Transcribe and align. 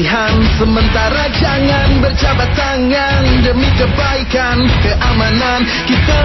kebersihan 0.00 0.34
Sementara 0.56 1.24
jangan 1.36 1.88
berjabat 2.00 2.50
tangan 2.56 3.22
Demi 3.44 3.68
kebaikan 3.76 4.58
Keamanan. 4.80 5.60
Kita 5.84 6.19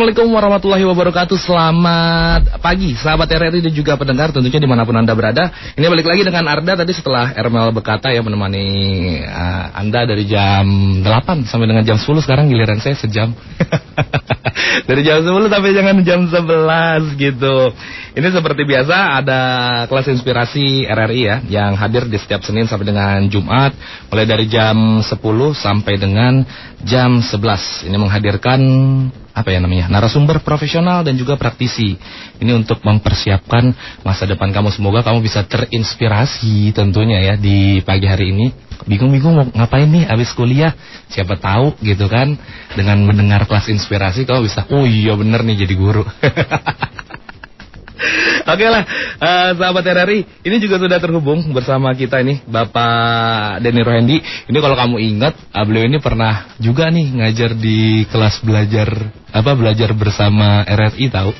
Assalamualaikum 0.00 0.32
warahmatullahi 0.32 0.84
wabarakatuh. 0.88 1.36
Selamat 1.36 2.56
pagi 2.64 2.96
sahabat 2.96 3.28
RRI 3.36 3.68
dan 3.68 3.74
juga 3.76 4.00
pendengar 4.00 4.32
tentunya 4.32 4.56
di 4.56 4.64
mana 4.64 4.88
pun 4.88 4.96
anda 4.96 5.12
berada. 5.12 5.52
Ini 5.76 5.84
balik 5.92 6.08
lagi 6.08 6.24
dengan 6.24 6.48
Arda 6.48 6.72
tadi 6.72 6.96
setelah 6.96 7.36
Ermel 7.36 7.68
Bekata 7.68 8.08
ya 8.08 8.24
menemani 8.24 8.64
uh, 9.28 9.76
anda 9.76 10.08
dari 10.08 10.24
jam 10.24 10.64
8 11.04 11.44
sampai 11.44 11.68
dengan 11.68 11.84
jam 11.84 12.00
10 12.00 12.16
Sekarang 12.24 12.48
giliran 12.48 12.80
saya 12.80 12.96
sejam. 12.96 13.36
Dari 14.88 15.04
jam 15.04 15.20
10 15.20 15.52
sampai 15.52 15.70
jangan 15.76 15.96
jam 16.00 16.20
11 16.24 17.20
gitu. 17.20 17.56
Ini 18.16 18.28
seperti 18.32 18.62
biasa 18.64 19.20
ada 19.20 19.40
kelas 19.84 20.08
inspirasi 20.16 20.88
RRI 20.88 21.20
ya 21.22 21.36
Yang 21.44 21.72
hadir 21.76 22.02
di 22.08 22.16
setiap 22.18 22.42
Senin 22.42 22.66
sampai 22.66 22.88
dengan 22.88 23.22
Jumat 23.30 23.70
Mulai 24.10 24.26
dari 24.26 24.50
jam 24.50 24.98
10 24.98 25.14
sampai 25.54 25.94
dengan 25.94 26.42
jam 26.82 27.22
11 27.22 27.86
Ini 27.86 27.96
menghadirkan 28.00 28.60
apa 29.30 29.48
ya 29.54 29.62
namanya 29.62 29.86
narasumber 29.86 30.42
profesional 30.42 31.06
dan 31.06 31.14
juga 31.14 31.38
praktisi. 31.38 31.96
Ini 32.40 32.52
untuk 32.56 32.82
mempersiapkan 32.82 33.72
masa 34.02 34.26
depan 34.26 34.50
kamu. 34.50 34.74
Semoga 34.74 35.06
kamu 35.06 35.22
bisa 35.22 35.44
terinspirasi 35.46 36.74
tentunya 36.74 37.20
ya 37.22 37.34
di 37.38 37.80
pagi 37.84 38.06
hari 38.08 38.34
ini. 38.34 38.46
Bingung-bingung 38.88 39.34
mau 39.36 39.44
ngapain 39.44 39.86
nih 39.86 40.08
habis 40.08 40.32
kuliah? 40.32 40.72
Siapa 41.12 41.36
tahu 41.36 41.76
gitu 41.84 42.08
kan? 42.08 42.32
Dengan 42.72 43.04
mendengar 43.04 43.44
kelas 43.44 43.68
inspirasi 43.68 44.24
kamu 44.24 44.48
bisa 44.48 44.64
oh 44.72 44.88
iya 44.88 45.12
bener 45.14 45.44
nih 45.44 45.66
jadi 45.66 45.74
guru 45.76 46.04
Oke 48.52 48.66
lah, 48.66 48.82
uh, 49.20 49.50
sahabat 49.56 49.84
RRI, 49.84 50.20
ini 50.44 50.56
juga 50.60 50.80
sudah 50.80 50.98
terhubung 50.98 51.44
bersama 51.52 51.92
kita 51.92 52.20
ini 52.24 52.40
Bapak 52.48 53.60
Denny 53.60 53.82
Rohendi. 53.84 54.18
Ini 54.20 54.58
kalau 54.58 54.76
kamu 54.76 54.96
ingat, 55.00 55.34
uh, 55.52 55.64
beliau 55.64 55.84
ini 55.86 55.98
pernah 56.00 56.56
juga 56.56 56.88
nih 56.88 57.20
ngajar 57.20 57.52
di 57.56 58.08
kelas 58.08 58.40
belajar 58.44 58.88
apa 59.30 59.54
belajar 59.54 59.94
bersama 59.94 60.66
RRI 60.66 61.06
tahu. 61.12 61.30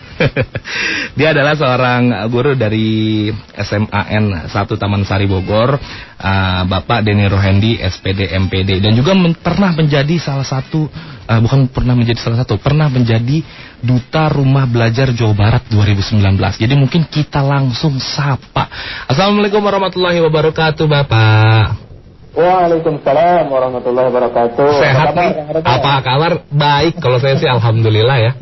Dia 1.18 1.34
adalah 1.34 1.58
seorang 1.58 2.30
guru 2.30 2.54
dari 2.54 3.28
SMAN 3.56 4.46
1 4.46 4.54
Taman 4.54 5.02
Sari 5.02 5.26
Bogor, 5.26 5.74
uh, 6.20 6.62
Bapak 6.68 7.02
Denny 7.02 7.24
Rohendi 7.26 7.80
SPD 7.80 8.28
MPD 8.36 8.84
dan 8.84 8.92
juga 8.92 9.16
men 9.16 9.32
pernah 9.32 9.72
menjadi 9.72 10.20
salah 10.20 10.44
satu 10.44 10.86
uh, 11.30 11.40
bukan 11.40 11.70
pernah 11.70 11.94
menjadi 11.94 12.18
salah 12.18 12.42
satu, 12.42 12.58
pernah 12.58 12.90
menjadi 12.90 13.40
Duta 13.80 14.28
Rumah 14.28 14.66
Belajar 14.68 15.14
Jawa 15.14 15.32
Barat 15.32 15.62
2019. 15.72 16.36
Jadi 16.60 16.74
mungkin 16.74 17.06
kita 17.08 17.40
langsung 17.40 17.96
sapa. 18.02 18.68
Assalamualaikum 19.08 19.62
warahmatullahi 19.62 20.18
wabarakatuh, 20.20 20.84
Bapak. 20.84 21.90
Waalaikumsalam 22.30 23.50
warahmatullahi 23.50 24.06
wabarakatuh. 24.06 24.68
Sehat 24.78 25.18
nih? 25.18 25.30
Apa 25.66 25.98
kabar? 25.98 26.32
Baik, 26.46 27.02
kalau 27.02 27.18
saya 27.18 27.34
sih 27.34 27.50
alhamdulillah 27.50 28.18
ya. 28.22 28.32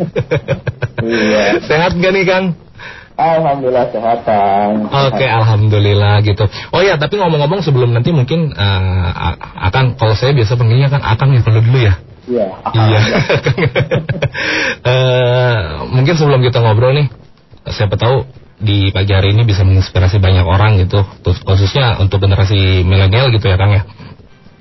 Iya. 1.00 1.44
Sehat 1.70 1.96
gak 1.96 2.12
nih, 2.12 2.24
Kang? 2.28 2.67
Alhamdulillah 3.18 3.90
sehat. 3.90 4.22
Oke, 5.10 5.26
alhamdulillah 5.26 6.22
gitu. 6.22 6.46
Oh 6.70 6.78
ya, 6.78 6.94
tapi 6.94 7.18
ngomong-ngomong 7.18 7.66
sebelum 7.66 7.90
nanti 7.90 8.14
mungkin 8.14 8.54
uh, 8.54 9.34
akan 9.66 9.98
kalau 9.98 10.14
saya 10.14 10.30
biasa 10.38 10.54
panggilnya 10.54 10.86
kan 10.86 11.02
Akang 11.02 11.34
ya 11.34 11.42
kalau 11.42 11.58
dulu 11.58 11.82
ya. 11.82 11.98
Iya. 12.30 12.46
Iya. 12.70 13.00
Eh, 14.78 15.56
mungkin 15.90 16.14
sebelum 16.16 16.40
kita 16.40 16.62
ngobrol 16.62 16.94
nih, 16.96 17.10
siapa 17.68 17.98
tahu 17.98 18.24
di 18.62 18.88
pagi 18.94 19.12
hari 19.12 19.34
ini 19.36 19.44
bisa 19.44 19.66
menginspirasi 19.66 20.22
banyak 20.22 20.46
orang 20.46 20.80
gitu, 20.80 21.02
terus 21.20 21.42
khususnya 21.42 21.98
untuk 22.00 22.22
generasi 22.22 22.86
milenial 22.86 23.28
gitu 23.34 23.50
ya 23.50 23.58
Kang 23.58 23.74
ya. 23.74 23.82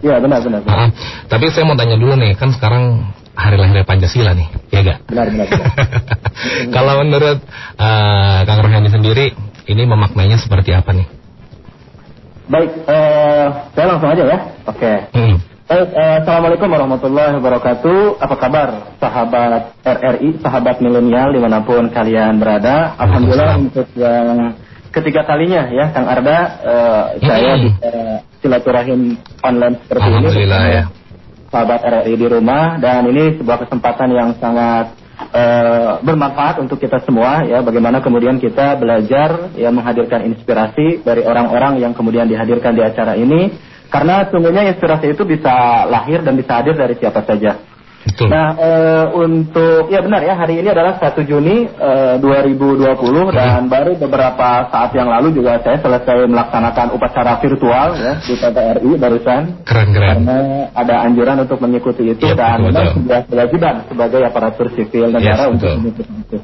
Iya, 0.03 0.15
benar, 0.19 0.43
benar. 0.43 0.59
benar. 0.65 0.77
Ah, 0.77 0.89
tapi 1.31 1.53
saya 1.53 1.63
mau 1.63 1.79
tanya 1.79 1.95
dulu 1.95 2.17
nih, 2.19 2.35
kan 2.35 2.51
sekarang 2.51 3.07
hari 3.37 3.57
lahir 3.61 3.85
Pancasila 3.85 4.33
nih, 4.33 4.49
ya 4.73 4.81
gak? 4.81 4.99
Benar, 5.13 5.29
benar, 5.29 5.45
benar. 5.45 5.71
Kalau 6.75 6.93
menurut 7.05 7.37
eh, 7.77 8.37
Kang 8.49 8.59
Rohani 8.65 8.89
sendiri, 8.89 9.37
ini 9.69 9.83
memaknainya 9.85 10.41
seperti 10.41 10.73
apa 10.73 10.89
nih? 10.97 11.07
Baik, 12.49 12.71
eh, 12.89 13.47
saya 13.77 13.85
langsung 13.85 14.09
aja 14.09 14.23
ya. 14.25 14.39
Oke. 14.65 14.91
Hmm. 15.13 15.37
Baik, 15.67 15.89
eh, 15.93 16.15
Assalamualaikum 16.25 16.67
warahmatullahi 16.71 17.37
wabarakatuh. 17.37 18.17
Apa 18.17 18.35
kabar 18.41 18.69
sahabat 18.97 19.77
RRI, 19.85 20.41
sahabat 20.41 20.81
milenial 20.81 21.29
di 21.29 21.39
mana 21.43 21.61
pun 21.61 21.93
kalian 21.93 22.41
berada? 22.41 22.97
Alhamdulillah 22.97 23.53
untuk 23.61 23.87
yang 23.93 24.57
ketiga 24.89 25.29
kalinya 25.29 25.69
ya, 25.69 25.93
Kang 25.93 26.09
Arda, 26.09 26.39
eh, 26.65 27.03
saya 27.21 27.53
bisa 27.61 27.91
silaturahim 28.41 29.21
online 29.45 29.77
seperti 29.85 30.01
ini. 30.01 30.09
Alhamdulillah 30.09 30.63
ya. 30.73 30.83
Sahabat 31.57 31.81
RRI 31.81 32.21
di 32.21 32.27
rumah 32.29 32.77
dan 32.77 33.01
ini 33.09 33.41
sebuah 33.41 33.65
kesempatan 33.65 34.13
yang 34.13 34.37
sangat 34.37 34.93
eh, 35.33 35.97
bermanfaat 36.05 36.61
untuk 36.61 36.77
kita 36.77 37.01
semua 37.01 37.41
ya. 37.49 37.65
Bagaimana 37.65 37.97
kemudian 37.97 38.37
kita 38.37 38.77
belajar 38.77 39.49
ya 39.57 39.73
menghadirkan 39.73 40.21
inspirasi 40.29 41.01
dari 41.01 41.25
orang-orang 41.25 41.81
yang 41.81 41.97
kemudian 41.97 42.29
dihadirkan 42.29 42.77
di 42.77 42.85
acara 42.85 43.17
ini. 43.17 43.57
Karena 43.89 44.29
sungguhnya 44.29 44.69
inspirasi 44.69 45.17
itu 45.17 45.25
bisa 45.25 45.89
lahir 45.89 46.21
dan 46.21 46.37
bisa 46.37 46.61
hadir 46.61 46.77
dari 46.77 46.93
siapa 46.93 47.25
saja. 47.25 47.57
Betul. 48.07 48.31
Nah, 48.31 48.55
eh, 48.55 49.05
untuk 49.11 49.91
ya 49.91 49.99
benar 49.99 50.23
ya 50.23 50.33
hari 50.33 50.63
ini 50.63 50.71
adalah 50.71 50.95
1 50.95 51.27
Juni 51.27 51.67
eh, 51.67 52.15
2020 52.23 53.35
dan 53.35 53.67
baru 53.67 53.99
beberapa 53.99 54.71
saat 54.71 54.95
yang 54.95 55.11
lalu 55.11 55.35
juga 55.35 55.59
saya 55.59 55.75
selesai 55.83 56.23
melaksanakan 56.25 56.95
upacara 56.95 57.35
virtual 57.43 57.87
ya 57.99 58.13
di 58.23 58.33
TVRI 58.39 58.91
barusan 58.95 59.41
Keren 59.67 59.89
keren. 59.91 60.23
karena 60.23 60.37
ada 60.71 60.95
anjuran 61.03 61.37
untuk 61.43 61.59
mengikuti 61.59 62.15
itu 62.15 62.25
Iya, 62.31 62.39
dan 62.39 62.57
memang 62.63 62.95
sudah 62.95 63.19
kewajiban 63.27 63.75
sebagai 63.91 64.21
aparatur 64.23 64.67
sipil 64.71 65.11
negara 65.11 65.43
Yes, 65.47 65.53
untuk 65.53 65.69
mengikuti 65.75 66.13
itu. 66.15 66.37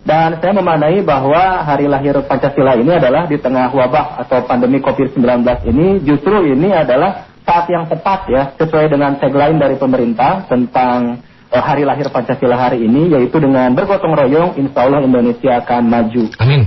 Dan 0.00 0.40
saya 0.40 0.56
memaknai 0.56 1.04
bahwa 1.04 1.60
hari 1.60 1.84
lahir 1.84 2.16
Pancasila 2.24 2.72
ini 2.72 2.88
adalah 2.96 3.28
di 3.28 3.36
tengah 3.36 3.68
wabah 3.68 4.16
atau 4.24 4.48
pandemi 4.48 4.80
COVID-19 4.80 5.20
ini 5.68 6.00
justru 6.00 6.40
ini 6.48 6.72
adalah 6.72 7.29
saat 7.44 7.66
yang 7.72 7.88
tepat 7.88 8.28
ya 8.28 8.42
sesuai 8.56 8.90
dengan 8.92 9.16
tagline 9.16 9.58
dari 9.58 9.76
pemerintah 9.80 10.46
tentang 10.46 11.22
eh, 11.50 11.62
hari 11.62 11.88
lahir 11.88 12.08
Pancasila 12.12 12.56
hari 12.56 12.84
ini 12.84 13.12
yaitu 13.12 13.40
dengan 13.40 13.72
bergotong 13.74 14.14
royong 14.14 14.56
insya 14.60 14.86
Allah 14.86 15.02
Indonesia 15.02 15.60
akan 15.60 15.82
maju. 15.88 16.24
Amin. 16.38 16.62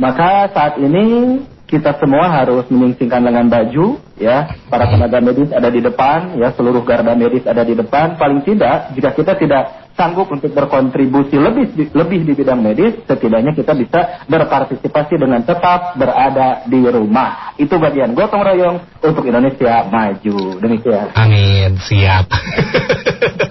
Maka 0.00 0.48
saat 0.54 0.80
ini 0.80 1.38
kita 1.70 1.94
semua 2.02 2.26
harus 2.26 2.66
menyingsingkan 2.66 3.22
lengan 3.22 3.46
baju, 3.46 4.02
ya. 4.18 4.50
Para 4.66 4.90
tenaga 4.90 5.22
medis 5.22 5.54
ada 5.54 5.70
di 5.70 5.78
depan, 5.78 6.34
ya. 6.34 6.50
Seluruh 6.58 6.82
garda 6.82 7.14
medis 7.14 7.46
ada 7.46 7.62
di 7.62 7.78
depan. 7.78 8.18
Paling 8.18 8.42
tidak, 8.42 8.90
jika 8.98 9.14
kita 9.14 9.38
tidak 9.38 9.79
sanggup 10.00 10.32
untuk 10.32 10.56
berkontribusi 10.56 11.36
lebih 11.36 11.92
lebih 11.92 12.24
di 12.24 12.32
bidang 12.32 12.64
medis, 12.64 12.96
setidaknya 13.04 13.52
kita 13.52 13.76
bisa 13.76 14.24
berpartisipasi 14.24 15.20
dengan 15.20 15.44
tetap 15.44 16.00
berada 16.00 16.64
di 16.64 16.80
rumah. 16.88 17.52
Itu 17.60 17.76
bagian 17.76 18.16
gotong 18.16 18.40
royong 18.40 18.76
untuk 19.04 19.28
Indonesia 19.28 19.84
maju. 19.92 20.56
Demikian. 20.56 21.12
Amin. 21.12 21.76
Siap. 21.76 22.24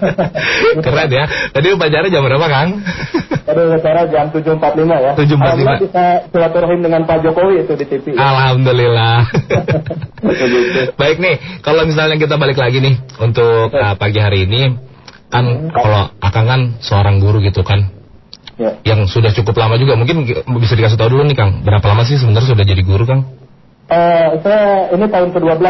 Keren 0.84 1.10
ya. 1.14 1.24
Tadi 1.54 1.66
upacara 1.70 2.10
jam 2.10 2.26
berapa 2.26 2.46
Kang? 2.50 2.82
Pada 3.46 3.62
acara 3.70 4.02
jam 4.10 4.34
7.45 4.34 5.06
ya. 5.06 5.12
7.45. 5.14 5.38
Alhamdulillah 5.38 5.78
bisa 5.78 6.04
silaturahim 6.34 6.80
dengan 6.82 7.00
Pak 7.06 7.18
Jokowi 7.22 7.62
itu 7.62 7.72
di 7.78 7.86
TV. 7.86 8.04
ya. 8.14 8.18
Alhamdulillah. 8.18 9.18
Baik 11.00 11.16
nih, 11.22 11.36
kalau 11.62 11.86
misalnya 11.86 12.18
kita 12.18 12.34
balik 12.34 12.58
lagi 12.58 12.82
nih 12.82 12.98
untuk 13.22 13.70
uh, 13.70 13.94
pagi 13.94 14.18
hari 14.18 14.50
ini, 14.50 14.89
kan 15.30 15.70
kalau 15.70 16.10
Akang 16.18 16.46
kan 16.46 16.60
seorang 16.82 17.22
guru 17.22 17.38
gitu 17.40 17.62
kan, 17.62 17.88
Ya. 18.60 18.76
yang 18.84 19.08
sudah 19.08 19.32
cukup 19.32 19.56
lama 19.56 19.80
juga. 19.80 19.96
Mungkin 19.96 20.26
bisa 20.60 20.74
dikasih 20.76 21.00
tahu 21.00 21.16
dulu 21.16 21.24
nih 21.24 21.38
Kang, 21.38 21.64
berapa 21.64 21.80
lama 21.86 22.04
sih 22.04 22.20
sebenarnya 22.20 22.52
sudah 22.52 22.64
jadi 22.66 22.82
guru 22.84 23.08
Kang? 23.08 23.24
Eh, 23.88 24.28
saya 24.44 24.92
ini 24.92 25.06
tahun 25.08 25.30
ke-12. 25.32 25.64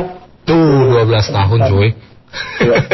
Tuh, 0.45 0.99
12 1.07 1.31
tahun 1.31 1.59
cuy. 1.71 1.89
Iya. 2.61 2.77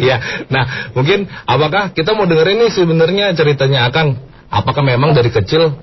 Iya. 0.00 0.16
Nah, 0.48 0.64
mungkin 0.96 1.28
apakah 1.44 1.92
kita 1.92 2.16
mau 2.16 2.24
dengerin 2.24 2.64
nih 2.64 2.72
sebenarnya 2.72 3.36
ceritanya 3.36 3.92
Akang? 3.92 4.16
Apakah 4.48 4.80
memang 4.80 5.12
dari 5.12 5.28
kecil 5.28 5.76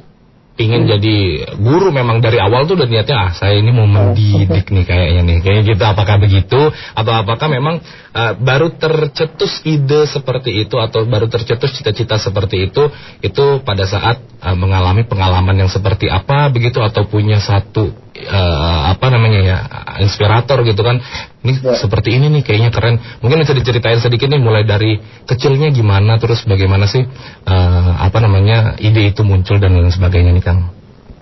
ingin 0.57 0.89
jadi 0.89 1.17
guru 1.61 1.93
memang 1.93 2.17
dari 2.17 2.41
awal 2.41 2.65
tuh 2.65 2.73
udah 2.73 2.89
niatnya 2.89 3.17
ah 3.17 3.31
saya 3.37 3.61
ini 3.61 3.69
mau 3.69 3.85
mendidik 3.85 4.73
nih 4.73 4.85
kayaknya 4.89 5.21
nih. 5.21 5.37
Kayaknya 5.45 5.63
gitu 5.69 5.83
apakah 5.85 6.15
begitu? 6.17 6.59
Atau 6.97 7.13
apakah 7.13 7.47
memang 7.47 7.77
eh, 8.11 8.33
baru 8.41 8.73
tercetus 8.73 9.61
ide 9.63 10.09
seperti 10.09 10.65
itu 10.65 10.81
atau 10.81 11.05
baru 11.05 11.29
tercetus 11.29 11.77
cita-cita 11.77 12.17
seperti 12.17 12.73
itu 12.73 12.89
itu 13.21 13.45
pada 13.61 13.85
saat 13.85 14.17
eh, 14.21 14.57
mengalami 14.57 15.05
pengalaman 15.05 15.53
yang 15.61 15.69
seperti 15.69 16.09
apa 16.09 16.49
begitu? 16.49 16.81
Atau 16.81 17.05
punya 17.05 17.37
satu 17.37 18.06
eh, 18.21 18.79
apa 18.89 19.05
namanya 19.09 19.39
ya 19.39 19.57
inspirator 20.01 20.61
gitu 20.65 20.81
kan. 20.81 20.97
Ini 21.43 21.53
Ya. 21.63 21.79
seperti 21.79 22.17
ini 22.17 22.27
nih 22.27 22.41
kayaknya 22.43 22.71
keren. 22.73 22.99
Mungkin 23.23 23.39
bisa 23.41 23.55
diceritain 23.55 24.01
sedikit 24.01 24.27
nih 24.27 24.41
mulai 24.41 24.67
dari 24.67 24.97
kecilnya 25.23 25.71
gimana 25.71 26.17
terus 26.17 26.43
bagaimana 26.43 26.85
sih 26.85 27.05
eh, 27.45 27.91
apa 27.97 28.17
namanya 28.19 28.75
ide 28.77 29.13
itu 29.13 29.21
muncul 29.23 29.57
dan 29.57 29.77
lain 29.77 29.93
sebagainya 29.93 30.33
nih 30.35 30.43
kang? 30.43 30.73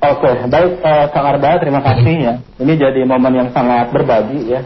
Oke, 0.05 0.29
baik 0.45 0.85
eh, 0.85 1.05
Kang 1.09 1.25
Arda, 1.25 1.57
terima 1.57 1.81
kasih 1.81 2.15
ya. 2.21 2.33
Ini 2.61 2.73
jadi 2.77 3.01
momen 3.09 3.33
yang 3.33 3.49
sangat 3.49 3.89
berbagi 3.89 4.53
ya, 4.53 4.61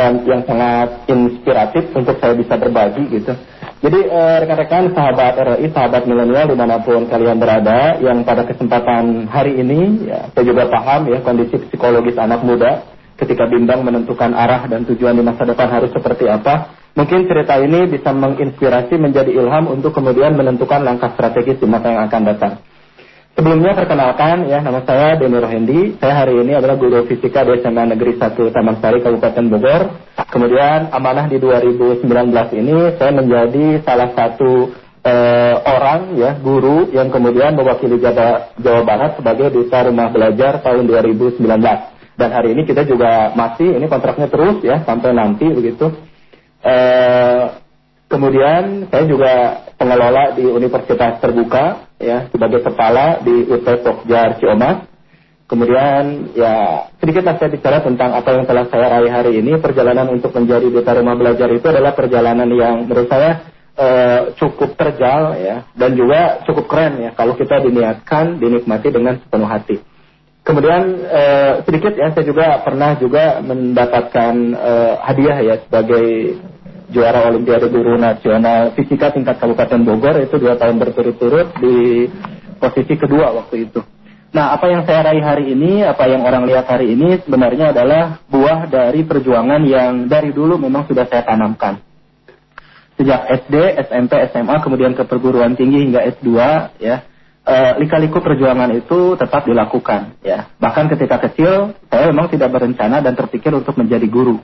eh, 0.00 0.12
yang 0.24 0.42
sangat 0.48 1.04
inspiratif 1.12 1.92
untuk 1.92 2.16
saya 2.16 2.32
bisa 2.32 2.56
berbagi 2.56 3.04
gitu. 3.12 3.36
Jadi 3.80 4.00
eh, 4.08 4.36
rekan-rekan 4.44 4.96
sahabat 4.96 5.36
RRI, 5.36 5.68
sahabat 5.72 6.08
milenial 6.08 6.48
di 6.48 6.56
mana 6.56 6.80
pun 6.80 7.04
kalian 7.04 7.36
berada, 7.36 8.00
yang 8.00 8.24
pada 8.24 8.48
kesempatan 8.48 9.28
hari 9.28 9.60
ini, 9.60 10.08
ya, 10.08 10.32
saya 10.32 10.44
juga 10.48 10.68
paham 10.72 11.12
ya 11.12 11.20
kondisi 11.20 11.60
psikologis 11.68 12.16
anak 12.16 12.40
muda 12.40 12.88
ketika 13.20 13.44
bimbang 13.48 13.84
menentukan 13.84 14.32
arah 14.32 14.64
dan 14.64 14.88
tujuan 14.88 15.12
di 15.12 15.20
masa 15.20 15.44
depan 15.44 15.68
harus 15.68 15.92
seperti 15.92 16.24
apa. 16.28 16.80
Mungkin 16.90 17.30
cerita 17.30 17.54
ini 17.60 17.86
bisa 17.86 18.10
menginspirasi 18.10 18.98
menjadi 18.98 19.30
ilham 19.30 19.70
untuk 19.70 19.94
kemudian 19.94 20.34
menentukan 20.34 20.82
langkah 20.82 21.14
strategis 21.14 21.62
di 21.62 21.68
masa 21.68 21.94
yang 21.94 22.02
akan 22.10 22.22
datang. 22.26 22.52
Sebelumnya 23.30 23.78
perkenalkan 23.78 24.50
ya 24.50 24.58
nama 24.58 24.82
saya 24.82 25.14
Deni 25.14 25.38
Rohendi. 25.38 25.80
Saya 26.02 26.26
hari 26.26 26.42
ini 26.42 26.50
adalah 26.58 26.74
guru 26.74 27.06
fisika 27.06 27.46
di 27.46 27.62
SMA 27.62 27.94
Negeri 27.94 28.18
1 28.18 28.34
Taman 28.34 28.82
Sari 28.82 28.98
Kabupaten 29.06 29.44
Bogor. 29.46 29.82
Kemudian 30.34 30.90
amanah 30.90 31.30
di 31.30 31.38
2019 31.38 32.10
ini 32.58 32.76
saya 32.98 33.12
menjadi 33.14 33.86
salah 33.86 34.10
satu 34.18 34.74
eh, 35.06 35.54
orang 35.62 36.18
ya 36.18 36.42
guru 36.42 36.90
yang 36.90 37.14
kemudian 37.14 37.54
mewakili 37.54 38.02
Jawa, 38.02 38.50
Jawa 38.58 38.82
Barat 38.82 39.14
sebagai 39.14 39.54
duta 39.54 39.78
rumah 39.86 40.10
belajar 40.10 40.58
tahun 40.66 40.90
2019. 40.90 41.38
Dan 42.18 42.28
hari 42.34 42.52
ini 42.52 42.66
kita 42.66 42.82
juga 42.82 43.30
masih 43.38 43.78
ini 43.78 43.86
kontraknya 43.86 44.26
terus 44.26 44.58
ya 44.66 44.82
sampai 44.82 45.14
nanti 45.14 45.46
begitu. 45.46 45.86
Eh, 46.66 47.44
kemudian 48.10 48.90
saya 48.90 49.06
juga 49.06 49.32
pengelola 49.78 50.34
di 50.34 50.44
Universitas 50.50 51.22
Terbuka 51.22 51.89
ya 52.00 52.32
sebagai 52.32 52.64
kepala 52.64 53.20
di 53.20 53.44
UT 53.46 53.66
Pokjar 53.84 54.40
Ciamas. 54.40 54.88
Kemudian 55.44 56.30
ya 56.38 56.86
sedikit 57.02 57.26
saya 57.26 57.50
bicara 57.50 57.82
tentang 57.82 58.14
apa 58.14 58.38
yang 58.38 58.46
telah 58.46 58.70
saya 58.70 58.86
raih 58.98 59.12
hari 59.12 59.32
ini. 59.42 59.58
Perjalanan 59.60 60.08
untuk 60.08 60.32
menjadi 60.32 60.66
duta 60.70 60.94
rumah 60.96 61.18
belajar 61.18 61.50
itu 61.52 61.66
adalah 61.68 61.92
perjalanan 61.92 62.48
yang 62.54 62.86
menurut 62.86 63.10
saya 63.10 63.44
eh, 63.74 64.20
cukup 64.38 64.78
terjal 64.78 65.34
ya 65.36 65.66
dan 65.74 65.98
juga 65.98 66.46
cukup 66.46 66.70
keren 66.70 67.02
ya 67.02 67.10
kalau 67.18 67.34
kita 67.34 67.60
diniatkan 67.66 68.38
dinikmati 68.38 68.88
dengan 68.94 69.18
sepenuh 69.18 69.50
hati. 69.50 69.76
Kemudian 70.46 70.82
eh, 71.04 71.52
sedikit 71.66 71.98
ya 71.98 72.14
saya 72.14 72.24
juga 72.24 72.62
pernah 72.62 72.94
juga 72.96 73.42
mendapatkan 73.42 74.34
eh, 74.54 74.94
hadiah 75.02 75.38
ya 75.42 75.54
sebagai 75.66 76.38
juara 76.90 77.30
Olimpiade 77.30 77.70
Guru 77.70 77.96
Nasional 77.96 78.74
Fisika 78.74 79.14
tingkat 79.14 79.38
Kabupaten 79.38 79.80
Bogor 79.86 80.18
itu 80.20 80.36
dua 80.36 80.58
tahun 80.58 80.76
berturut-turut 80.82 81.54
di 81.62 82.10
posisi 82.58 82.98
kedua 82.98 83.32
waktu 83.32 83.70
itu. 83.70 83.80
Nah, 84.30 84.54
apa 84.54 84.70
yang 84.70 84.86
saya 84.86 85.10
raih 85.10 85.24
hari 85.26 85.58
ini, 85.58 85.82
apa 85.82 86.06
yang 86.06 86.22
orang 86.22 86.46
lihat 86.46 86.70
hari 86.70 86.94
ini 86.94 87.18
sebenarnya 87.18 87.74
adalah 87.74 88.22
buah 88.30 88.70
dari 88.70 89.02
perjuangan 89.02 89.58
yang 89.66 90.06
dari 90.06 90.30
dulu 90.30 90.54
memang 90.54 90.86
sudah 90.86 91.02
saya 91.10 91.26
tanamkan. 91.26 91.82
Sejak 92.94 93.26
SD, 93.26 93.80
SMP, 93.90 94.22
SMA, 94.30 94.62
kemudian 94.62 94.94
ke 94.94 95.02
perguruan 95.02 95.58
tinggi 95.58 95.82
hingga 95.82 96.06
S2, 96.14 96.30
ya, 96.78 97.02
eh, 97.42 97.72
lika-liku 97.82 98.22
perjuangan 98.22 98.70
itu 98.70 99.18
tetap 99.18 99.50
dilakukan, 99.50 100.14
ya. 100.22 100.46
Bahkan 100.62 100.94
ketika 100.94 101.26
kecil, 101.26 101.74
saya 101.90 102.14
memang 102.14 102.30
tidak 102.30 102.54
berencana 102.54 103.02
dan 103.02 103.18
terpikir 103.18 103.50
untuk 103.50 103.74
menjadi 103.82 104.06
guru 104.06 104.38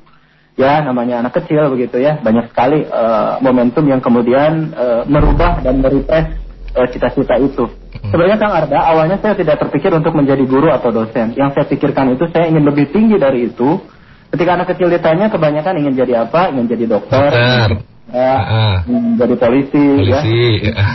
ya 0.56 0.80
namanya 0.82 1.20
anak 1.20 1.36
kecil 1.36 1.68
begitu 1.70 2.00
ya. 2.00 2.18
Banyak 2.18 2.50
sekali 2.50 2.82
eh, 2.88 3.32
momentum 3.44 3.84
yang 3.86 4.00
kemudian 4.00 4.72
eh, 4.72 5.02
merubah 5.06 5.60
dan 5.60 5.84
merepres 5.84 6.32
eh, 6.72 6.88
cita-cita 6.90 7.36
itu. 7.36 7.68
Sebenarnya 8.08 8.40
Kang 8.40 8.52
Arda 8.56 8.80
awalnya 8.80 9.20
saya 9.20 9.36
tidak 9.36 9.60
terpikir 9.60 9.92
untuk 9.92 10.16
menjadi 10.16 10.42
guru 10.48 10.72
atau 10.72 10.90
dosen. 10.90 11.36
Yang 11.36 11.60
saya 11.60 11.66
pikirkan 11.68 12.16
itu 12.16 12.24
saya 12.32 12.48
ingin 12.48 12.64
lebih 12.64 12.90
tinggi 12.90 13.20
dari 13.20 13.52
itu. 13.52 13.80
Ketika 14.26 14.58
anak 14.58 14.74
kecil 14.74 14.90
ditanya 14.90 15.30
kebanyakan 15.30 15.80
ingin 15.80 15.94
jadi 15.94 16.26
apa? 16.26 16.50
Ingin 16.50 16.66
jadi 16.66 16.84
dokter. 16.90 17.30
Dokter. 17.30 17.70
ya, 18.06 18.34
ingin 18.86 19.18
jadi 19.18 19.34
polisi, 19.38 19.86
ya. 20.02 20.18
Polisi. 20.22 20.40
Nah, 20.66 20.88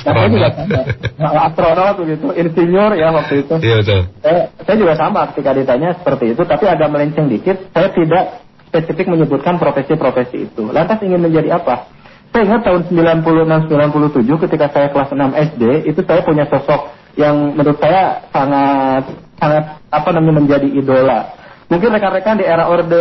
saya 0.04 0.26
juga 0.32 0.48
astronot. 0.48 0.52
sama. 0.56 0.80
Nah, 1.20 1.40
astronot 1.48 1.94
begitu 2.00 2.26
insinyur 2.32 2.92
ya 2.96 3.08
waktu 3.12 3.34
itu. 3.44 3.54
Iya 3.60 3.74
betul. 3.84 4.00
Saya, 4.24 4.40
saya 4.64 4.76
juga 4.76 4.94
sama 4.96 5.20
ketika 5.32 5.50
ditanya 5.52 5.88
seperti 6.00 6.24
itu, 6.32 6.42
tapi 6.48 6.64
agak 6.68 6.88
melenceng 6.88 7.28
dikit. 7.28 7.56
Saya 7.72 7.88
tidak 7.92 8.24
spesifik 8.70 9.10
menyebutkan 9.10 9.58
profesi-profesi 9.58 10.46
itu. 10.46 10.70
Lantas 10.70 11.02
ingin 11.02 11.18
menjadi 11.18 11.58
apa? 11.58 11.90
Saya 12.30 12.46
ingat 12.46 12.62
tahun 12.62 12.86
96-97 12.94 14.44
ketika 14.46 14.70
saya 14.70 14.94
kelas 14.94 15.10
6 15.10 15.18
SD, 15.50 15.62
itu 15.90 16.00
saya 16.06 16.22
punya 16.22 16.46
sosok 16.46 16.94
yang 17.18 17.58
menurut 17.58 17.82
saya 17.82 18.22
sangat 18.30 19.10
sangat 19.42 19.64
apa 19.90 20.08
namanya 20.14 20.38
menjadi 20.38 20.68
idola. 20.70 21.39
Mungkin 21.70 21.86
rekan-rekan 21.94 22.42
di 22.42 22.44
era 22.50 22.66
orde 22.66 22.98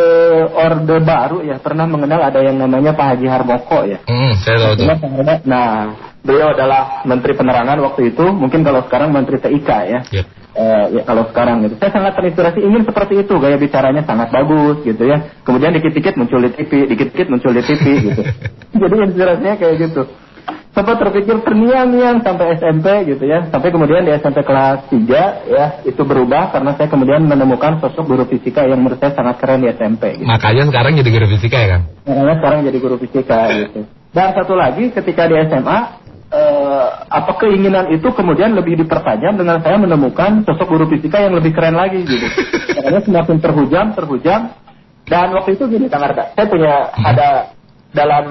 orde 0.54 0.96
baru 1.02 1.42
ya 1.42 1.58
pernah 1.58 1.90
mengenal 1.90 2.22
ada 2.22 2.38
yang 2.46 2.62
namanya 2.62 2.94
Pak 2.94 3.18
Haji 3.18 3.26
Harmoko 3.26 3.82
ya. 3.82 3.98
Hmm, 4.06 4.38
saya 4.46 4.78
tahu. 4.78 4.86
Nah, 5.50 5.98
beliau 6.22 6.54
adalah 6.54 7.02
Menteri 7.02 7.34
Penerangan 7.34 7.82
waktu 7.82 8.14
itu, 8.14 8.30
mungkin 8.30 8.62
kalau 8.62 8.86
sekarang 8.86 9.10
Menteri 9.10 9.42
TIK 9.42 9.70
ya. 9.90 10.00
Yep. 10.14 10.26
Eh, 10.50 10.86
ya 10.98 11.02
kalau 11.02 11.26
sekarang 11.34 11.66
gitu. 11.66 11.82
Saya 11.82 11.92
sangat 11.98 12.14
terinspirasi 12.14 12.60
ingin 12.62 12.86
seperti 12.86 13.26
itu, 13.26 13.34
gaya 13.42 13.58
bicaranya 13.58 14.06
sangat 14.06 14.30
bagus 14.30 14.86
gitu 14.86 15.02
ya. 15.02 15.18
Kemudian 15.42 15.74
dikit-dikit 15.74 16.14
muncul 16.14 16.42
di 16.46 16.54
TV, 16.54 16.72
dikit-dikit 16.90 17.28
muncul 17.30 17.54
di 17.54 17.66
TV 17.66 17.84
gitu. 18.06 18.22
Jadi 18.86 18.96
inspirasinya 19.02 19.58
kayak 19.58 19.76
gitu. 19.82 20.02
Sempat 20.70 20.96
terpikir 21.02 21.44
terniang-niang 21.44 22.24
sampai 22.24 22.56
SMP 22.56 22.88
gitu 23.12 23.28
ya. 23.28 23.44
Sampai 23.52 23.74
kemudian 23.74 24.06
di 24.08 24.16
SMP 24.16 24.46
kelas 24.48 24.88
3 24.88 25.52
ya 25.52 25.66
itu 25.84 26.02
berubah 26.08 26.56
karena 26.56 26.72
saya 26.80 26.88
kemudian 26.88 27.26
menemukan 27.28 27.84
sosok 27.84 28.06
guru 28.08 28.24
fisika 28.30 28.64
yang 28.64 28.80
menurut 28.80 29.02
saya 29.02 29.12
sangat 29.12 29.44
keren 29.44 29.66
di 29.66 29.68
SMP. 29.74 30.24
Gitu. 30.24 30.30
Makanya 30.30 30.72
sekarang 30.72 30.92
jadi 30.96 31.10
guru 31.12 31.26
fisika 31.36 31.58
ya 31.60 31.68
kan? 31.76 31.82
Makanya 32.08 32.36
sekarang 32.40 32.60
jadi 32.64 32.78
guru 32.80 32.96
fisika 32.96 33.40
gitu. 33.52 33.80
Dan 34.10 34.28
satu 34.34 34.54
lagi 34.56 34.84
ketika 34.96 35.22
di 35.28 35.36
SMA 35.52 35.78
eh, 36.32 36.88
apa 37.10 37.32
keinginan 37.42 37.90
itu 37.92 38.08
kemudian 38.14 38.54
lebih 38.54 38.80
dipertajam 38.80 39.36
dengan 39.36 39.60
saya 39.60 39.78
menemukan 39.82 40.46
sosok 40.46 40.68
guru 40.70 40.86
fisika 40.90 41.20
yang 41.20 41.36
lebih 41.36 41.52
keren 41.52 41.76
lagi 41.76 42.06
gitu. 42.06 42.28
Makanya 42.78 43.02
semakin 43.04 43.38
terhujam, 43.42 43.86
terhujam. 43.98 44.42
Dan 45.10 45.34
waktu 45.34 45.58
itu 45.58 45.66
gini 45.66 45.90
Kang 45.90 46.06
Arda, 46.06 46.38
saya 46.38 46.46
punya 46.46 46.94
ada 46.94 47.30
dalam 47.90 48.26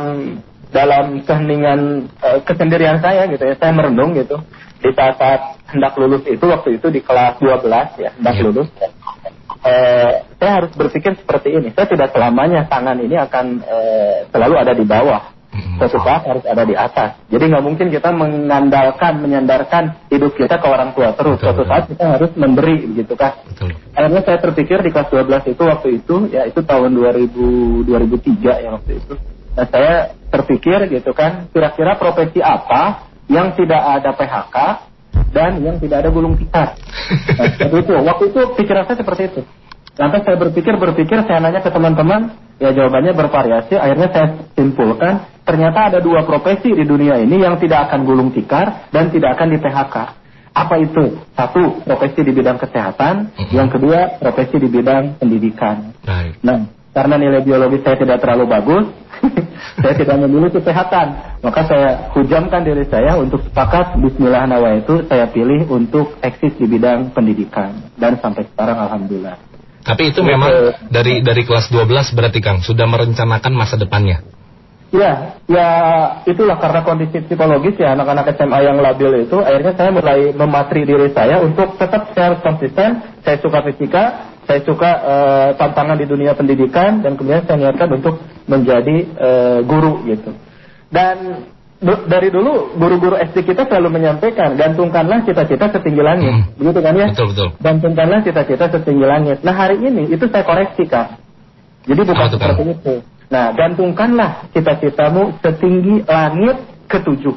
dalam 0.68 1.24
keheningan 1.24 2.10
eh, 2.20 2.40
kesendirian 2.44 3.00
saya 3.00 3.24
gitu 3.28 3.42
ya, 3.42 3.54
saya 3.56 3.72
merenung 3.72 4.12
gitu 4.12 4.36
di 4.78 4.90
saat, 4.94 5.18
saat 5.18 5.40
hendak 5.74 5.98
lulus 5.98 6.22
itu 6.28 6.44
waktu 6.46 6.78
itu 6.78 6.86
di 6.88 7.00
kelas 7.02 7.40
12 7.42 7.98
ya 7.98 8.10
hendak 8.14 8.34
Iya. 8.38 8.44
lulus. 8.46 8.68
Eh, 9.58 10.12
saya 10.38 10.52
harus 10.62 10.70
berpikir 10.70 11.18
seperti 11.18 11.50
ini. 11.50 11.74
Saya 11.74 11.90
tidak 11.90 12.14
selamanya 12.14 12.70
tangan 12.70 12.94
ini 13.02 13.18
akan 13.18 13.58
eh, 13.66 14.16
selalu 14.30 14.54
ada 14.54 14.72
di 14.72 14.86
bawah. 14.86 15.34
Hmm. 15.48 15.80
Suatu 15.80 15.98
saat 16.04 16.22
harus 16.28 16.44
ada 16.44 16.62
di 16.62 16.76
atas. 16.76 17.18
Jadi 17.32 17.48
nggak 17.48 17.64
mungkin 17.64 17.88
kita 17.88 18.12
mengandalkan, 18.12 19.18
menyandarkan 19.18 19.96
hidup 20.12 20.36
kita 20.36 20.60
ke 20.60 20.66
orang 20.68 20.92
tua 20.92 21.16
terus. 21.16 21.40
Betul, 21.40 21.44
Suatu 21.48 21.60
betul. 21.64 21.70
saat 21.72 21.84
kita 21.88 22.04
harus 22.14 22.30
memberi, 22.36 22.76
gitu 22.94 23.14
kan. 23.16 23.32
Betul. 23.48 23.72
Akhirnya 23.96 24.22
saya 24.22 24.38
terpikir 24.44 24.78
di 24.84 24.90
kelas 24.92 25.08
12 25.08 25.48
itu 25.56 25.62
waktu 25.64 25.88
itu, 26.04 26.16
ya 26.30 26.44
itu 26.46 26.60
tahun 26.62 26.92
2000, 26.94 27.88
2003 27.88 28.62
ya 28.62 28.68
waktu 28.76 28.92
itu. 29.00 29.14
Nah 29.56 29.66
saya 29.68 30.18
terpikir 30.28 30.90
gitu 30.92 31.10
kan, 31.16 31.48
kira-kira 31.52 31.96
profesi 31.96 32.42
apa 32.42 33.08
yang 33.28 33.52
tidak 33.56 33.80
ada 33.80 34.10
PHK 34.16 34.56
dan 35.32 35.60
yang 35.60 35.76
tidak 35.80 36.04
ada 36.04 36.10
gulung 36.10 36.36
tikar. 36.36 36.74
Nah, 37.08 37.48
seperti 37.56 37.88
itu. 37.88 37.92
Waktu 38.04 38.24
itu 38.34 38.40
pikiran 38.58 38.84
saya 38.84 38.98
seperti 39.00 39.22
itu. 39.32 39.40
Lantas 39.98 40.22
saya 40.28 40.36
berpikir, 40.38 40.76
berpikir, 40.76 41.24
saya 41.24 41.42
nanya 41.42 41.64
ke 41.64 41.72
teman-teman, 41.72 42.36
ya 42.62 42.70
jawabannya 42.70 43.16
bervariasi. 43.16 43.74
Akhirnya 43.74 44.08
saya 44.12 44.26
simpulkan, 44.54 45.26
ternyata 45.42 45.90
ada 45.90 45.98
dua 45.98 46.22
profesi 46.22 46.70
di 46.70 46.84
dunia 46.86 47.18
ini 47.18 47.42
yang 47.42 47.56
tidak 47.58 47.88
akan 47.90 48.06
gulung 48.06 48.30
tikar 48.30 48.92
dan 48.94 49.10
tidak 49.10 49.34
akan 49.34 49.48
di 49.50 49.58
PHK. 49.58 49.96
Apa 50.54 50.74
itu? 50.78 51.18
Satu, 51.34 51.82
profesi 51.82 52.20
di 52.22 52.32
bidang 52.34 52.58
kesehatan. 52.62 53.34
Mhm. 53.34 53.52
Yang 53.54 53.68
kedua, 53.78 53.98
profesi 54.22 54.56
di 54.58 54.68
bidang 54.70 55.18
pendidikan. 55.18 55.96
Baik. 56.06 56.38
Nah, 56.46 56.66
karena 56.92 57.14
nilai 57.20 57.40
biologi 57.44 57.78
saya 57.84 57.96
tidak 58.00 58.18
terlalu 58.24 58.44
bagus, 58.48 58.84
saya 59.82 59.94
tidak 59.94 60.16
memilih 60.24 60.50
kesehatan. 60.50 61.06
Maka 61.44 61.60
saya 61.68 61.88
hujamkan 62.16 62.66
diri 62.66 62.84
saya 62.88 63.14
untuk 63.18 63.44
sepakat 63.46 64.00
Bismillah 64.00 64.48
nawa 64.48 64.80
itu 64.80 65.06
saya 65.06 65.30
pilih 65.30 65.68
untuk 65.70 66.18
eksis 66.24 66.56
di 66.58 66.66
bidang 66.66 67.14
pendidikan. 67.14 67.92
Dan 67.94 68.18
sampai 68.18 68.48
sekarang 68.50 68.78
Alhamdulillah. 68.88 69.36
Tapi 69.88 70.12
itu 70.12 70.20
memang 70.20 70.74
dari 70.92 71.24
dari 71.24 71.42
kelas 71.48 71.72
12 71.72 72.12
berarti 72.12 72.40
Kang 72.44 72.60
sudah 72.60 72.84
merencanakan 72.84 73.52
masa 73.56 73.80
depannya. 73.80 74.20
Ya, 74.88 75.36
ya 75.44 75.68
itulah 76.24 76.56
karena 76.56 76.80
kondisi 76.80 77.20
psikologis 77.28 77.76
ya 77.76 77.92
anak-anak 77.92 78.32
SMA 78.40 78.58
yang 78.64 78.80
labil 78.80 79.28
itu 79.28 79.36
akhirnya 79.36 79.76
saya 79.76 79.92
mulai 79.92 80.32
mematri 80.32 80.88
diri 80.88 81.12
saya 81.12 81.44
untuk 81.44 81.76
tetap 81.76 82.08
saya 82.16 82.32
harus 82.32 82.40
konsisten, 82.40 83.04
saya 83.20 83.36
suka 83.36 83.60
fisika, 83.68 84.32
saya 84.48 84.64
suka 84.64 84.90
eh, 84.90 85.48
tantangan 85.60 86.00
di 86.00 86.08
dunia 86.08 86.32
pendidikan 86.32 87.04
dan 87.04 87.14
kemudian 87.14 87.44
saya 87.44 87.68
niatkan 87.68 87.92
untuk 87.92 88.16
menjadi 88.48 88.96
eh, 89.04 89.58
guru 89.62 90.08
gitu. 90.08 90.32
Dan 90.88 91.44
du- 91.78 92.04
dari 92.08 92.32
dulu 92.32 92.72
guru-guru 92.74 93.20
SD 93.20 93.44
kita 93.44 93.68
selalu 93.68 94.00
menyampaikan 94.00 94.56
gantungkanlah 94.56 95.22
cita-cita 95.22 95.68
setinggi 95.68 96.00
langit, 96.00 96.32
Hmm. 96.32 96.44
begitu 96.56 96.80
kan 96.80 96.94
ya? 96.96 97.08
Betul 97.12 97.26
betul. 97.36 97.48
Gantungkanlah 97.60 98.18
cita-cita 98.24 98.64
setinggi 98.72 99.04
langit. 99.04 99.36
Nah 99.44 99.52
hari 99.52 99.76
ini 99.78 100.08
itu 100.08 100.24
saya 100.26 100.42
koreksi 100.42 100.88
kan. 100.88 101.20
Jadi 101.84 102.00
bukan 102.02 102.16
Kang? 102.16 102.32
seperti 102.32 102.62
itu. 102.72 102.94
Nah 103.28 103.52
gantungkanlah 103.52 104.48
cita-citamu 104.56 105.36
setinggi 105.44 106.08
langit 106.08 106.56
ketujuh. 106.88 107.36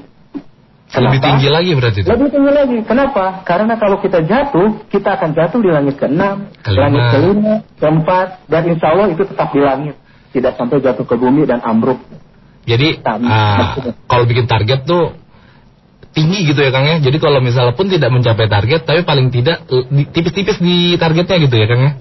Lebih 0.92 1.08
Kenapa? 1.08 1.24
tinggi 1.24 1.48
lagi 1.48 1.72
berarti 1.72 1.98
itu. 2.04 2.08
Lebih 2.12 2.28
tinggi 2.36 2.52
lagi. 2.52 2.78
Kenapa? 2.84 3.26
Karena 3.48 3.74
kalau 3.80 3.98
kita 4.04 4.20
jatuh, 4.28 4.84
kita 4.92 5.16
akan 5.16 5.30
jatuh 5.32 5.60
di 5.64 5.72
langit 5.72 5.96
keenam, 5.96 6.52
Kelima. 6.60 6.82
langit 6.84 7.04
kelima, 7.16 7.54
keempat, 7.80 8.28
dan 8.52 8.62
insya 8.68 8.92
Allah 8.92 9.08
itu 9.08 9.24
tetap 9.24 9.56
di 9.56 9.64
langit. 9.64 9.96
Tidak 10.36 10.52
sampai 10.60 10.84
jatuh 10.84 11.08
ke 11.08 11.16
bumi 11.16 11.48
dan 11.48 11.64
ambruk. 11.64 11.96
Jadi 12.68 13.00
Sama. 13.00 13.24
ah, 13.26 13.74
kalau 14.06 14.28
bikin 14.28 14.46
target 14.52 14.84
tuh 14.84 15.16
tinggi 16.12 16.44
gitu 16.44 16.60
ya 16.60 16.76
Kang 16.76 16.84
ya. 16.84 17.00
Jadi 17.00 17.18
kalau 17.18 17.40
misalnya 17.40 17.72
pun 17.72 17.88
tidak 17.88 18.12
mencapai 18.12 18.52
target 18.52 18.84
tapi 18.84 19.02
paling 19.08 19.32
tidak 19.32 19.64
eh, 19.72 20.06
tipis-tipis 20.12 20.60
di 20.60 21.00
targetnya 21.00 21.40
gitu 21.40 21.56
ya 21.56 21.66
Kang 21.72 21.82
ya. 21.88 21.92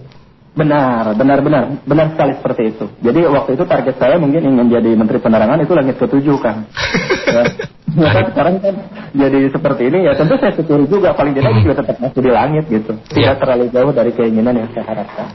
Benar, 0.51 1.15
benar, 1.15 1.39
benar, 1.47 1.63
benar 1.87 2.07
sekali 2.11 2.33
seperti 2.35 2.63
itu. 2.75 2.85
Jadi 3.01 3.23
waktu 3.23 3.51
itu 3.55 3.65
target 3.65 3.95
saya 4.03 4.19
mungkin 4.19 4.43
ingin 4.43 4.67
jadi 4.67 4.91
Menteri 4.99 5.23
Penerangan 5.23 5.63
itu 5.63 5.73
langit 5.79 5.95
ketujuh 5.97 6.37
kan. 6.43 6.67
ya. 7.39 7.43
Ya 7.91 8.11
kan, 8.15 8.25
sekarang 8.35 8.55
kan 8.63 8.75
jadi 9.11 9.51
seperti 9.51 9.83
ini 9.91 10.07
ya 10.07 10.15
tentu 10.15 10.39
saya 10.39 10.55
syukuri 10.55 10.87
juga 10.87 11.11
paling 11.11 11.35
tidak 11.35 11.55
Hmm. 11.55 11.63
juga 11.63 11.75
tetap 11.83 11.97
masih 11.99 12.21
di 12.23 12.31
langit 12.31 12.65
gitu. 12.67 12.93
Tidak 13.11 13.19
Iya. 13.19 13.39
terlalu 13.39 13.65
jauh 13.71 13.91
dari 13.91 14.11
keinginan 14.15 14.55
yang 14.59 14.69
saya 14.71 14.87
harapkan. 14.91 15.27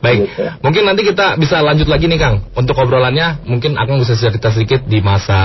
Baik, 0.00 0.32
Gitu. 0.32 0.44
mungkin 0.64 0.82
nanti 0.88 1.02
kita 1.04 1.36
bisa 1.36 1.60
lanjut 1.60 1.84
lagi 1.84 2.08
nih 2.08 2.16
Kang 2.16 2.40
Untuk 2.56 2.72
obrolannya 2.72 3.44
mungkin 3.44 3.76
Akang 3.76 4.00
bisa 4.00 4.16
cerita 4.16 4.48
sedikit 4.48 4.88
di 4.88 5.04
masa 5.04 5.36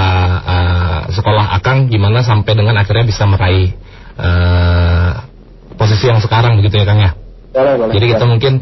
eh, 0.47 0.99
sekolah 1.11 1.59
Akang 1.59 1.91
Gimana 1.91 2.23
sampai 2.23 2.55
dengan 2.55 2.79
akhirnya 2.79 3.03
bisa 3.03 3.27
meraih 3.27 3.75
eh, 4.15 5.11
posisi 5.75 6.07
yang 6.07 6.23
sekarang 6.23 6.55
begitu 6.55 6.79
ya 6.79 6.87
Kang 6.87 7.03
ya 7.03 7.11
Boleh, 7.51 7.73
boleh. 7.75 7.93
Jadi 7.99 8.05
kita 8.11 8.23
boleh. 8.23 8.31
mungkin 8.31 8.53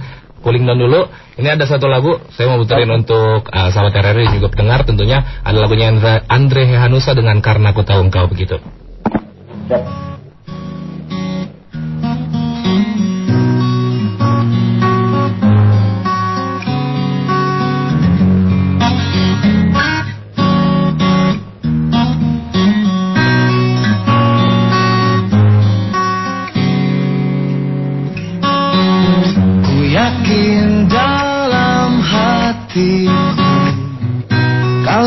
cooling 0.43 0.67
down 0.67 0.77
dulu. 0.77 1.07
Ini 1.39 1.57
ada 1.57 1.65
satu 1.65 1.89
lagu 1.89 2.19
Saya 2.35 2.51
mau 2.51 2.61
puterin 2.61 2.91
untuk 2.91 3.47
eh, 3.49 3.69
sahabat 3.71 3.95
RRI 3.95 4.37
juga 4.37 4.51
pendengar 4.51 4.83
tentunya. 4.85 5.41
Ada 5.41 5.57
lagunya 5.57 5.89
Andre, 6.29 6.67
Hehanusa 6.67 7.15
dengan 7.15 7.39
Karena 7.39 7.71
Ku 7.71 7.81
Tahu 7.81 8.11
Engkau 8.11 8.27
begitu. 8.29 8.59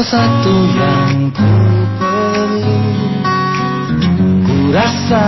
Satu 0.07 0.55
yang 0.71 1.35
ku 1.35 1.51
perlu 1.99 2.79
Ku 4.47 4.57
rasa 4.71 5.27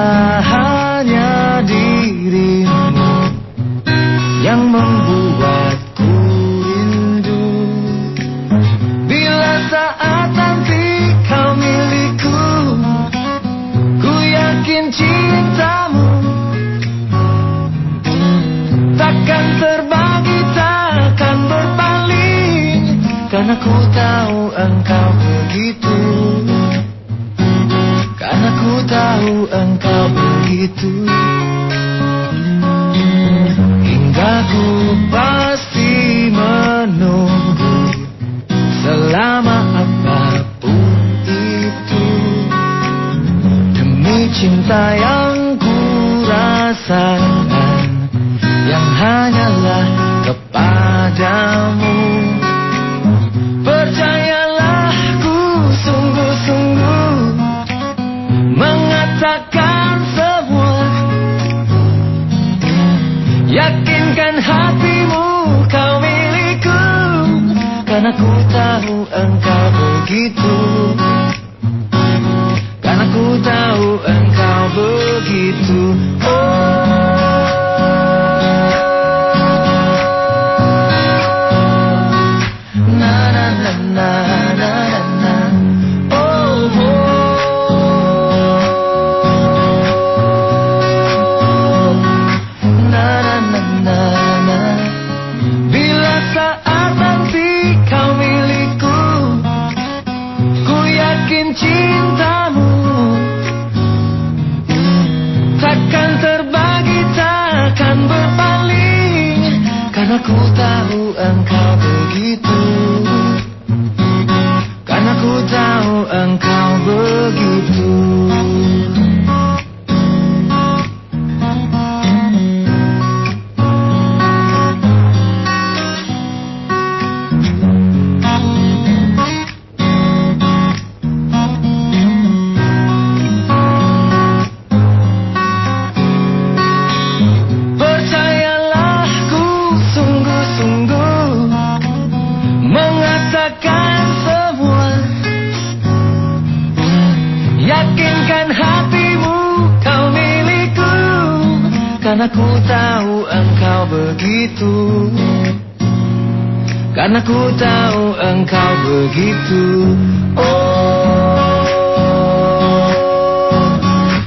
Karena 157.08 157.24
ku 157.24 157.40
tahu 157.56 158.20
engkau 158.20 158.72
begitu. 158.84 159.96
Oh. 160.36 161.64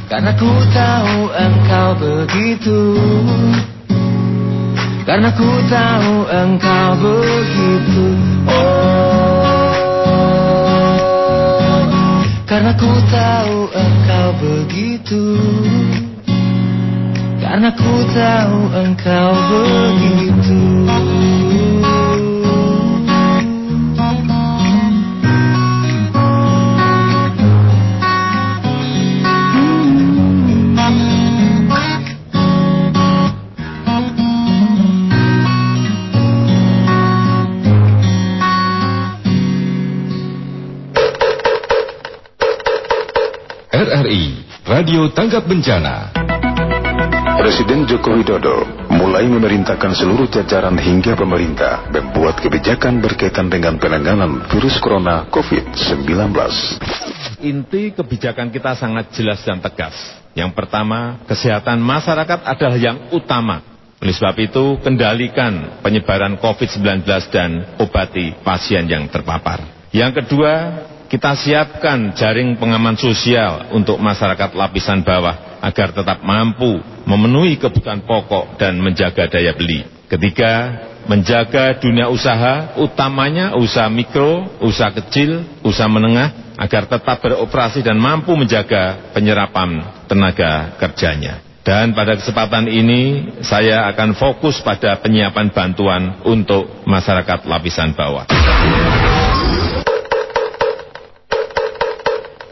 Karena 0.10 0.34
ku 0.34 0.50
tahu 0.74 1.30
engkau 1.30 1.94
begitu. 2.02 2.98
Karena 5.06 5.30
ku 5.30 5.46
tahu 5.70 6.26
engkau 6.26 6.98
begitu. 7.06 8.17
Oh. 8.50 9.06
Karena 12.50 12.74
ku 12.74 12.89
tahu 13.13 13.70
engkau 13.78 14.28
begitu. 14.41 15.38
Karena 17.46 17.70
ku 17.78 17.94
tahu 18.10 18.74
engkau 18.74 19.38
begitu 19.54 20.82
Radio 44.82 45.13
Tanggap 45.13 45.46
Bencana. 45.46 46.10
Presiden 47.38 47.86
Joko 47.86 48.17
Widodo 48.17 48.65
mulai 48.89 49.30
memerintahkan 49.30 49.94
seluruh 49.94 50.26
jajaran 50.26 50.74
hingga 50.74 51.13
pemerintah 51.13 51.86
membuat 51.94 52.41
kebijakan 52.41 52.98
berkaitan 52.98 53.46
dengan 53.46 53.78
penanganan 53.78 54.41
virus 54.50 54.82
corona 54.82 55.30
COVID-19. 55.30 56.34
Inti 57.46 57.94
kebijakan 57.94 58.50
kita 58.50 58.74
sangat 58.74 59.13
jelas 59.13 59.46
dan 59.46 59.62
tegas. 59.62 59.94
Yang 60.34 60.58
pertama, 60.58 61.22
kesehatan 61.30 61.78
masyarakat 61.78 62.41
adalah 62.41 62.78
yang 62.82 63.13
utama. 63.13 63.62
Oleh 64.02 64.17
sebab 64.17 64.34
itu, 64.41 64.82
kendalikan 64.82 65.78
penyebaran 65.86 66.41
COVID-19 66.41 67.06
dan 67.30 67.78
obati 67.78 68.34
pasien 68.41 68.89
yang 68.89 69.06
terpapar. 69.13 69.62
Yang 69.94 70.26
kedua, 70.26 70.74
kita 71.12 71.36
siapkan 71.36 72.15
jaring 72.15 72.56
pengaman 72.56 72.95
sosial 72.95 73.67
untuk 73.76 74.00
masyarakat 74.00 74.56
lapisan 74.56 75.04
bawah 75.04 75.60
agar 75.60 75.91
tetap 75.91 76.24
mampu 76.24 76.80
memenuhi 77.04 77.60
kebutuhan 77.60 78.08
pokok 78.08 78.56
dan 78.56 78.80
menjaga 78.80 79.28
daya 79.28 79.52
beli. 79.52 79.84
Ketiga, 80.08 80.71
menjaga 81.12 81.76
dunia 81.84 82.08
usaha, 82.08 82.80
utamanya 82.80 83.60
usaha 83.60 83.91
mikro, 83.91 84.56
usaha 84.63 84.95
kecil, 85.04 85.43
usaha 85.67 85.91
menengah, 85.91 86.56
agar 86.56 86.88
tetap 86.88 87.19
beroperasi 87.19 87.84
dan 87.84 88.00
mampu 88.00 88.32
menjaga 88.32 89.12
penyerapan 89.12 89.84
tenaga 90.08 90.80
kerjanya. 90.80 91.43
Dan 91.67 91.91
pada 91.91 92.15
kesempatan 92.15 92.71
ini, 92.71 93.36
saya 93.43 93.84
akan 93.91 94.15
fokus 94.15 94.63
pada 94.63 94.95
penyiapan 95.04 95.52
bantuan 95.52 96.24
untuk 96.24 96.88
masyarakat 96.88 97.43
lapisan 97.52 97.91
bawah. 98.00 98.26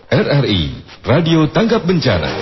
RRI 0.09 0.73
Radio 1.05 1.45
Tanggap 1.53 1.85
Bencana. 1.85 2.33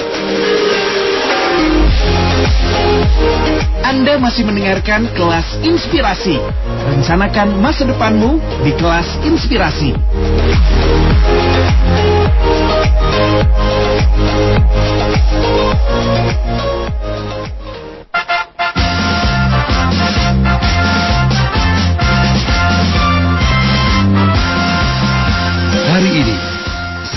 Anda 3.84 4.16
masih 4.16 4.48
mendengarkan 4.48 5.12
kelas 5.12 5.60
inspirasi. 5.68 6.40
Rencanakan 6.96 7.60
masa 7.60 7.84
depanmu 7.84 8.40
di 8.64 8.72
kelas 8.72 9.20
inspirasi. 9.28 9.92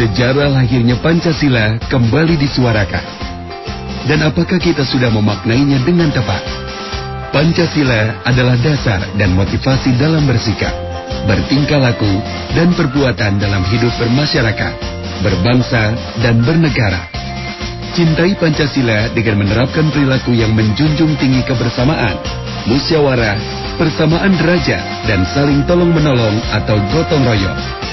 Sejarah 0.00 0.48
lahirnya 0.48 0.96
Pancasila 1.04 1.76
kembali 1.92 2.40
disuarakan. 2.40 3.04
Dan 4.08 4.24
apakah 4.24 4.56
kita 4.56 4.80
sudah 4.88 5.12
memaknainya 5.12 5.84
dengan 5.84 6.08
tepat? 6.08 6.40
Pancasila 7.36 8.24
adalah 8.24 8.56
dasar 8.64 9.04
dan 9.20 9.36
motivasi 9.36 9.92
dalam 10.00 10.24
bersikap, 10.24 10.72
bertingkah 11.28 11.76
laku, 11.76 12.08
dan 12.56 12.72
perbuatan 12.72 13.44
dalam 13.44 13.60
hidup 13.68 13.92
bermasyarakat, 14.00 14.72
berbangsa, 15.20 15.92
dan 16.24 16.40
bernegara. 16.48 17.04
Cintai 17.92 18.32
Pancasila 18.40 19.12
dengan 19.12 19.44
menerapkan 19.44 19.92
perilaku 19.92 20.32
yang 20.32 20.56
menjunjung 20.56 21.12
tinggi 21.20 21.44
kebersamaan, 21.44 22.16
musyawarah, 22.72 23.36
persamaan 23.76 24.32
derajat, 24.40 24.80
dan 25.04 25.28
saling 25.36 25.60
tolong-menolong 25.68 26.40
atau 26.56 26.80
gotong 26.88 27.20
royong. 27.20 27.89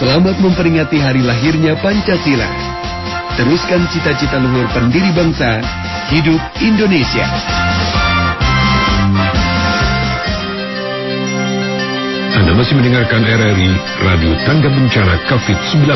Selamat 0.00 0.40
memperingati 0.40 0.96
hari 0.96 1.20
lahirnya 1.20 1.76
Pancasila. 1.76 2.48
Teruskan 3.36 3.84
cita-cita 3.92 4.40
luhur 4.40 4.64
pendiri 4.72 5.12
bangsa, 5.12 5.60
hidup 6.08 6.40
Indonesia. 6.64 7.28
Anda 12.32 12.52
masih 12.56 12.80
mendengarkan 12.80 13.28
RRI 13.28 13.70
Radio 14.00 14.32
Tangga 14.48 14.72
Bencana 14.72 15.20
COVID-19. 15.28 15.92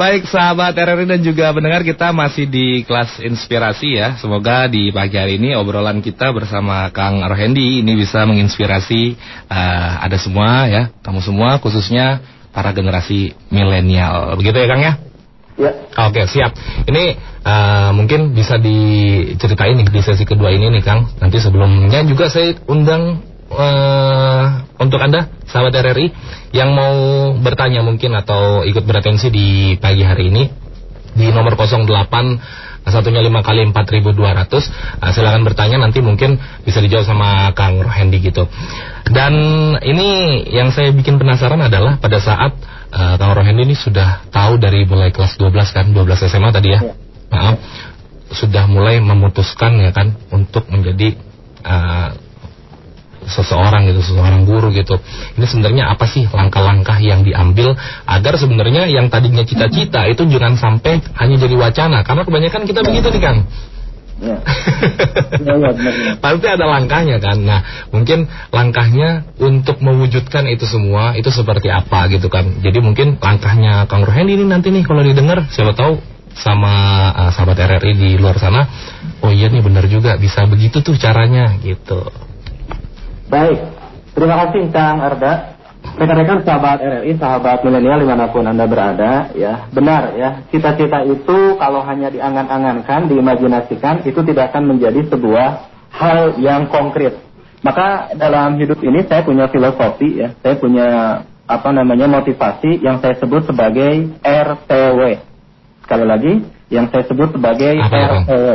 Baik 0.00 0.32
sahabat 0.32 0.72
RRI 0.72 1.04
dan 1.04 1.20
juga 1.20 1.52
pendengar 1.52 1.84
kita 1.84 2.08
masih 2.08 2.48
di 2.48 2.88
kelas 2.88 3.20
inspirasi 3.20 4.00
ya. 4.00 4.16
Semoga 4.16 4.64
di 4.64 4.88
pagi 4.88 5.20
hari 5.20 5.36
ini 5.36 5.52
obrolan 5.52 6.00
kita 6.00 6.32
bersama 6.32 6.88
Kang 6.88 7.20
Rohendi 7.20 7.84
ini 7.84 8.00
bisa 8.00 8.24
menginspirasi 8.24 9.20
uh, 9.52 10.00
ada 10.00 10.16
semua 10.16 10.72
ya, 10.72 10.88
kamu 11.04 11.20
semua 11.20 11.60
khususnya 11.60 12.24
para 12.48 12.72
generasi 12.72 13.36
milenial. 13.52 14.40
Begitu 14.40 14.56
ya 14.64 14.68
Kang 14.72 14.80
ya? 14.80 14.92
Ya. 15.60 15.72
Oke 16.08 16.24
siap. 16.24 16.56
Ini 16.88 17.20
uh, 17.44 17.92
mungkin 17.92 18.32
bisa 18.32 18.56
diceritain 18.56 19.84
nih 19.84 19.84
di 19.84 20.00
sesi 20.00 20.24
kedua 20.24 20.48
ini 20.48 20.80
nih 20.80 20.80
Kang. 20.80 21.12
Nanti 21.20 21.44
sebelumnya 21.44 22.00
juga 22.08 22.32
saya 22.32 22.56
undang 22.72 23.20
uh, 23.50 24.44
untuk 24.80 25.02
Anda, 25.02 25.28
sahabat 25.44 25.74
RRI, 25.74 26.06
yang 26.56 26.72
mau 26.72 26.94
bertanya 27.36 27.84
mungkin 27.84 28.14
atau 28.16 28.62
ikut 28.64 28.82
beratensi 28.86 29.28
di 29.28 29.76
pagi 29.76 30.06
hari 30.06 30.30
ini, 30.30 30.44
di 31.14 31.28
nomor 31.34 31.58
08 31.58 32.70
satunya 32.80 33.20
5 33.20 33.44
kali 33.44 33.60
4200 33.70 34.16
uh, 34.16 35.10
silakan 35.12 35.44
bertanya 35.44 35.78
nanti 35.78 36.00
mungkin 36.00 36.40
bisa 36.64 36.80
dijawab 36.80 37.06
sama 37.06 37.52
Kang 37.52 37.78
Rohendi 37.78 38.18
gitu. 38.24 38.48
Dan 39.10 39.34
ini 39.84 40.42
yang 40.48 40.72
saya 40.72 40.90
bikin 40.90 41.20
penasaran 41.20 41.60
adalah 41.60 42.00
pada 42.00 42.18
saat 42.18 42.56
uh, 42.90 43.14
Kang 43.20 43.36
Rohendi 43.36 43.68
ini 43.68 43.76
sudah 43.76 44.24
tahu 44.32 44.56
dari 44.56 44.88
mulai 44.88 45.12
kelas 45.12 45.36
12 45.36 45.76
kan 45.76 45.86
12 45.92 46.30
SMA 46.30 46.50
tadi 46.50 46.68
ya, 46.72 46.80
ya. 46.80 46.94
maaf 47.30 47.56
sudah 48.30 48.70
mulai 48.70 49.02
memutuskan 49.02 49.82
ya 49.82 49.90
kan 49.90 50.14
untuk 50.30 50.70
menjadi 50.70 51.18
uh, 51.66 52.14
seseorang 53.26 53.90
gitu, 53.90 54.00
seseorang 54.00 54.48
guru 54.48 54.72
gitu. 54.72 54.96
Ini 55.36 55.44
sebenarnya 55.44 55.92
apa 55.92 56.08
sih 56.08 56.24
langkah-langkah 56.30 56.96
yang 57.02 57.20
diambil 57.26 57.76
agar 58.08 58.34
sebenarnya 58.40 58.88
yang 58.88 59.12
tadinya 59.12 59.44
cita-cita 59.44 60.08
itu 60.08 60.24
jangan 60.28 60.56
sampai 60.56 61.04
hanya 61.20 61.36
jadi 61.36 61.54
wacana. 61.56 62.00
Karena 62.06 62.22
kebanyakan 62.24 62.62
kita 62.64 62.80
begitu 62.80 63.08
nih 63.12 63.22
Kang. 63.22 63.38
Ya. 64.20 64.36
ya, 65.48 65.54
ya, 65.56 65.70
Pasti 66.20 66.46
ada 66.46 66.68
langkahnya 66.68 67.16
kan. 67.24 67.40
Nah, 67.40 67.60
mungkin 67.88 68.28
langkahnya 68.52 69.32
untuk 69.40 69.80
mewujudkan 69.80 70.44
itu 70.52 70.68
semua 70.68 71.16
itu 71.16 71.32
seperti 71.32 71.72
apa 71.72 72.04
gitu 72.12 72.28
kan. 72.28 72.60
Jadi 72.60 72.78
mungkin 72.84 73.16
langkahnya 73.16 73.88
Kang 73.88 74.04
Rohendi 74.04 74.36
ini 74.36 74.44
nanti 74.44 74.68
nih 74.68 74.84
kalau 74.84 75.00
didengar 75.00 75.48
siapa 75.48 75.72
tahu 75.72 76.04
sama 76.36 76.72
uh, 77.10 77.30
sahabat 77.34 77.58
RRI 77.58 77.92
di 77.96 78.10
luar 78.20 78.38
sana, 78.38 78.68
oh 79.24 79.32
iya 79.32 79.50
nih 79.50 79.64
benar 79.64 79.88
juga 79.90 80.14
bisa 80.20 80.46
begitu 80.46 80.84
tuh 80.84 80.94
caranya 81.00 81.58
gitu. 81.64 82.06
Baik, 83.30 83.62
terima 84.18 84.34
kasih 84.42 84.74
Kang 84.74 84.98
Arda. 84.98 85.54
Rekan-rekan 85.80 86.44
sahabat 86.44 86.82
RRI, 86.82 87.16
sahabat 87.16 87.64
milenial 87.64 88.02
di 88.02 88.08
mana 88.10 88.28
pun 88.28 88.44
Anda 88.44 88.68
berada, 88.68 89.32
ya 89.32 89.70
benar 89.72 90.12
ya, 90.18 90.44
cita-cita 90.52 91.06
itu 91.08 91.56
kalau 91.56 91.80
hanya 91.86 92.12
diangan-angankan, 92.12 93.08
diimajinasikan, 93.08 94.04
itu 94.04 94.20
tidak 94.26 94.52
akan 94.52 94.76
menjadi 94.76 95.08
sebuah 95.08 95.48
hal 95.94 96.36
yang 96.42 96.68
konkret. 96.68 97.16
Maka 97.64 98.12
dalam 98.18 98.60
hidup 98.60 98.82
ini 98.84 99.08
saya 99.08 99.24
punya 99.24 99.48
filosofi 99.48 100.20
ya, 100.20 100.36
saya 100.42 100.60
punya 100.60 100.86
apa 101.48 101.70
namanya 101.72 102.10
motivasi 102.10 102.82
yang 102.82 103.00
saya 103.00 103.16
sebut 103.16 103.48
sebagai 103.48 104.20
RTW. 104.20 105.00
Sekali 105.86 106.04
lagi, 106.04 106.32
yang 106.68 106.92
saya 106.92 107.06
sebut 107.08 107.30
sebagai 107.32 107.78
RTW. 107.78 108.46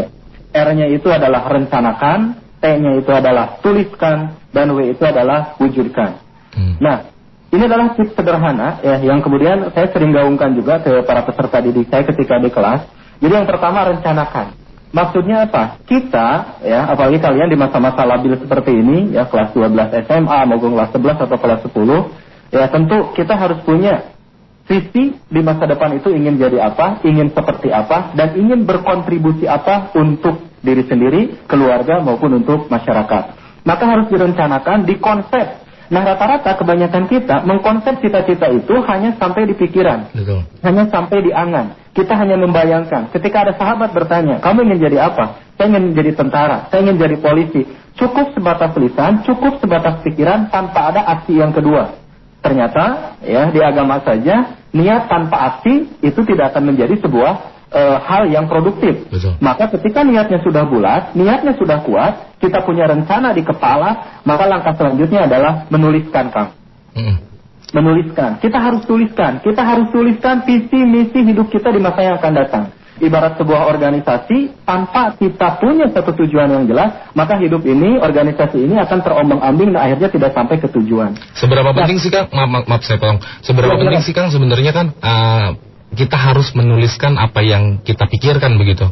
R-nya 0.55 0.87
itu 0.93 1.07
adalah 1.09 1.47
rencanakan, 1.51 2.45
T-nya 2.65 2.97
itu 2.97 3.11
adalah 3.11 3.61
tuliskan, 3.61 4.39
dan 4.55 4.71
W 4.71 4.95
itu 4.95 5.03
adalah 5.03 5.59
wujudkan. 5.59 6.23
Hmm. 6.55 6.79
Nah, 6.79 7.11
ini 7.51 7.63
adalah 7.67 7.91
tips 7.99 8.15
sederhana 8.15 8.79
ya 8.79 9.03
yang 9.03 9.19
kemudian 9.19 9.75
saya 9.75 9.91
sering 9.91 10.15
gaungkan 10.15 10.55
juga 10.55 10.79
ke 10.79 11.03
para 11.03 11.27
peserta 11.27 11.59
didik 11.59 11.91
saya 11.91 12.07
ketika 12.07 12.39
di 12.39 12.47
kelas. 12.47 12.87
Jadi 13.19 13.31
yang 13.35 13.47
pertama 13.47 13.83
rencanakan. 13.91 14.55
Maksudnya 14.95 15.51
apa? 15.51 15.83
Kita 15.83 16.59
ya, 16.63 16.87
apalagi 16.87 17.19
kalian 17.19 17.51
di 17.51 17.59
masa-masa 17.59 18.07
labil 18.07 18.39
seperti 18.39 18.71
ini 18.71 19.11
ya 19.11 19.27
kelas 19.27 19.51
12 19.51 20.07
SMA 20.07 20.39
maupun 20.47 20.71
kelas 20.71 20.91
11 20.95 21.27
atau 21.27 21.35
kelas 21.35 21.59
10 21.67 22.55
ya 22.55 22.65
tentu 22.71 23.11
kita 23.11 23.35
harus 23.35 23.59
punya 23.67 24.15
visi 24.63 25.19
di 25.19 25.41
masa 25.43 25.67
depan 25.67 25.99
itu 25.99 26.15
ingin 26.15 26.39
jadi 26.39 26.71
apa, 26.71 27.03
ingin 27.03 27.27
seperti 27.35 27.75
apa 27.75 28.15
dan 28.15 28.39
ingin 28.39 28.63
berkontribusi 28.63 29.45
apa 29.45 29.91
untuk 29.99 30.47
diri 30.63 30.87
sendiri, 30.87 31.21
keluarga 31.45 31.99
maupun 32.01 32.41
untuk 32.41 32.71
masyarakat 32.71 33.44
maka 33.65 33.83
harus 33.89 34.07
direncanakan, 34.07 34.85
dikonsep. 34.85 35.65
Nah 35.85 36.01
rata-rata 36.01 36.57
kebanyakan 36.57 37.05
kita 37.05 37.45
mengkonsep 37.45 38.01
cita-cita 38.01 38.49
itu 38.49 38.73
hanya 38.89 39.13
sampai 39.21 39.45
di 39.45 39.53
pikiran, 39.53 40.09
Betul. 40.13 40.41
hanya 40.65 40.89
sampai 40.89 41.17
di 41.21 41.29
angan. 41.33 41.77
Kita 41.93 42.11
hanya 42.17 42.35
membayangkan. 42.41 43.13
Ketika 43.13 43.47
ada 43.47 43.53
sahabat 43.55 43.93
bertanya, 43.93 44.41
kamu 44.41 44.67
ingin 44.67 44.79
jadi 44.89 44.97
apa? 45.07 45.45
Saya 45.55 45.71
ingin 45.71 45.95
jadi 45.95 46.11
tentara, 46.17 46.67
saya 46.67 46.83
ingin 46.83 46.97
jadi 46.99 47.15
polisi. 47.21 47.63
Cukup 47.95 48.35
sebatas 48.35 48.75
lisan, 48.75 49.23
cukup 49.23 49.63
sebatas 49.63 50.03
pikiran 50.03 50.51
tanpa 50.51 50.91
ada 50.91 51.01
aksi 51.15 51.39
yang 51.39 51.55
kedua. 51.55 51.95
Ternyata 52.43 53.15
ya 53.23 53.47
di 53.49 53.63
agama 53.63 54.03
saja 54.03 54.59
niat 54.75 55.07
tanpa 55.07 55.55
aksi 55.55 56.03
itu 56.03 56.19
tidak 56.27 56.51
akan 56.51 56.75
menjadi 56.75 56.99
sebuah 56.99 57.54
e, 57.75 57.81
hal 57.99 58.23
yang 58.31 58.47
produktif. 58.47 59.03
Betul. 59.11 59.35
Maka 59.43 59.67
ketika 59.75 60.07
niatnya 60.07 60.39
sudah 60.39 60.63
bulat, 60.63 61.11
niatnya 61.11 61.53
sudah 61.59 61.83
kuat, 61.83 62.39
kita 62.39 62.63
punya 62.63 62.87
rencana 62.87 63.35
di 63.35 63.43
kepala, 63.43 64.23
maka 64.23 64.47
langkah 64.47 64.73
selanjutnya 64.79 65.27
adalah 65.27 65.67
menuliskan, 65.67 66.31
Kang. 66.31 66.55
Hmm. 66.95 67.19
Menuliskan. 67.75 68.39
Kita 68.39 68.55
harus 68.55 68.87
tuliskan. 68.87 69.43
Kita 69.43 69.59
harus 69.59 69.91
tuliskan 69.91 70.47
visi 70.47 70.79
misi 70.87 71.19
hidup 71.27 71.51
kita 71.51 71.75
di 71.75 71.83
masa 71.83 72.07
yang 72.07 72.15
akan 72.15 72.33
datang. 72.33 72.65
Ibarat 72.95 73.35
sebuah 73.35 73.67
organisasi, 73.75 74.63
tanpa 74.63 75.19
kita 75.19 75.59
punya 75.59 75.91
satu 75.91 76.15
tujuan 76.15 76.47
yang 76.47 76.63
jelas, 76.63 77.11
maka 77.11 77.35
hidup 77.35 77.59
ini, 77.67 77.99
organisasi 77.99 78.55
ini 78.55 78.79
akan 78.79 79.03
terombang-ambing 79.03 79.75
dan 79.75 79.83
akhirnya 79.83 80.07
tidak 80.07 80.31
sampai 80.31 80.63
ke 80.63 80.71
tujuan. 80.71 81.11
Seberapa 81.35 81.75
nah, 81.75 81.83
penting 81.83 81.99
sih 81.99 82.07
Kang, 82.07 82.31
maaf, 82.31 82.47
maaf, 82.47 82.65
maaf 82.71 82.87
saya 82.87 82.95
tolong, 82.95 83.19
seberapa 83.43 83.75
ya, 83.75 83.79
penting 83.83 83.99
ya. 83.99 84.07
sih 84.07 84.15
Kang 84.15 84.31
sebenarnya 84.31 84.71
kan 84.71 84.95
uh, 85.03 85.59
kita 85.95 86.19
harus 86.19 86.51
menuliskan 86.53 87.15
apa 87.15 87.41
yang 87.41 87.81
kita 87.81 88.05
pikirkan 88.05 88.59
begitu. 88.59 88.91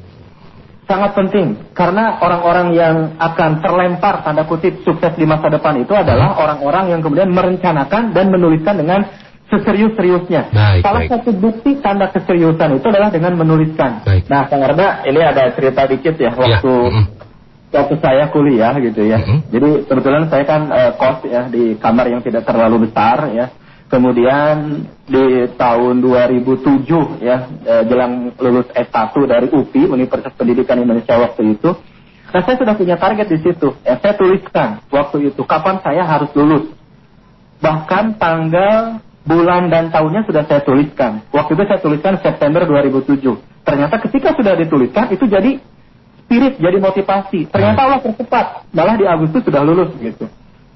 Sangat 0.84 1.16
penting 1.16 1.72
karena 1.72 2.20
orang-orang 2.20 2.76
yang 2.76 2.96
akan 3.16 3.63
terlempar 3.63 4.20
tanda 4.28 4.44
kutip 4.44 4.84
sukses 4.84 5.16
di 5.16 5.24
masa 5.24 5.48
depan 5.48 5.80
itu 5.80 5.96
adalah 5.96 6.36
hmm. 6.36 6.44
orang-orang 6.44 6.86
yang 6.92 7.00
kemudian 7.00 7.32
merencanakan 7.32 8.12
dan 8.12 8.26
menuliskan 8.28 8.76
dengan 8.76 9.08
seserius-seriusnya. 9.48 10.52
Salah 10.84 11.08
baik. 11.08 11.12
satu 11.13 11.32
bukti 11.36 11.80
tanda 11.80 12.12
keseriusan 12.12 12.82
itu 12.82 12.88
adalah 12.89 13.13
dengan 13.13 13.38
menuliskan. 13.39 14.04
Baik. 14.04 14.28
Nah, 14.28 14.50
Kang 14.52 14.66
Arda, 14.66 15.08
ini 15.08 15.22
ada 15.24 15.54
cerita 15.56 15.88
dikit 15.88 16.16
ya 16.20 16.32
waktu 16.36 16.72
ya. 16.72 16.92
Mm 16.92 17.06
waktu 17.74 17.98
saya 18.00 18.30
kuliah 18.30 18.78
gitu 18.78 19.02
ya. 19.02 19.18
Mm 19.18 19.26
-hmm. 19.26 19.39
Jadi 19.50 19.70
kebetulan 19.89 20.30
saya 20.30 20.46
kan 20.46 20.62
uh, 20.70 20.94
kos 20.94 21.26
ya 21.26 21.50
di 21.50 21.74
kamar 21.82 22.06
yang 22.06 22.22
tidak 22.22 22.46
terlalu 22.46 22.86
besar 22.88 23.34
ya. 23.34 23.50
Kemudian 23.93 24.89
di 25.06 25.53
tahun 25.53 26.01
2007 26.01 27.21
ya 27.21 27.45
eh, 27.45 27.84
jelang 27.86 28.34
lulus 28.41 28.65
S1 28.73 29.13
dari 29.29 29.53
UPI 29.53 29.86
Universitas 29.86 30.34
Pendidikan 30.34 30.82
Indonesia 30.82 31.13
waktu 31.21 31.53
itu. 31.53 31.77
Nah 32.34 32.41
saya 32.41 32.58
sudah 32.58 32.73
punya 32.73 32.97
target 32.97 33.29
di 33.29 33.38
situ. 33.45 33.77
Ya, 33.86 34.01
saya 34.01 34.17
tuliskan 34.17 34.82
waktu 34.89 35.29
itu 35.29 35.45
kapan 35.45 35.77
saya 35.86 36.10
harus 36.10 36.34
lulus. 36.34 36.73
Bahkan 37.62 38.17
tanggal, 38.17 38.97
bulan 39.29 39.69
dan 39.69 39.93
tahunnya 39.93 40.25
sudah 40.25 40.41
saya 40.49 40.65
tuliskan. 40.65 41.21
Waktu 41.29 41.53
itu 41.53 41.63
saya 41.69 41.77
tuliskan 41.77 42.17
September 42.17 42.65
2007. 42.65 43.21
Ternyata 43.62 44.01
ketika 44.10 44.34
sudah 44.34 44.58
dituliskan 44.58 45.13
itu 45.13 45.29
jadi 45.29 45.62
spirit, 46.25 46.58
jadi 46.58 46.77
motivasi. 46.82 47.45
Ternyata 47.45 47.79
Allah 47.86 48.01
tercepat. 48.01 48.65
Malah 48.73 48.97
di 48.97 49.06
Agustus 49.06 49.45
sudah 49.45 49.62
lulus 49.62 49.93
gitu. 50.01 50.25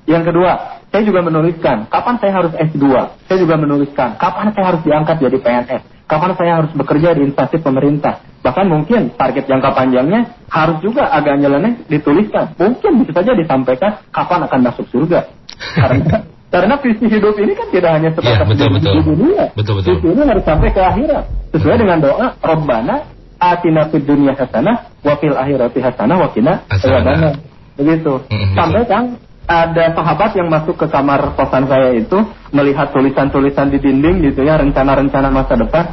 Yang 0.08 0.32
kedua, 0.32 0.52
saya 0.88 1.04
juga 1.04 1.20
menuliskan 1.20 1.92
kapan 1.92 2.16
saya 2.24 2.32
harus 2.40 2.54
S2. 2.56 2.86
Saya 3.28 3.38
juga 3.44 3.56
menuliskan 3.60 4.16
kapan 4.16 4.56
saya 4.56 4.66
harus 4.72 4.82
diangkat 4.88 5.20
jadi 5.20 5.38
PNS. 5.44 5.82
Kapan 6.08 6.32
saya 6.40 6.52
harus 6.64 6.72
bekerja 6.72 7.12
di 7.20 7.28
instansi 7.28 7.60
pemerintah. 7.60 8.24
Bahkan 8.40 8.66
mungkin 8.72 9.12
target 9.20 9.44
jangka 9.44 9.76
panjangnya 9.76 10.32
harus 10.48 10.80
juga 10.80 11.12
agak 11.12 11.36
nyeleneh 11.44 11.84
dituliskan. 11.92 12.56
Mungkin 12.56 13.04
bisa 13.04 13.12
saja 13.20 13.36
disampaikan 13.36 14.00
kapan 14.16 14.48
akan 14.48 14.60
masuk 14.64 14.88
surga. 14.88 15.28
Karena 15.76 16.24
karena 16.56 16.76
visi 16.80 17.06
hidup 17.12 17.36
ini 17.36 17.52
kan 17.52 17.68
tidak 17.76 17.92
hanya 18.00 18.10
sebatas 18.16 18.40
ya, 18.40 18.46
betul, 18.48 18.68
betul. 18.72 18.94
di 18.96 19.02
dunia. 19.04 19.46
Betul, 19.52 19.74
betul. 19.84 20.00
Visi 20.00 20.08
ini 20.16 20.24
harus 20.24 20.44
sampai 20.48 20.72
ke 20.72 20.80
akhirat. 20.80 21.24
Sesuai 21.52 21.76
dengan 21.84 22.00
doa 22.00 22.28
Robbana 22.40 23.04
atina 23.44 23.92
fid 23.92 24.08
dunya 24.08 24.40
hasanah 24.40 24.88
wa 25.04 25.14
fil 25.20 25.36
akhirati 25.36 25.84
hasanah 25.84 26.16
wa 26.16 26.32
qina 26.32 26.64
Begitu. 27.76 28.14
Mm 28.32 28.32
-hmm. 28.32 28.56
Sampai 28.56 28.84
kan 28.88 29.04
ada 29.48 29.96
sahabat 29.96 30.36
yang 30.36 30.52
masuk 30.52 30.76
ke 30.76 30.88
kamar 30.92 31.34
kosan 31.40 31.72
saya 31.72 31.96
itu 31.96 32.20
melihat 32.52 32.92
tulisan-tulisan 32.92 33.72
di 33.72 33.80
dinding 33.80 34.20
gitu 34.28 34.44
ya 34.44 34.60
rencana-rencana 34.60 35.32
masa 35.32 35.56
depan 35.56 35.88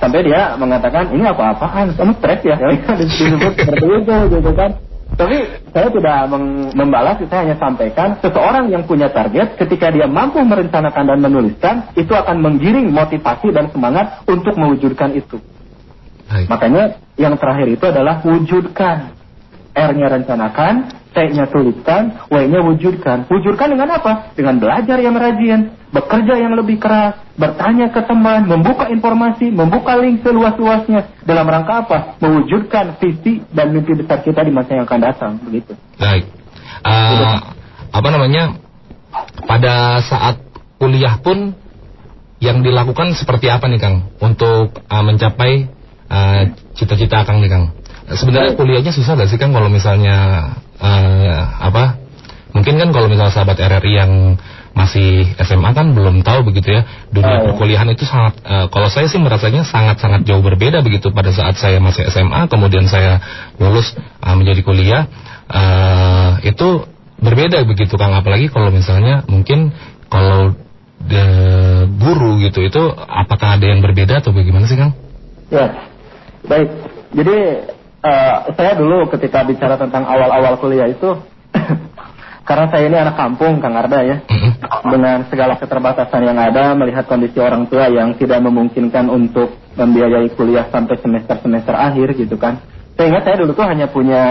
sampai 0.00 0.24
dia 0.24 0.56
mengatakan 0.56 1.12
ini 1.12 1.28
apa-apaan 1.28 1.92
kamu 1.94 2.12
stres 2.16 2.40
ya 2.42 2.56
disebut 3.00 3.52
seperti 3.60 3.88
itu 4.00 4.16
gitu 4.40 4.52
kan 4.56 4.72
Tapi 5.14 5.36
saya 5.70 5.88
tidak 5.94 6.26
membalas, 6.74 7.22
saya 7.30 7.46
hanya 7.46 7.56
sampaikan 7.60 8.18
seseorang 8.18 8.66
yang 8.66 8.82
punya 8.82 9.06
target 9.14 9.54
ketika 9.54 9.94
dia 9.94 10.10
mampu 10.10 10.42
merencanakan 10.42 11.04
dan 11.06 11.18
menuliskan 11.22 11.74
itu 11.94 12.10
akan 12.10 12.42
menggiring 12.42 12.90
motivasi 12.90 13.54
dan 13.54 13.70
semangat 13.70 14.26
untuk 14.26 14.58
mewujudkan 14.58 15.14
itu. 15.14 15.38
Baik. 16.26 16.50
Makanya 16.50 16.98
yang 17.14 17.38
terakhir 17.38 17.68
itu 17.70 17.84
adalah 17.86 18.26
wujudkan. 18.26 19.14
R-nya 19.74 20.06
rencanakan, 20.06 20.74
T-nya 21.14 21.46
tuliskan, 21.46 22.26
W-nya 22.26 22.58
wujudkan. 22.66 23.30
Wujudkan 23.30 23.70
dengan 23.70 23.94
apa? 23.94 24.34
Dengan 24.34 24.58
belajar 24.58 24.98
yang 24.98 25.14
rajin, 25.14 25.70
bekerja 25.94 26.34
yang 26.42 26.58
lebih 26.58 26.82
keras, 26.82 27.14
bertanya 27.38 27.94
ke 27.94 28.02
teman, 28.02 28.50
membuka 28.50 28.90
informasi, 28.90 29.54
membuka 29.54 29.94
link 29.94 30.26
seluas-luasnya. 30.26 31.22
Dalam 31.22 31.46
rangka 31.46 31.86
apa? 31.86 31.98
Mewujudkan 32.18 32.98
visi 32.98 33.46
dan 33.54 33.70
mimpi 33.70 33.94
besar 33.94 34.26
kita 34.26 34.42
di 34.42 34.50
masa 34.50 34.74
yang 34.74 34.90
akan 34.90 35.00
datang. 35.06 35.32
Begitu. 35.38 35.78
Baik. 36.02 36.26
Eh, 36.82 37.36
apa 37.94 38.08
namanya? 38.10 38.58
Pada 39.46 40.02
saat 40.02 40.42
kuliah 40.82 41.22
pun 41.22 41.54
yang 42.42 42.66
dilakukan 42.66 43.14
seperti 43.14 43.54
apa 43.54 43.70
nih 43.70 43.78
Kang 43.78 44.10
untuk 44.18 44.82
eh, 44.82 45.04
mencapai 45.06 45.52
eh, 46.10 46.42
cita-cita 46.74 47.22
Kang 47.22 47.38
nih 47.38 47.50
Kang? 47.54 47.70
Sebenarnya 48.04 48.58
kuliahnya 48.58 48.92
susah 48.92 49.14
gak 49.14 49.30
sih 49.30 49.38
Kang 49.38 49.54
kalau 49.54 49.70
misalnya 49.70 50.50
eh, 50.84 51.42
apa? 51.64 51.96
Mungkin 52.54 52.78
kan 52.78 52.88
kalau 52.94 53.08
misalnya 53.10 53.34
sahabat 53.34 53.58
RRI 53.58 53.92
yang 53.98 54.12
masih 54.74 55.30
SMA 55.38 55.70
kan 55.70 55.94
belum 55.94 56.26
tahu 56.26 56.50
begitu 56.50 56.74
ya 56.74 56.82
dunia 57.14 57.38
Oh. 57.40 57.54
perkuliahan 57.54 57.86
itu 57.94 58.02
sangat 58.02 58.42
eh, 58.42 58.66
kalau 58.74 58.90
saya 58.90 59.06
sih 59.06 59.22
merasanya 59.22 59.62
sangat-sangat 59.62 60.26
jauh 60.26 60.42
berbeda 60.42 60.82
begitu 60.82 61.14
pada 61.14 61.30
saat 61.30 61.54
saya 61.54 61.78
masih 61.78 62.02
SMA 62.10 62.50
kemudian 62.50 62.82
saya 62.90 63.22
lulus 63.62 63.94
eh, 63.94 64.34
menjadi 64.34 64.60
kuliah 64.66 65.06
eh, 65.46 66.30
itu 66.50 66.90
berbeda 67.22 67.62
begitu 67.64 67.94
Kang 67.94 68.18
apalagi 68.18 68.50
kalau 68.50 68.74
misalnya 68.74 69.22
mungkin 69.30 69.70
kalau 70.10 70.58
de- 70.98 71.86
guru 71.94 72.42
gitu 72.42 72.66
itu 72.66 72.82
apakah 72.98 73.54
ada 73.54 73.66
yang 73.70 73.78
berbeda 73.78 74.18
atau 74.26 74.34
bagaimana 74.34 74.66
sih 74.66 74.74
Kang? 74.74 74.90
Ya, 75.54 75.86
baik. 76.50 76.68
Jadi 77.14 77.36
eh, 78.04 78.34
saya 78.52 78.72
dulu 78.76 79.08
ketika 79.08 79.42
bicara 79.42 79.80
tentang 79.80 80.04
awal-awal 80.04 80.60
kuliah 80.60 80.86
itu, 80.86 81.16
karena 82.48 82.66
saya 82.68 82.84
ini 82.86 82.96
anak 83.00 83.16
kampung, 83.16 83.58
Kang 83.58 83.72
Arda 83.72 84.04
ya, 84.04 84.16
dengan 84.84 85.24
segala 85.32 85.56
keterbatasan 85.56 86.22
yang 86.22 86.36
ada, 86.36 86.76
melihat 86.76 87.08
kondisi 87.08 87.40
orang 87.40 87.64
tua 87.66 87.88
yang 87.88 88.12
tidak 88.20 88.44
memungkinkan 88.44 89.08
untuk 89.08 89.56
membiayai 89.74 90.28
kuliah 90.36 90.68
sampai 90.68 91.00
semester-semester 91.00 91.72
akhir 91.72 92.12
gitu 92.14 92.36
kan. 92.36 92.60
Saya 92.94 93.10
ingat 93.10 93.26
saya 93.26 93.36
dulu 93.42 93.58
tuh 93.58 93.66
hanya 93.66 93.90
punya 93.90 94.22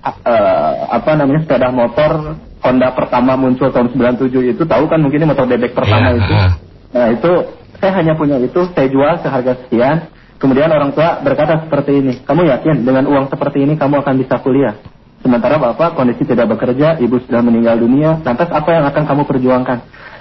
eh, 0.00 0.72
apa 0.88 1.10
namanya 1.20 1.44
sepeda 1.44 1.68
motor 1.68 2.40
Honda 2.64 2.88
pertama 2.96 3.36
muncul 3.36 3.68
tahun 3.68 3.92
97 3.92 4.56
itu 4.56 4.62
tahu 4.64 4.88
kan 4.88 4.98
mungkin 4.98 5.20
ini 5.20 5.28
motor 5.28 5.44
bebek 5.44 5.76
pertama 5.76 6.10
Iya, 6.10 6.18
itu. 6.18 6.32
ah. 6.34 6.52
Nah 6.96 7.06
itu 7.12 7.32
saya 7.76 7.92
hanya 8.00 8.16
punya 8.16 8.40
itu, 8.40 8.56
saya 8.72 8.88
jual 8.88 9.20
seharga 9.20 9.52
sekian. 9.66 10.08
Kemudian 10.36 10.68
orang 10.68 10.92
tua 10.92 11.24
berkata 11.24 11.64
seperti 11.64 11.92
ini, 11.96 12.12
kamu 12.20 12.44
yakin 12.52 12.84
dengan 12.84 13.08
uang 13.08 13.32
seperti 13.32 13.64
ini 13.64 13.80
kamu 13.80 14.04
akan 14.04 14.14
bisa 14.20 14.36
kuliah? 14.44 14.76
Sementara 15.24 15.56
bapak 15.56 15.96
kondisi 15.96 16.28
tidak 16.28 16.52
bekerja, 16.52 17.00
ibu 17.00 17.16
sudah 17.24 17.40
meninggal 17.40 17.80
dunia, 17.80 18.20
lantas 18.20 18.52
apa 18.52 18.68
yang 18.68 18.84
akan 18.84 19.02
kamu 19.08 19.22
perjuangkan? 19.24 19.78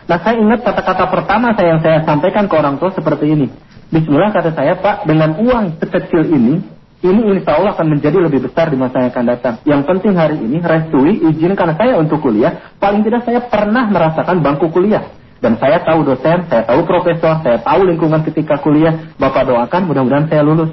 Nah 0.08 0.18
saya 0.24 0.40
ingat 0.40 0.64
kata-kata 0.64 1.12
pertama 1.12 1.52
saya 1.54 1.76
yang 1.76 1.82
saya 1.84 1.98
sampaikan 2.08 2.48
ke 2.48 2.56
orang 2.56 2.80
tua 2.80 2.96
seperti 2.96 3.36
ini. 3.36 3.48
Bismillah 3.92 4.32
kata 4.32 4.56
saya 4.56 4.80
pak, 4.80 5.04
dengan 5.04 5.36
uang 5.36 5.84
sekecil 5.84 6.32
ini, 6.32 6.64
ini 7.06 7.22
insya 7.38 7.60
Allah 7.60 7.78
akan 7.78 7.88
menjadi 8.00 8.18
lebih 8.18 8.50
besar 8.50 8.74
di 8.74 8.78
masa 8.80 9.04
yang 9.04 9.14
akan 9.14 9.26
datang. 9.30 9.54
Yang 9.62 9.82
penting 9.86 10.14
hari 10.18 10.42
ini, 10.42 10.58
restui, 10.64 11.22
izinkan 11.22 11.76
saya 11.78 12.00
untuk 12.02 12.24
kuliah. 12.24 12.74
Paling 12.82 13.06
tidak 13.06 13.28
saya 13.28 13.46
pernah 13.46 13.86
merasakan 13.92 14.42
bangku 14.42 14.74
kuliah. 14.74 15.06
Dan 15.44 15.60
saya 15.60 15.84
tahu 15.84 16.08
dosen, 16.08 16.48
saya 16.48 16.64
tahu 16.64 16.88
profesor, 16.88 17.44
saya 17.44 17.60
tahu 17.60 17.86
lingkungan 17.86 18.24
ketika 18.24 18.58
kuliah. 18.64 19.14
Bapak 19.20 19.46
doakan 19.46 19.82
mudah-mudahan 19.86 20.28
saya 20.32 20.42
lulus. 20.42 20.72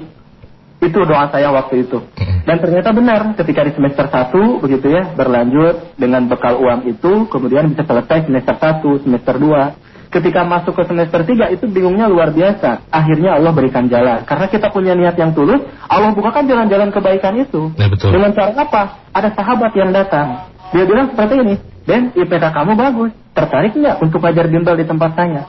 Itu 0.83 0.99
doa 1.07 1.31
saya 1.31 1.47
waktu 1.51 1.87
itu. 1.87 2.03
Dan 2.43 2.59
ternyata 2.59 2.91
benar 2.91 3.31
ketika 3.39 3.63
di 3.63 3.71
semester 3.71 4.03
1 4.11 4.59
begitu 4.59 4.91
ya 4.91 5.15
berlanjut 5.15 5.95
dengan 5.95 6.27
bekal 6.27 6.59
uang 6.59 6.91
itu 6.91 7.31
kemudian 7.31 7.71
bisa 7.71 7.87
selesai 7.87 8.27
semester 8.27 8.55
1, 8.59 9.03
semester 9.07 9.35
2. 9.39 10.11
Ketika 10.11 10.45
masuk 10.45 10.77
ke 10.77 10.83
semester 10.85 11.25
3 11.25 11.55
itu 11.55 11.65
bingungnya 11.71 12.05
luar 12.05 12.35
biasa. 12.35 12.85
Akhirnya 12.93 13.39
Allah 13.39 13.49
berikan 13.55 13.89
jalan. 13.89 14.27
Karena 14.27 14.45
kita 14.45 14.69
punya 14.69 14.93
niat 14.93 15.17
yang 15.17 15.33
tulus, 15.33 15.63
Allah 15.89 16.13
bukakan 16.13 16.45
jalan-jalan 16.45 16.93
kebaikan 16.93 17.33
itu. 17.39 17.73
Ya 17.79 17.89
betul. 17.89 18.13
Dengan 18.13 18.29
cara 18.35 18.53
apa? 18.53 18.83
Ada 19.09 19.33
sahabat 19.33 19.71
yang 19.73 19.89
datang. 19.89 20.53
Dia 20.73 20.83
bilang 20.89 21.13
seperti 21.13 21.33
ini, 21.37 21.55
Den, 21.85 22.09
IPK 22.17 22.43
kamu 22.49 22.73
bagus. 22.73 23.11
Tertarik 23.33 23.77
nggak 23.77 24.01
untuk 24.01 24.19
ngajar 24.21 24.45
bimbel 24.49 24.75
di 24.77 24.85
tempat 24.89 25.11
saya? 25.13 25.45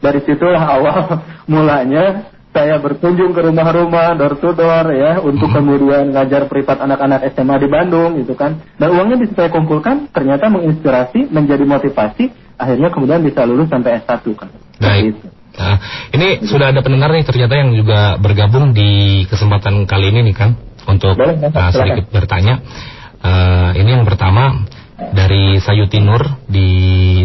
Dari 0.00 0.20
situlah 0.24 0.62
awal 0.62 1.20
mulanya 1.52 2.30
saya 2.50 2.82
berkunjung 2.82 3.30
ke 3.30 3.46
rumah-rumah, 3.46 4.18
door 4.18 4.34
to 4.42 4.50
door 4.54 4.86
ya, 4.90 5.22
untuk 5.22 5.54
kemudian 5.54 6.10
ngajar 6.10 6.50
privat 6.50 6.82
anak-anak 6.82 7.30
SMA 7.30 7.56
di 7.62 7.68
Bandung 7.70 8.18
gitu 8.18 8.34
kan. 8.34 8.58
Dan 8.74 8.98
uangnya 8.98 9.22
bisa 9.22 9.38
saya 9.38 9.50
kumpulkan, 9.54 10.10
ternyata 10.10 10.50
menginspirasi, 10.50 11.30
menjadi 11.30 11.62
motivasi, 11.62 12.34
akhirnya 12.58 12.90
kemudian 12.90 13.22
bisa 13.22 13.46
lulus 13.46 13.70
sampai 13.70 14.02
S1 14.02 14.26
kan. 14.34 14.50
Baik. 14.82 15.14
itu. 15.14 15.26
Nah, 15.60 15.76
ini 16.14 16.28
sudah 16.46 16.70
ada 16.74 16.80
pendengar 16.80 17.10
nih 17.10 17.26
ternyata 17.26 17.54
yang 17.58 17.70
juga 17.74 18.16
bergabung 18.18 18.70
di 18.70 19.22
kesempatan 19.26 19.84
kali 19.84 20.14
ini 20.14 20.30
nih 20.30 20.34
Kang 20.34 20.54
untuk 20.86 21.14
Boleh, 21.18 21.36
uh, 21.38 21.70
sedikit 21.70 22.06
bertanya. 22.10 22.62
Uh, 23.20 23.76
ini 23.76 24.00
yang 24.00 24.08
pertama 24.08 24.64
dari 25.12 25.60
Sayuti 25.60 26.00
Nur 26.00 26.24
di 26.48 26.68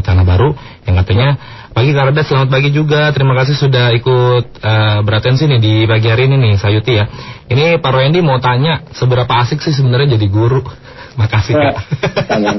Tanah 0.03 0.27
Baru 0.27 0.55
yang 0.87 0.95
katanya 1.03 1.39
pagi 1.75 1.91
Karada 1.91 2.23
selamat 2.23 2.49
pagi 2.51 2.69
juga 2.71 3.11
terima 3.11 3.35
kasih 3.35 3.55
sudah 3.55 3.91
ikut 3.91 4.45
uh, 4.63 4.99
beratensi 5.03 5.43
nih 5.47 5.59
di 5.59 5.73
pagi 5.83 6.07
hari 6.07 6.31
ini 6.31 6.35
nih 6.39 6.53
Sayuti 6.55 6.93
ya. 6.95 7.05
Ini 7.51 7.79
Pak 7.83 7.91
Royendi 7.91 8.23
mau 8.23 8.39
tanya 8.39 8.87
seberapa 8.95 9.29
asik 9.43 9.59
sih 9.59 9.75
sebenarnya 9.75 10.15
jadi 10.15 10.27
guru? 10.31 10.63
Makasih 11.19 11.55
Ya, 11.55 11.71
Kak. 11.71 11.75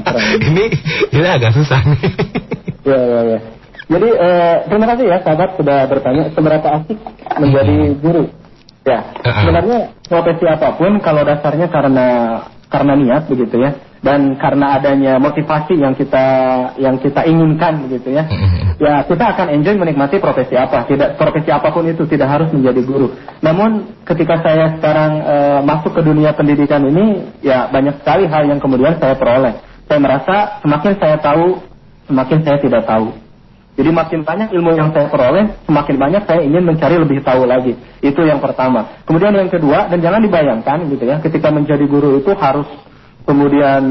ini 0.49 0.63
ini 1.13 1.27
agak 1.29 1.53
susah 1.53 1.81
nih. 1.81 2.01
Ya, 2.85 2.99
ya, 3.01 3.19
ya. 3.37 3.39
Jadi 3.87 4.09
eh, 4.11 4.55
terima 4.67 4.85
kasih 4.89 5.05
ya 5.07 5.17
sahabat 5.23 5.49
sudah 5.55 5.79
bertanya 5.87 6.23
seberapa 6.33 6.67
asik 6.81 6.97
menjadi 7.39 7.77
guru. 8.01 8.23
Ya, 8.87 9.03
Uh-uh. 9.03 9.35
sebenarnya 9.43 9.79
profesi 10.07 10.45
apa 10.47 10.73
pun 10.79 10.97
kalau 11.03 11.21
dasarnya 11.27 11.67
karena 11.67 12.07
karena 12.67 12.93
niat 12.99 13.31
begitu 13.31 13.63
ya 13.63 13.71
dan 14.01 14.37
karena 14.37 14.77
adanya 14.77 15.13
motivasi 15.17 15.73
yang 15.77 15.97
kita 15.97 16.25
yang 16.77 17.01
kita 17.01 17.25
inginkan 17.25 17.89
begitu 17.89 18.13
ya. 18.13 18.23
Ya 18.77 19.01
kita 19.09 19.33
akan 19.33 19.57
enjoy 19.57 19.73
menikmati 19.73 20.21
profesi 20.21 20.53
apa, 20.53 20.85
tidak 20.85 21.17
profesi 21.17 21.49
apa 21.49 21.73
pun 21.73 21.89
itu 21.89 22.05
tidak 22.05 22.29
harus 22.29 22.49
menjadi 22.53 22.81
guru. 22.85 23.17
Namun 23.41 23.99
ketika 24.05 24.37
saya 24.45 24.77
sekarang 24.77 25.11
eh, 25.17 25.59
masuk 25.65 25.97
ke 25.97 26.01
dunia 26.05 26.37
pendidikan 26.37 26.85
ini, 26.85 27.25
ya 27.41 27.73
banyak 27.73 28.05
sekali 28.05 28.29
hal 28.29 28.45
yang 28.45 28.61
kemudian 28.61 29.01
saya 29.01 29.17
peroleh. 29.17 29.57
Saya 29.89 29.99
merasa 30.03 30.61
semakin 30.61 30.93
saya 31.01 31.17
tahu, 31.17 31.57
semakin 32.05 32.39
saya 32.45 32.57
tidak 32.61 32.85
tahu. 32.85 33.26
Jadi 33.77 33.93
makin 33.93 34.25
banyak 34.25 34.49
ilmu 34.57 34.73
yang 34.73 34.89
saya 34.89 35.05
peroleh, 35.05 35.53
semakin 35.69 35.95
banyak 36.01 36.25
saya 36.25 36.41
ingin 36.41 36.65
mencari 36.65 36.97
lebih 36.97 37.21
tahu 37.21 37.45
lagi. 37.45 37.77
Itu 38.01 38.25
yang 38.25 38.41
pertama. 38.41 39.05
Kemudian 39.05 39.37
yang 39.37 39.53
kedua, 39.53 39.85
dan 39.85 40.01
jangan 40.01 40.25
dibayangkan 40.25 40.89
gitu 40.89 41.05
ya, 41.05 41.21
ketika 41.21 41.53
menjadi 41.53 41.85
guru 41.85 42.17
itu 42.17 42.33
harus 42.33 42.65
kemudian 43.29 43.83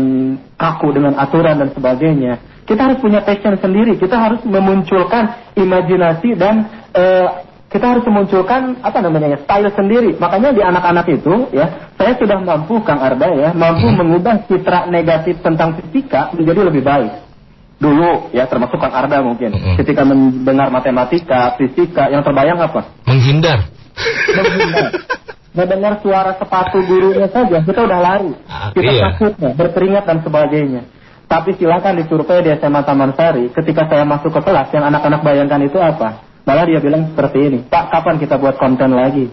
kaku 0.58 0.90
dengan 0.90 1.14
aturan 1.14 1.62
dan 1.62 1.70
sebagainya. 1.70 2.66
Kita 2.66 2.82
harus 2.82 2.98
punya 2.98 3.22
passion 3.22 3.54
sendiri. 3.62 3.94
Kita 3.94 4.18
harus 4.18 4.42
memunculkan 4.42 5.54
imajinasi 5.54 6.34
dan 6.34 6.66
eh, 6.90 7.46
kita 7.70 7.86
harus 7.86 8.02
memunculkan 8.10 8.82
apa 8.82 8.98
namanya 8.98 9.38
ya, 9.38 9.38
style 9.38 9.70
sendiri. 9.70 10.18
Makanya 10.18 10.50
di 10.50 10.66
anak-anak 10.66 11.06
itu 11.14 11.46
ya, 11.54 11.94
saya 11.94 12.18
sudah 12.18 12.42
mampu 12.42 12.82
Kang 12.82 12.98
Arda 12.98 13.30
ya, 13.38 13.54
mampu 13.54 13.86
mengubah 14.02 14.50
citra 14.50 14.90
negatif 14.90 15.38
tentang 15.46 15.78
fisika 15.78 16.34
menjadi 16.34 16.66
lebih 16.66 16.82
baik 16.82 17.25
dulu 17.76 18.32
ya 18.32 18.48
termasuk 18.48 18.80
Kang 18.80 18.94
Arda 18.94 19.20
mungkin 19.20 19.52
ketika 19.76 20.02
mendengar 20.04 20.72
matematika, 20.72 21.54
fisika 21.60 22.08
yang 22.08 22.24
terbayang 22.24 22.56
apa? 22.60 22.96
Menghindar. 23.04 23.68
Menghindar. 24.32 24.90
Mendengar 25.56 26.04
suara 26.04 26.36
sepatu 26.36 26.84
gurunya 26.84 27.28
saja 27.32 27.64
kita 27.64 27.80
udah 27.84 28.00
lari. 28.00 28.32
Kita 28.76 28.90
iya. 28.92 29.02
takutnya, 29.12 29.50
berkeringat 29.56 30.04
dan 30.04 30.20
sebagainya. 30.20 30.82
Tapi 31.26 31.58
silakan 31.58 31.98
disurvei 31.98 32.44
di 32.46 32.54
SMA 32.54 32.86
Taman 32.86 33.10
Sari. 33.18 33.50
Ketika 33.50 33.90
saya 33.90 34.06
masuk 34.06 34.30
ke 34.30 34.40
kelas, 34.46 34.70
yang 34.70 34.86
anak-anak 34.86 35.26
bayangkan 35.26 35.58
itu 35.58 35.74
apa? 35.82 36.22
Malah 36.46 36.64
dia 36.70 36.78
bilang 36.78 37.10
seperti 37.10 37.38
ini, 37.42 37.58
Pak, 37.66 37.90
kapan 37.90 38.22
kita 38.22 38.38
buat 38.38 38.54
konten 38.54 38.94
lagi? 38.94 39.26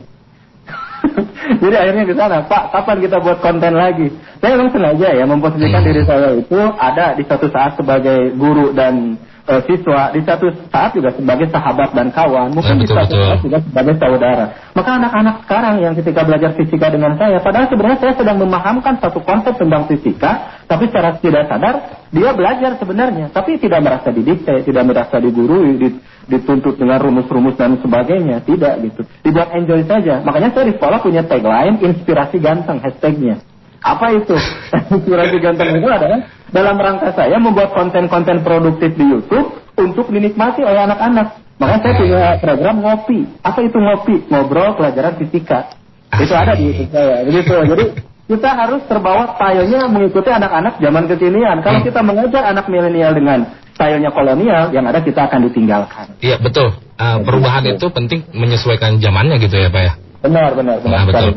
Jadi 1.64 1.76
akhirnya 1.76 2.04
di 2.08 2.16
sana, 2.16 2.44
Pak, 2.48 2.72
kapan 2.72 2.98
kita 3.04 3.18
buat 3.20 3.40
konten 3.44 3.74
lagi? 3.76 4.08
Saya 4.40 4.56
memang 4.56 4.72
sengaja 4.72 5.08
ya 5.12 5.24
memposisikan 5.28 5.84
diri 5.84 6.02
saya 6.04 6.36
itu 6.36 6.60
ada 6.80 7.16
di 7.16 7.24
suatu 7.28 7.48
saat 7.52 7.76
sebagai 7.80 8.36
guru 8.36 8.72
dan 8.76 9.20
eh, 9.44 9.62
siswa, 9.68 10.12
di 10.12 10.22
satu 10.24 10.48
saat 10.72 10.92
juga 10.96 11.12
sebagai 11.12 11.48
sahabat 11.52 11.92
dan 11.92 12.08
kawan, 12.10 12.56
mungkin 12.56 12.80
Ya, 12.80 12.82
di 12.82 12.88
satu 12.88 13.12
betul. 13.12 13.24
saat 13.28 13.40
juga 13.44 13.58
sebagai 13.64 13.94
saudara. 14.00 14.46
Maka 14.74 14.90
anak-anak 14.98 15.36
sekarang 15.46 15.76
yang 15.84 15.94
ketika 15.94 16.22
belajar 16.24 16.52
fisika 16.56 16.88
dengan 16.90 17.14
saya, 17.20 17.38
padahal 17.44 17.68
sebenarnya 17.68 18.00
saya 18.00 18.14
sedang 18.16 18.38
memahamkan 18.40 18.96
satu 19.04 19.20
konsep 19.22 19.54
tentang 19.60 19.84
fisika, 19.86 20.32
tapi 20.66 20.88
secara 20.88 21.20
tidak 21.20 21.44
sadar 21.52 21.76
dia 22.10 22.30
belajar 22.32 22.72
sebenarnya, 22.80 23.26
tapi 23.30 23.60
tidak 23.60 23.80
merasa 23.84 24.10
didikte, 24.10 24.54
tidak 24.64 24.84
merasa 24.88 25.16
digurui, 25.20 25.76
di- 25.76 26.00
dituntut 26.24 26.80
dengan 26.80 27.04
rumus-rumus 27.04 27.60
dan 27.60 27.76
sebagainya, 27.84 28.40
tidak 28.48 28.80
gitu. 28.80 29.02
Dibuat 29.22 29.52
enjoy 29.54 29.84
saja. 29.84 30.24
Makanya 30.24 30.56
saya 30.56 30.72
di 30.72 30.76
sekolah 30.80 31.04
punya 31.04 31.22
tagline 31.28 31.84
inspirasi 31.84 32.40
ganteng 32.40 32.80
hashtagnya. 32.80 33.44
Apa 33.84 34.16
itu? 34.16 34.32
inspirasi 34.96 35.36
ganteng 35.44 35.76
itu 35.76 35.90
adalah 35.92 36.24
dalam 36.54 36.78
rangka 36.78 37.12
saya 37.18 37.42
membuat 37.42 37.74
konten-konten 37.74 38.46
produktif 38.46 38.94
di 38.94 39.06
YouTube 39.10 39.58
untuk 39.74 40.14
dinikmati 40.14 40.62
oleh 40.62 40.86
anak-anak. 40.86 41.58
Makanya 41.58 41.82
saya 41.82 41.94
punya 41.98 42.22
program 42.38 42.76
ngopi. 42.86 43.20
Apa 43.42 43.60
itu 43.66 43.78
ngopi? 43.82 44.16
Ngobrol 44.30 44.78
pelajaran 44.78 45.18
fisika. 45.18 45.74
Itu 46.14 46.34
ada 46.38 46.54
di 46.54 46.70
YouTube 46.70 46.94
saya. 46.94 47.26
Begitu. 47.26 47.54
Jadi 47.74 47.86
kita 48.24 48.50
harus 48.54 48.82
terbawa 48.86 49.36
stylenya 49.36 49.90
mengikuti 49.90 50.30
anak-anak 50.30 50.78
zaman 50.78 51.04
kekinian. 51.10 51.66
Kalau 51.66 51.82
kita 51.82 52.00
mengajar 52.06 52.44
anak 52.54 52.70
milenial 52.70 53.12
dengan 53.18 53.40
stylenya 53.74 54.14
kolonial, 54.14 54.70
yang 54.70 54.86
ada 54.86 55.02
kita 55.02 55.26
akan 55.26 55.50
ditinggalkan. 55.50 56.06
Iya 56.22 56.38
betul. 56.38 56.78
Uh, 57.02 57.18
perubahan 57.26 57.66
itu 57.66 57.90
penting 57.90 58.30
menyesuaikan 58.32 59.02
zamannya 59.02 59.42
gitu 59.42 59.58
ya 59.58 59.74
Pak 59.74 59.82
ya. 59.82 59.94
Benar, 60.24 60.56
benar, 60.56 60.80
benar. 60.80 60.94
Nah, 60.94 61.04
betul. 61.10 61.30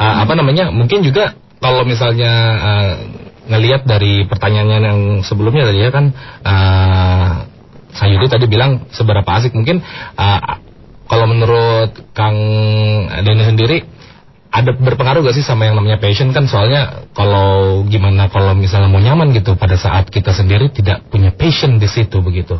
Uh, 0.00 0.14
apa 0.26 0.32
namanya? 0.34 0.74
Mungkin 0.74 1.06
juga 1.06 1.36
kalau 1.62 1.86
misalnya 1.86 2.32
uh, 2.58 2.92
ngelihat 3.48 3.82
dari 3.88 4.26
pertanyaannya 4.26 4.78
yang 4.78 5.00
sebelumnya 5.26 5.66
tadi 5.66 5.80
ya 5.82 5.90
kan 5.90 6.04
uh, 6.46 7.30
Sayudi 7.92 8.26
tadi 8.28 8.48
bilang 8.48 8.88
seberapa 8.88 9.26
asik. 9.36 9.52
Mungkin 9.52 9.84
uh, 10.16 10.40
kalau 11.04 11.28
menurut 11.28 11.92
Kang 12.16 12.36
Denny 13.20 13.44
sendiri 13.44 13.84
ada 14.52 14.72
berpengaruh 14.76 15.24
gak 15.24 15.36
sih 15.36 15.44
sama 15.44 15.68
yang 15.68 15.76
namanya 15.76 16.00
passion 16.00 16.32
kan? 16.32 16.48
Soalnya 16.48 17.08
kalau 17.12 17.84
gimana 17.88 18.32
kalau 18.32 18.56
misalnya 18.56 18.88
mau 18.88 19.00
nyaman 19.00 19.36
gitu 19.36 19.56
pada 19.60 19.76
saat 19.76 20.08
kita 20.08 20.32
sendiri 20.32 20.72
tidak 20.72 21.04
punya 21.12 21.32
passion 21.36 21.76
di 21.76 21.88
situ 21.88 22.20
begitu. 22.24 22.56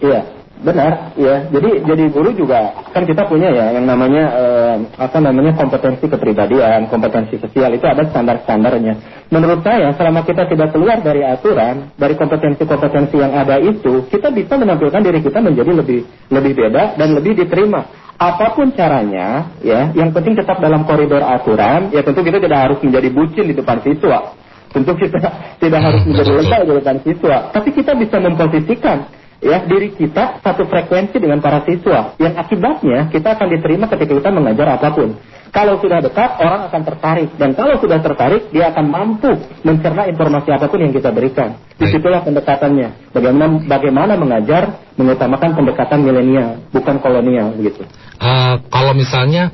Iya, 0.00 0.41
benar. 0.62 1.12
Ya, 1.18 1.50
jadi 1.50 1.82
jadi 1.82 2.04
guru 2.08 2.30
juga 2.32 2.72
kan 2.94 3.02
kita 3.04 3.26
punya 3.26 3.50
ya 3.50 3.74
yang 3.74 3.84
namanya 3.84 4.24
eh, 4.32 4.76
apa 4.96 5.18
namanya 5.18 5.52
kompetensi 5.58 6.06
kepribadian, 6.06 6.88
kompetensi 6.88 7.36
sosial 7.42 7.74
itu 7.74 7.84
ada 7.84 8.06
standar-standarnya. 8.08 9.26
Menurut 9.28 9.60
saya 9.66 9.92
selama 9.98 10.22
kita 10.22 10.46
tidak 10.46 10.70
keluar 10.70 11.02
dari 11.02 11.26
aturan, 11.26 11.92
dari 11.98 12.14
kompetensi-kompetensi 12.14 13.16
yang 13.18 13.34
ada 13.34 13.58
itu, 13.58 14.06
kita 14.08 14.30
bisa 14.30 14.54
menampilkan 14.56 15.02
diri 15.02 15.20
kita 15.20 15.42
menjadi 15.42 15.72
lebih 15.74 16.00
lebih 16.30 16.52
beda 16.54 16.96
dan 16.96 17.08
lebih 17.12 17.36
diterima. 17.36 17.82
Apa 18.22 18.54
pun 18.54 18.70
caranya, 18.70 19.50
ya, 19.66 19.90
yang 19.98 20.14
penting 20.14 20.38
tetap 20.38 20.62
dalam 20.62 20.86
koridor 20.86 21.26
aturan. 21.26 21.90
Ya 21.90 22.06
tentu 22.06 22.22
kita 22.22 22.38
tidak 22.38 22.70
harus 22.70 22.78
menjadi 22.78 23.08
bucin 23.10 23.44
di 23.50 23.54
depan 23.58 23.82
siswa. 23.82 24.38
Tentu 24.70 24.94
kita 24.94 25.18
tidak 25.62 25.80
harus 25.80 26.02
menjadi 26.06 26.30
lebay 26.38 26.62
di 26.62 26.72
depan 26.78 26.96
siswa. 27.02 27.36
Tapi 27.50 27.68
kita 27.74 27.92
bisa 27.98 28.16
memposisikan 28.22 29.21
ya 29.42 29.66
diri 29.66 29.90
kita 29.98 30.38
satu 30.38 30.70
frekuensi 30.70 31.18
dengan 31.18 31.42
para 31.42 31.66
siswa 31.66 32.14
yang 32.22 32.38
akibatnya 32.38 33.10
kita 33.10 33.34
akan 33.34 33.48
diterima 33.50 33.90
ketika 33.90 34.14
kita 34.14 34.30
mengajar 34.30 34.78
apa 34.78 34.88
pun. 34.94 35.18
Kalau 35.52 35.76
sudah 35.84 36.00
dekat 36.00 36.40
orang 36.40 36.72
akan 36.72 36.80
tertarik 36.80 37.28
dan 37.36 37.52
kalau 37.52 37.76
sudah 37.76 38.00
tertarik 38.00 38.48
dia 38.48 38.72
akan 38.72 38.88
mampu 38.88 39.36
mencerna 39.60 40.08
informasi 40.08 40.48
apa 40.48 40.64
pun 40.64 40.80
yang 40.80 40.96
kita 40.96 41.12
berikan. 41.12 41.60
Di 41.76 41.92
situlah 41.92 42.24
pendekatannya. 42.24 43.12
Bagaimana 43.12 43.60
bagaimana 43.68 44.16
mengajar 44.16 44.80
mengutamakan 44.96 45.52
pendekatan 45.52 46.00
milenial 46.08 46.56
bukan 46.72 46.96
kolonial 47.04 47.52
gitu. 47.60 47.84
Eh, 48.16 48.54
kalau 48.72 48.96
misalnya 48.96 49.52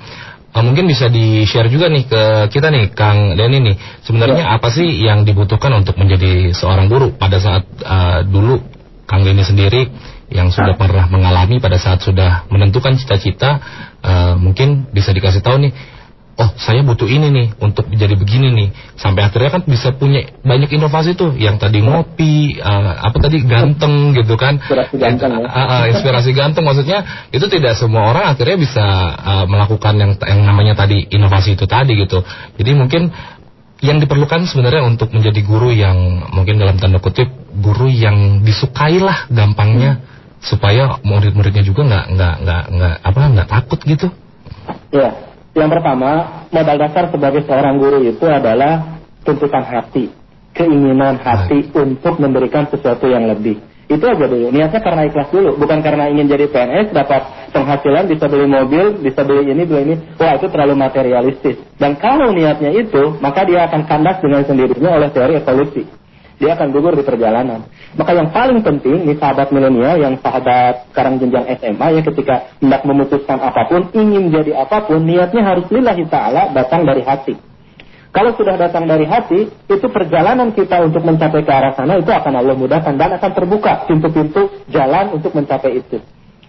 eh, 0.55 0.63
mungkin 0.63 0.87
bisa 0.87 1.11
di 1.11 1.43
share 1.51 1.67
juga 1.67 1.91
nih 1.91 2.07
ke 2.07 2.23
kita 2.55 2.71
nih 2.71 2.95
Kang 2.95 3.35
Denny 3.35 3.59
nih 3.59 3.77
sebenarnya 4.07 4.55
apa 4.55 4.71
sih 4.71 4.87
yang 5.03 5.27
dibutuhkan 5.27 5.75
untuk 5.75 5.99
menjadi 5.99 6.55
seorang 6.55 6.87
guru 6.87 7.11
pada 7.19 7.43
saat 7.43 7.67
eh, 7.75 8.23
dulu 8.23 8.78
Kang 9.09 9.25
Denny 9.25 9.41
sendiri 9.41 9.89
yang 10.29 10.53
sudah 10.53 10.77
pernah 10.77 11.09
mengalami 11.09 11.57
pada 11.57 11.81
saat 11.81 12.05
sudah 12.05 12.45
menentukan 12.53 13.01
cita-cita 13.01 13.57
eh, 14.05 14.35
mungkin 14.37 14.93
bisa 14.93 15.17
dikasih 15.17 15.41
tahu 15.41 15.57
nih 15.65 15.73
oh 16.39 16.51
saya 16.55 16.87
butuh 16.87 17.11
ini 17.11 17.35
nih 17.35 17.47
untuk 17.59 17.91
jadi 17.91 18.15
begini 18.15 18.55
nih. 18.55 18.69
Sampai 18.95 19.27
akhirnya 19.27 19.59
kan 19.59 19.63
bisa 19.67 19.91
punya 19.91 20.23
banyak 20.47 20.71
inovasi 20.71 21.19
tuh 21.19 21.35
yang 21.35 21.59
tadi 21.59 21.83
ngopi 21.83 22.63
eh, 22.63 22.93
apa 22.95 23.17
tadi 23.19 23.43
ganteng 23.43 24.15
gitu 24.15 24.39
kan. 24.39 24.63
Inspirasi 24.63 24.95
ganteng 24.97 25.31
ya. 25.43 25.49
Ah, 25.51 25.59
ah, 25.59 25.85
inspirasi 25.91 26.31
ganteng. 26.33 26.63
Maksudnya 26.63 27.29
itu 27.35 27.47
tidak 27.51 27.75
semua 27.75 28.15
orang 28.15 28.39
akhirnya 28.39 28.57
bisa 28.57 28.85
ah, 29.19 29.45
melakukan 29.51 29.99
yang 29.99 30.13
yang 30.23 30.41
namanya 30.47 30.79
tadi 30.79 31.11
inovasi 31.11 31.59
itu 31.59 31.67
tadi 31.67 31.99
gitu. 31.99 32.23
Jadi 32.55 32.71
mungkin 32.79 33.11
yang 33.79 34.03
diperlukan 34.03 34.51
sebenarnya 34.51 34.83
untuk 34.83 35.15
menjadi 35.15 35.41
guru 35.47 35.71
yang 35.71 36.27
mungkin 36.35 36.59
dalam 36.59 36.79
tanda 36.83 36.99
kutip 36.99 37.31
guru 37.63 37.87
yang 37.87 38.43
disukai 38.43 38.99
lah 38.99 39.31
gampangnya 39.31 40.03
supaya 40.43 40.99
murid-muridnya 41.03 41.63
juga 41.63 41.87
nggak 41.87 42.05
nggak 42.15 42.35
nggak 42.43 42.65
nggak 42.75 42.95
apa 43.03 43.21
nggak 43.35 43.49
takut 43.51 43.81
gitu. 43.87 44.09
Ya, 44.91 45.15
yang 45.55 45.71
pertama 45.71 46.43
modal 46.51 46.77
dasar 46.79 47.11
sebagai 47.11 47.43
seorang 47.47 47.79
guru 47.79 48.03
itu 48.03 48.25
adalah 48.27 48.99
tuntutan 49.23 49.63
hati, 49.63 50.11
keinginan 50.55 51.19
hati 51.19 51.71
untuk 51.75 52.19
memberikan 52.19 52.67
sesuatu 52.71 53.07
yang 53.07 53.27
lebih. 53.31 53.63
Itu 53.89 54.05
aja 54.05 54.29
dulu. 54.29 54.53
Niatnya 54.53 54.85
karena 54.85 55.09
ikhlas 55.09 55.33
dulu, 55.33 55.57
bukan 55.57 55.81
karena 55.81 56.13
ingin 56.13 56.29
jadi 56.29 56.45
PNS, 56.53 56.93
dapat 56.93 57.25
penghasilan, 57.57 58.05
bisa 58.05 58.29
beli 58.29 58.45
mobil, 58.45 59.01
bisa 59.01 59.25
beli 59.25 59.49
ini, 59.49 59.65
beli 59.65 59.81
ini. 59.89 59.95
Wah, 60.21 60.37
itu 60.37 60.47
terlalu 60.53 60.77
materialistis. 60.77 61.57
Dan 61.81 61.97
kalau 61.97 62.37
niatnya 62.37 62.69
itu, 62.77 63.17
maka 63.25 63.49
dia 63.49 63.65
akan 63.65 63.89
kandas 63.89 64.21
dengan 64.21 64.45
sendirinya 64.45 64.93
oleh 64.93 65.09
teori 65.09 65.41
evolusi. 65.41 65.83
Dia 66.39 66.55
akan 66.55 66.71
gugur 66.71 66.95
di 66.95 67.03
perjalanan. 67.03 67.67
Maka 67.99 68.13
yang 68.15 68.29
paling 68.31 68.61
penting, 68.63 69.09
nih 69.09 69.17
sahabat 69.17 69.51
milenial, 69.51 69.97
yang 69.99 70.15
sahabat 70.21 70.87
sekarang 70.93 71.19
jenjang 71.19 71.49
SMA, 71.59 71.87
ya 71.99 72.01
ketika 72.05 72.35
hendak 72.61 72.85
memutuskan 72.85 73.41
apa 73.41 73.73
pun, 73.73 73.89
ingin 73.97 74.31
jadi 74.31 74.69
apa 74.69 74.85
pun, 74.85 75.03
niatnya 75.03 75.43
harus 75.43 75.67
lillahi 75.73 76.05
ta'ala 76.07 76.53
datang 76.53 76.85
dari 76.85 77.03
hati. 77.03 77.48
Kalau 78.09 78.33
sudah 78.35 78.57
datang 78.57 78.89
dari 78.89 79.05
hati, 79.05 79.53
itu 79.53 79.87
perjalanan 79.93 80.51
kita 80.57 80.81
untuk 80.81 81.05
mencapai 81.05 81.45
ke 81.45 81.53
arah 81.53 81.77
sana 81.77 82.01
itu 82.01 82.09
akan 82.09 82.41
Allah 82.41 82.57
mudahkan 82.57 82.97
dan 82.97 83.21
akan 83.21 83.31
terbuka 83.37 83.85
pintu-pintu 83.85 84.49
jalan 84.73 85.13
untuk 85.13 85.37
mencapai 85.37 85.77
itu. 85.77 86.01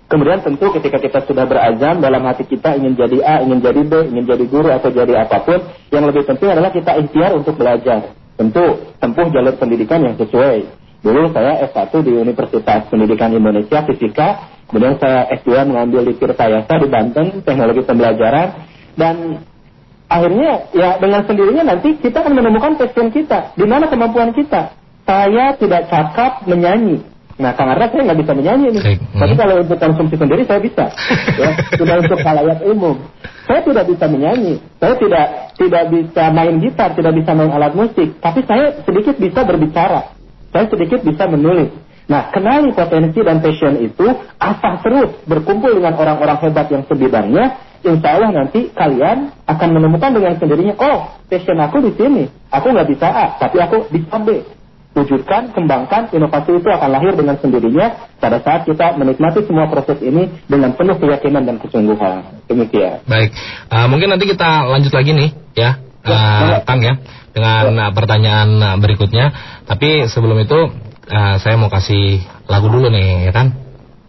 Kemudian 0.10 0.42
tentu 0.42 0.74
ketika 0.74 0.98
kita 0.98 1.20
sudah 1.30 1.46
berazam 1.46 2.02
dalam 2.02 2.26
hati 2.26 2.42
kita 2.48 2.74
ingin 2.80 2.98
jadi 2.98 3.18
A, 3.22 3.36
ingin 3.46 3.62
jadi 3.62 3.82
B, 3.86 3.94
ingin 4.10 4.26
jadi 4.26 4.46
guru 4.50 4.74
atau 4.74 4.90
jadi 4.90 5.22
apa 5.22 5.38
pun, 5.46 5.62
yang 5.94 6.10
lebih 6.10 6.26
penting 6.26 6.50
adalah 6.50 6.74
kita 6.74 6.98
ikhtiar 6.98 7.38
untuk 7.38 7.54
belajar. 7.60 8.18
Tentu 8.34 8.90
tempuh 8.98 9.28
jalur 9.30 9.54
pendidikan 9.60 10.02
yang 10.02 10.18
sesuai. 10.18 10.66
Dulu 11.06 11.30
saya 11.30 11.62
S1 11.70 11.94
di 12.02 12.12
Universitas 12.12 12.90
Pendidikan 12.90 13.32
Indonesia 13.32 13.86
Fisika, 13.86 14.50
kemudian 14.66 14.98
saya 14.98 15.30
S2 15.30 15.70
mengambil 15.70 16.10
di 16.10 16.18
Tirtayasa 16.18 16.74
di 16.82 16.88
Banten, 16.90 17.46
Teknologi 17.46 17.86
Pembelajaran, 17.86 18.48
dan 18.98 19.16
akhirnya 20.10 20.74
ya 20.74 20.98
dengan 20.98 21.22
sendirinya 21.24 21.64
nanti 21.64 21.96
kita 22.02 22.26
akan 22.26 22.34
menemukan 22.34 22.76
passion 22.82 23.14
kita, 23.14 23.54
di 23.54 23.66
mana 23.70 23.86
kemampuan 23.88 24.34
kita. 24.34 24.74
Saya 25.06 25.58
tidak 25.58 25.90
cakap 25.90 26.46
menyanyi. 26.46 27.02
Nah, 27.40 27.56
Kang 27.56 27.72
Arda 27.72 27.88
saya 27.88 28.04
nggak 28.04 28.20
bisa 28.20 28.34
menyanyi 28.36 28.68
nih. 28.76 28.84
Baik. 28.84 29.00
Tapi 29.16 29.34
Hmm. 29.34 29.40
kalau 29.40 29.56
untuk 29.64 29.80
konsumsi 29.80 30.16
sendiri 30.20 30.44
saya 30.44 30.60
bisa. 30.60 30.92
ya, 31.40 31.50
sudah 31.80 31.96
untuk 32.04 32.20
halayak 32.20 32.60
umum. 32.68 33.00
Saya 33.48 33.64
tidak 33.64 33.86
bisa 33.88 34.06
menyanyi. 34.12 34.60
Saya 34.76 34.94
tidak 35.00 35.26
tidak 35.56 35.84
bisa 35.88 36.24
main 36.36 36.56
gitar, 36.60 36.90
tidak 37.00 37.14
bisa 37.16 37.32
main 37.32 37.50
alat 37.56 37.74
musik. 37.74 38.20
Tapi 38.20 38.44
saya 38.44 38.84
sedikit 38.84 39.16
bisa 39.16 39.48
berbicara. 39.48 40.12
Saya 40.52 40.68
sedikit 40.68 41.00
bisa 41.00 41.32
menulis. 41.32 41.72
Nah, 42.10 42.34
kenali 42.34 42.74
potensi 42.74 43.22
dan 43.22 43.38
passion 43.40 43.86
itu, 43.86 44.06
asah 44.42 44.82
terus 44.82 45.14
berkumpul 45.30 45.78
dengan 45.78 45.94
orang-orang 45.96 46.42
hebat 46.42 46.68
yang 46.74 46.84
sebidangnya, 46.90 47.56
insya 47.84 48.10
Allah 48.20 48.32
nanti 48.32 48.72
kalian 48.72 49.32
akan 49.48 49.70
menemukan 49.72 50.12
dengan 50.16 50.36
sendirinya, 50.36 50.76
oh, 50.80 51.16
passion 51.28 51.60
aku 51.60 51.84
di 51.84 51.92
sini. 51.96 52.24
Aku 52.52 52.72
nggak 52.74 52.90
bisa 52.90 53.08
A, 53.08 53.26
tapi 53.40 53.58
aku 53.62 53.88
bisa 53.94 54.18
B. 54.22 54.44
Wujudkan, 54.90 55.54
kembangkan, 55.54 56.10
inovasi 56.10 56.58
itu 56.58 56.66
akan 56.66 56.90
lahir 56.90 57.14
dengan 57.14 57.38
sendirinya 57.38 58.10
pada 58.18 58.42
saat 58.42 58.66
kita 58.66 58.98
menikmati 58.98 59.46
semua 59.46 59.70
proses 59.70 60.02
ini 60.02 60.28
dengan 60.50 60.74
penuh 60.74 60.98
keyakinan 60.98 61.46
dan 61.46 61.62
kesungguhan. 61.62 62.26
Demikian. 62.50 63.06
Baik, 63.06 63.32
Uh, 63.70 63.86
mungkin 63.86 64.10
nanti 64.10 64.26
kita 64.26 64.66
lanjut 64.66 64.90
lagi 64.90 65.14
nih 65.14 65.30
ya, 65.54 65.78
uh, 66.02 66.66
Kang 66.66 66.82
ya, 66.82 66.98
dengan 67.38 67.70
uh, 67.86 67.92
pertanyaan 67.94 68.82
berikutnya. 68.82 69.30
Tapi 69.70 70.10
sebelum 70.10 70.42
itu 70.42 70.58
uh, 71.06 71.36
saya 71.38 71.54
mau 71.54 71.70
kasih 71.70 72.26
lagu 72.50 72.74
dulu 72.74 72.90
nih, 72.90 73.30
ya 73.30 73.32
kan? 73.32 73.54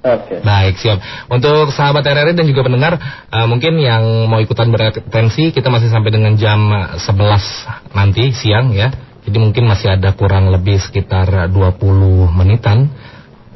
Oke. 0.01 0.33
Okay. 0.33 0.39
Baik, 0.41 0.81
siap. 0.81 0.97
Untuk 1.29 1.77
sahabat 1.77 2.01
RRI 2.01 2.33
dan 2.33 2.49
juga 2.49 2.65
pendengar, 2.65 2.97
uh, 3.29 3.45
mungkin 3.45 3.77
yang 3.77 4.33
mau 4.33 4.41
ikutan 4.41 4.73
beretensi, 4.73 5.53
kita 5.53 5.69
masih 5.69 5.93
sampai 5.93 6.09
dengan 6.09 6.41
jam 6.41 6.73
11 6.97 7.93
nanti 7.93 8.33
siang 8.33 8.73
ya. 8.73 8.89
Jadi 9.29 9.37
mungkin 9.37 9.69
masih 9.69 10.01
ada 10.01 10.17
kurang 10.17 10.49
lebih 10.49 10.81
sekitar 10.81 11.53
20 11.53 12.33
menitan. 12.33 12.89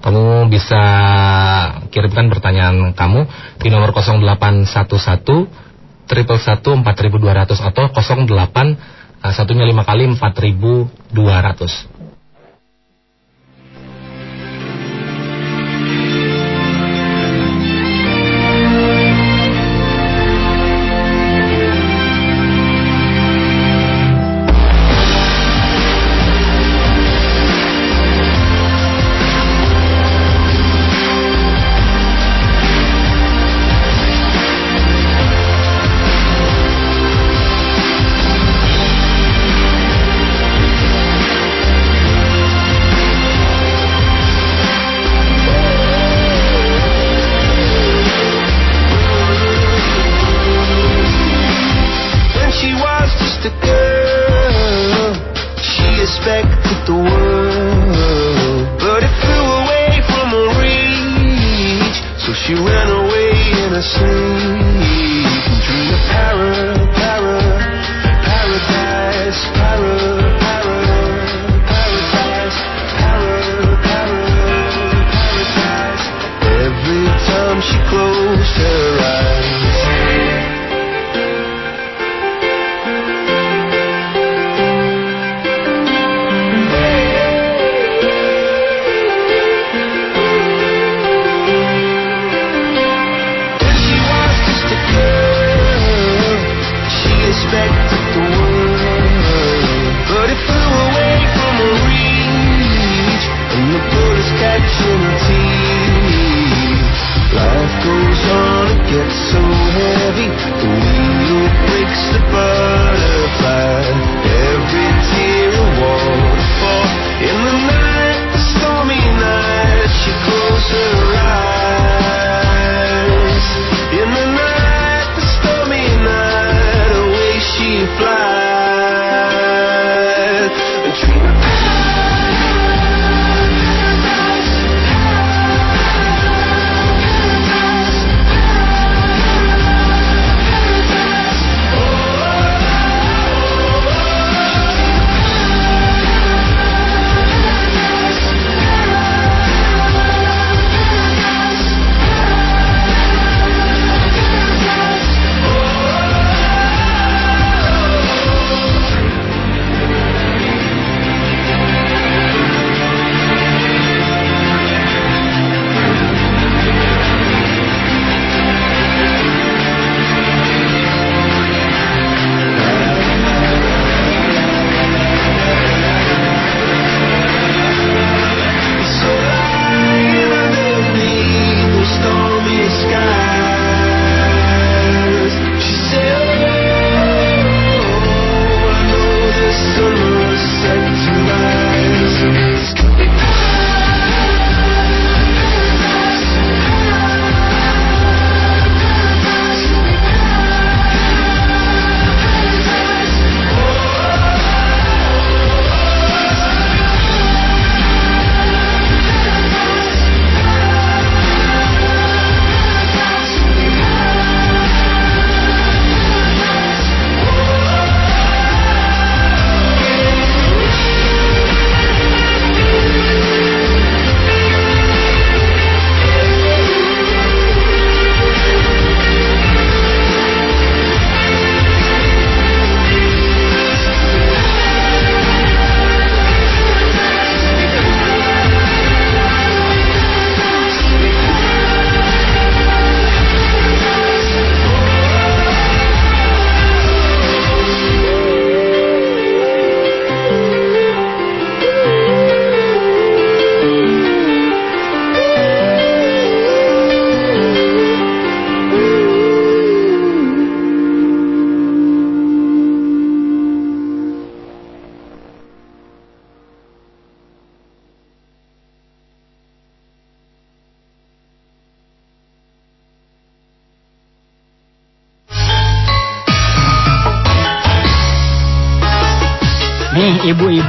Kamu 0.05 0.53
bisa 0.53 0.83
kirimkan 1.89 2.29
pertanyaan 2.29 2.93
kamu 2.93 3.25
di 3.65 3.73
nomor 3.73 3.97
0811 3.97 5.65
triple 6.05 6.37
satu 6.37 6.77
empat 6.77 6.97
ribu 7.01 7.17
dua 7.17 7.33
ratus 7.33 7.65
atau 7.65 7.89
08 7.89 8.29
eh, 8.29 9.33
satunya 9.33 9.65
lima 9.65 9.89
kali 9.89 10.05
empat 10.05 10.37
ribu 10.45 10.93
dua 11.09 11.41
ratus. 11.41 11.89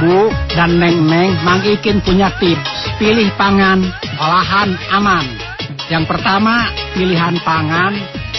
Ibu 0.06 0.30
dan 0.54 0.78
Neng 0.78 1.02
Neng, 1.10 1.34
Mang 1.42 1.66
Ikin 1.66 1.98
punya 1.98 2.30
tips. 2.38 2.94
Pilih 2.94 3.26
pangan, 3.34 3.82
olahan 4.22 4.78
aman. 4.94 5.26
Yang 5.90 6.06
pertama, 6.06 6.70
pilihan 6.94 7.34
pangan 7.42 7.90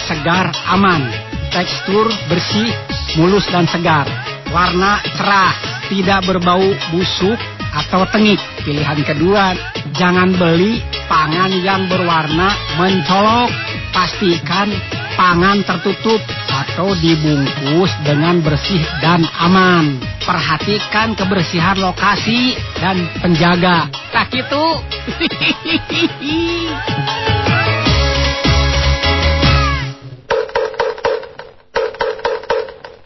segar 0.07 0.47
aman. 0.71 1.03
Tekstur 1.51 2.07
bersih, 2.31 2.71
mulus 3.19 3.43
dan 3.51 3.67
segar. 3.67 4.07
Warna 4.47 5.03
cerah, 5.19 5.51
tidak 5.91 6.23
berbau 6.23 6.63
busuk 6.95 7.35
atau 7.75 8.07
tengik. 8.15 8.39
Pilihan 8.63 9.03
kedua, 9.03 9.51
jangan 9.91 10.39
beli 10.39 10.79
pangan 11.11 11.51
yang 11.51 11.83
berwarna 11.91 12.47
mencolok. 12.79 13.51
Pastikan 13.91 14.71
pangan 15.19 15.67
tertutup 15.67 16.23
atau 16.47 16.95
dibungkus 16.95 17.91
dengan 18.07 18.39
bersih 18.39 18.79
dan 19.03 19.27
aman. 19.43 20.16
Perhatikan 20.27 21.15
kebersihan 21.15 21.79
lokasi 21.79 22.59
dan 22.75 22.99
penjaga. 23.23 23.87
Tak 24.11 24.27
itu. 24.43 24.65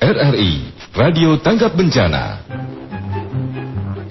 RRI 0.01 0.51
Radio 0.97 1.37
Tanggap 1.37 1.77
Bencana. 1.77 2.41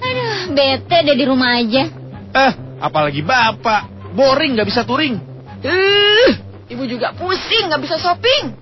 Aduh, 0.01 0.55
bete 0.55 0.99
deh 1.03 1.17
di 1.19 1.25
rumah 1.27 1.59
aja. 1.59 1.91
Eh, 2.31 2.53
apalagi 2.79 3.27
bapak. 3.27 4.15
Boring 4.15 4.55
gak 4.55 4.71
bisa 4.71 4.87
touring. 4.87 5.19
Eh, 5.61 6.31
ibu 6.71 6.87
juga 6.87 7.11
pusing 7.15 7.69
gak 7.69 7.83
bisa 7.83 7.99
shopping. 7.99 8.55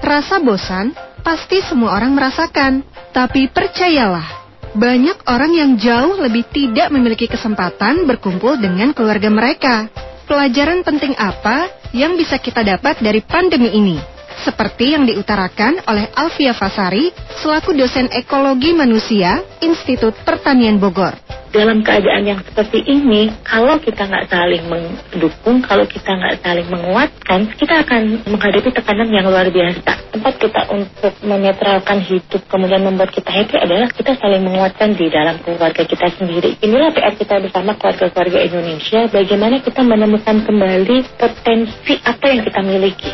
Rasa 0.00 0.40
bosan 0.40 0.92
pasti 1.24 1.64
semua 1.64 1.96
orang 1.96 2.12
merasakan. 2.12 2.84
Tapi 3.10 3.48
percayalah, 3.48 4.44
banyak 4.76 5.24
orang 5.24 5.52
yang 5.56 5.70
jauh 5.80 6.20
lebih 6.20 6.44
tidak 6.52 6.92
memiliki 6.92 7.26
kesempatan 7.26 8.04
berkumpul 8.04 8.60
dengan 8.60 8.92
keluarga 8.92 9.32
mereka. 9.32 9.88
Pelajaran 10.28 10.84
penting 10.84 11.16
apa 11.16 11.72
yang 11.96 12.14
bisa 12.20 12.36
kita 12.36 12.60
dapat 12.60 13.00
dari 13.00 13.24
pandemi 13.24 13.72
ini? 13.72 13.96
Seperti 14.44 14.92
yang 14.92 15.08
diutarakan 15.08 15.88
oleh 15.88 16.10
Alfia 16.12 16.52
Fasari 16.52 17.08
selaku 17.40 17.72
dosen 17.72 18.12
ekologi 18.12 18.76
manusia 18.76 19.40
Institut 19.62 20.12
Pertanian 20.26 20.76
Bogor 20.76 21.33
dalam 21.54 21.86
keadaan 21.86 22.26
yang 22.26 22.40
seperti 22.42 22.82
ini, 22.82 23.30
kalau 23.46 23.78
kita 23.78 24.10
nggak 24.10 24.26
saling 24.26 24.66
mendukung, 24.66 25.62
kalau 25.62 25.86
kita 25.86 26.10
nggak 26.10 26.42
saling 26.42 26.66
menguatkan, 26.66 27.46
kita 27.54 27.86
akan 27.86 28.26
menghadapi 28.26 28.74
tekanan 28.74 29.06
yang 29.14 29.30
luar 29.30 29.46
biasa. 29.46 30.10
Tempat 30.10 30.34
kita 30.42 30.60
untuk 30.74 31.14
menetralkan 31.22 32.02
hidup, 32.02 32.42
kemudian 32.50 32.82
membuat 32.82 33.14
kita 33.14 33.30
happy 33.30 33.54
adalah 33.62 33.86
kita 33.86 34.18
saling 34.18 34.42
menguatkan 34.42 34.98
di 34.98 35.06
dalam 35.06 35.38
keluarga 35.46 35.86
kita 35.86 36.10
sendiri. 36.18 36.58
Inilah 36.58 36.90
PR 36.90 37.14
kita 37.14 37.38
bersama 37.38 37.78
keluarga-keluarga 37.78 38.38
Indonesia, 38.42 39.06
bagaimana 39.06 39.62
kita 39.62 39.86
menemukan 39.86 40.42
kembali 40.42 41.06
potensi 41.14 41.94
apa 42.02 42.24
yang 42.34 42.42
kita 42.42 42.60
miliki. 42.66 43.12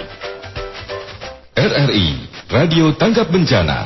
RRI 1.60 2.08
Radio 2.48 2.96
Tanggap 2.96 3.28
Bencana. 3.28 3.84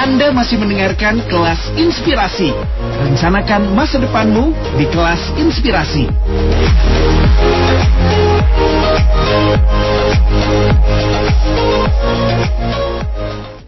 Anda 0.00 0.32
masih 0.32 0.56
mendengarkan 0.56 1.20
kelas 1.28 1.76
inspirasi. 1.76 2.56
Rencanakan 3.04 3.76
masa 3.76 4.00
depanmu 4.00 4.48
di 4.80 4.88
kelas 4.88 5.36
inspirasi. 5.36 6.08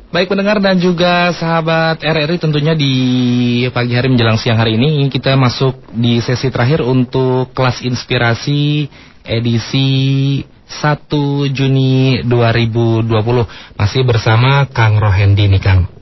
Baik 0.09 0.33
pendengar 0.33 0.57
dan 0.64 0.80
juga 0.80 1.37
sahabat 1.37 2.01
RRI 2.01 2.41
tentunya 2.41 2.72
di 2.72 2.93
pagi 3.68 3.93
hari 3.93 4.09
menjelang 4.09 4.41
siang 4.41 4.57
hari 4.57 4.80
ini 4.80 5.12
kita 5.12 5.37
masuk 5.37 5.76
di 5.93 6.16
sesi 6.24 6.49
terakhir 6.49 6.80
untuk 6.80 7.53
kelas 7.53 7.85
inspirasi 7.85 8.89
edisi 9.20 9.89
1 10.80 11.12
Juni 11.53 12.24
2020 12.24 13.05
masih 13.76 14.01
bersama 14.09 14.64
Kang 14.72 14.97
Rohendi 14.97 15.45
nih 15.53 15.61
Kang. 15.61 16.01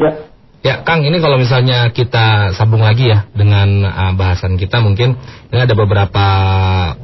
Ya. 0.00 0.10
Ya 0.60 0.74
Kang 0.84 1.00
ini 1.00 1.24
kalau 1.24 1.40
misalnya 1.40 1.88
kita 1.88 2.52
sambung 2.52 2.84
lagi 2.84 3.08
ya 3.08 3.24
dengan 3.32 3.80
uh, 3.80 4.12
bahasan 4.12 4.60
kita 4.60 4.84
mungkin 4.84 5.16
ini 5.48 5.60
ada 5.60 5.72
beberapa 5.72 6.26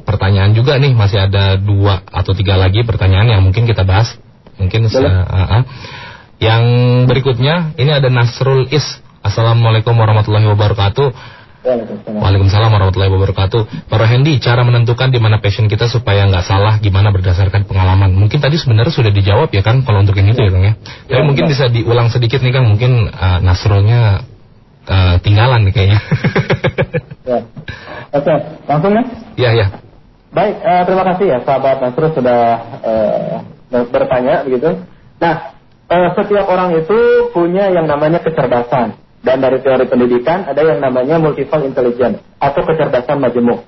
pertanyaan 0.05 0.53
juga 0.53 0.77
nih 0.77 0.93
masih 0.93 1.25
ada 1.25 1.57
dua 1.57 2.05
atau 2.05 2.37
tiga 2.37 2.53
lagi 2.53 2.85
pertanyaan 2.85 3.33
yang 3.33 3.41
mungkin 3.41 3.65
kita 3.65 3.81
bahas 3.81 4.13
Mungkin 4.57 4.89
uh, 4.89 4.97
uh, 4.97 5.63
yang 6.41 6.63
berikutnya 7.05 7.77
ini 7.77 7.91
ada 7.93 8.09
Nasrul 8.09 8.69
Is. 8.73 8.85
Assalamualaikum 9.21 9.93
warahmatullahi 9.93 10.49
wabarakatuh. 10.49 11.36
Waalaikumsalam 11.67 12.69
warahmatullahi 12.71 13.11
wabarakatuh. 13.11 13.91
Para 13.91 14.05
Hendy, 14.07 14.39
cara 14.39 14.63
menentukan 14.63 15.11
di 15.11 15.19
mana 15.19 15.43
passion 15.43 15.67
kita 15.67 15.91
supaya 15.91 16.23
nggak 16.31 16.45
salah, 16.47 16.79
gimana 16.79 17.11
berdasarkan 17.11 17.67
pengalaman. 17.67 18.15
Mungkin 18.15 18.39
tadi 18.39 18.55
sebenarnya 18.55 18.93
sudah 18.95 19.11
dijawab 19.11 19.51
ya 19.51 19.59
kan, 19.59 19.83
kalau 19.83 19.99
untuk 20.07 20.15
ini 20.15 20.31
tuh 20.31 20.47
ya 20.47 20.51
Kang 20.55 20.63
ya. 20.63 20.73
Tapi 21.11 21.23
mungkin 21.27 21.45
bisa 21.51 21.67
diulang 21.67 22.07
sedikit 22.07 22.39
nih 22.39 22.55
Kang, 22.55 22.71
mungkin 22.71 23.11
uh, 23.11 23.43
Nasrulnya 23.43 24.23
uh, 24.87 25.15
tinggalan 25.19 25.67
nih 25.67 25.73
kayaknya. 25.75 25.99
ya. 27.35 27.39
Oke, 28.15 28.33
langsung 28.63 28.91
ya? 28.95 29.03
Iya, 29.35 29.49
iya. 29.59 29.67
Baik, 30.31 30.55
uh, 30.63 30.83
terima 30.87 31.03
kasih 31.03 31.25
ya 31.27 31.39
sahabat 31.43 31.83
Nasrul 31.83 32.15
sudah 32.15 32.39
uh, 32.79 33.35
bertanya 33.91 34.47
begitu. 34.47 34.87
Nah, 35.19 35.57
eh, 35.91 36.09
setiap 36.15 36.45
orang 36.47 36.75
itu 36.79 37.31
punya 37.35 37.67
yang 37.71 37.87
namanya 37.87 38.23
kecerdasan. 38.23 38.95
Dan 39.27 39.43
dari 39.43 39.59
teori 39.59 39.83
pendidikan 39.91 40.47
ada 40.47 40.63
yang 40.63 40.79
namanya 40.79 41.19
multiple 41.19 41.67
intelligence 41.67 42.23
atau 42.39 42.63
kecerdasan 42.63 43.19
majemuk. 43.19 43.67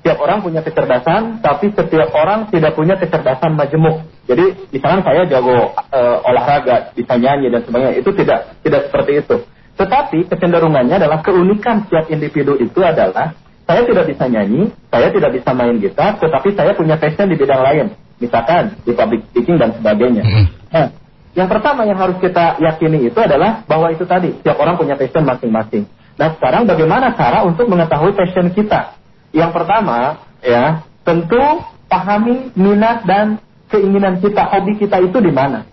Setiap 0.00 0.20
orang 0.20 0.44
punya 0.44 0.60
kecerdasan, 0.60 1.40
tapi 1.40 1.72
setiap 1.72 2.12
orang 2.12 2.52
tidak 2.52 2.76
punya 2.76 3.00
kecerdasan 3.00 3.56
majemuk. 3.56 4.04
Jadi, 4.28 4.68
misalnya 4.72 5.00
saya 5.04 5.24
jago 5.24 5.72
eh, 5.72 6.18
olahraga, 6.28 6.92
bisa 6.92 7.16
nyanyi 7.16 7.48
dan 7.48 7.64
sebagainya, 7.64 7.96
itu 7.96 8.12
tidak 8.12 8.60
tidak 8.60 8.92
seperti 8.92 9.12
itu. 9.24 9.36
Tetapi 9.80 10.28
kecenderungannya 10.28 11.00
adalah 11.00 11.24
keunikan 11.24 11.88
setiap 11.88 12.12
individu 12.12 12.60
itu 12.60 12.80
adalah 12.84 13.32
saya 13.64 13.80
tidak 13.88 14.04
bisa 14.04 14.28
nyanyi, 14.28 14.68
saya 14.92 15.08
tidak 15.08 15.30
bisa 15.32 15.50
main 15.56 15.80
gitar, 15.80 16.20
tetapi 16.20 16.52
saya 16.52 16.76
punya 16.76 17.00
passion 17.00 17.32
di 17.32 17.40
bidang 17.40 17.64
lain 17.64 17.86
misalkan 18.20 18.76
di 18.84 18.92
public 18.92 19.24
speaking 19.32 19.56
dan 19.56 19.72
sebagainya. 19.74 20.22
Mm-hmm. 20.22 20.46
Nah, 20.70 20.86
yang 21.30 21.46
pertama 21.46 21.86
yang 21.86 21.94
harus 21.94 22.18
kita 22.18 22.58
yakini 22.58 23.06
itu 23.06 23.18
adalah 23.18 23.62
bahwa 23.70 23.94
itu 23.94 24.02
tadi 24.02 24.34
setiap 24.42 24.58
orang 24.58 24.74
punya 24.74 24.98
passion 24.98 25.22
masing-masing. 25.22 25.86
Nah, 26.18 26.34
sekarang 26.36 26.66
bagaimana 26.66 27.14
cara 27.14 27.46
untuk 27.46 27.70
mengetahui 27.70 28.12
passion 28.18 28.50
kita? 28.50 28.98
Yang 29.30 29.50
pertama, 29.54 30.26
ya, 30.42 30.82
tentu 31.06 31.38
pahami 31.86 32.50
minat 32.58 33.06
dan 33.06 33.38
keinginan 33.70 34.18
kita, 34.18 34.42
hobi 34.50 34.74
kita 34.74 34.98
itu 34.98 35.22
di 35.22 35.30
mana. 35.30 35.64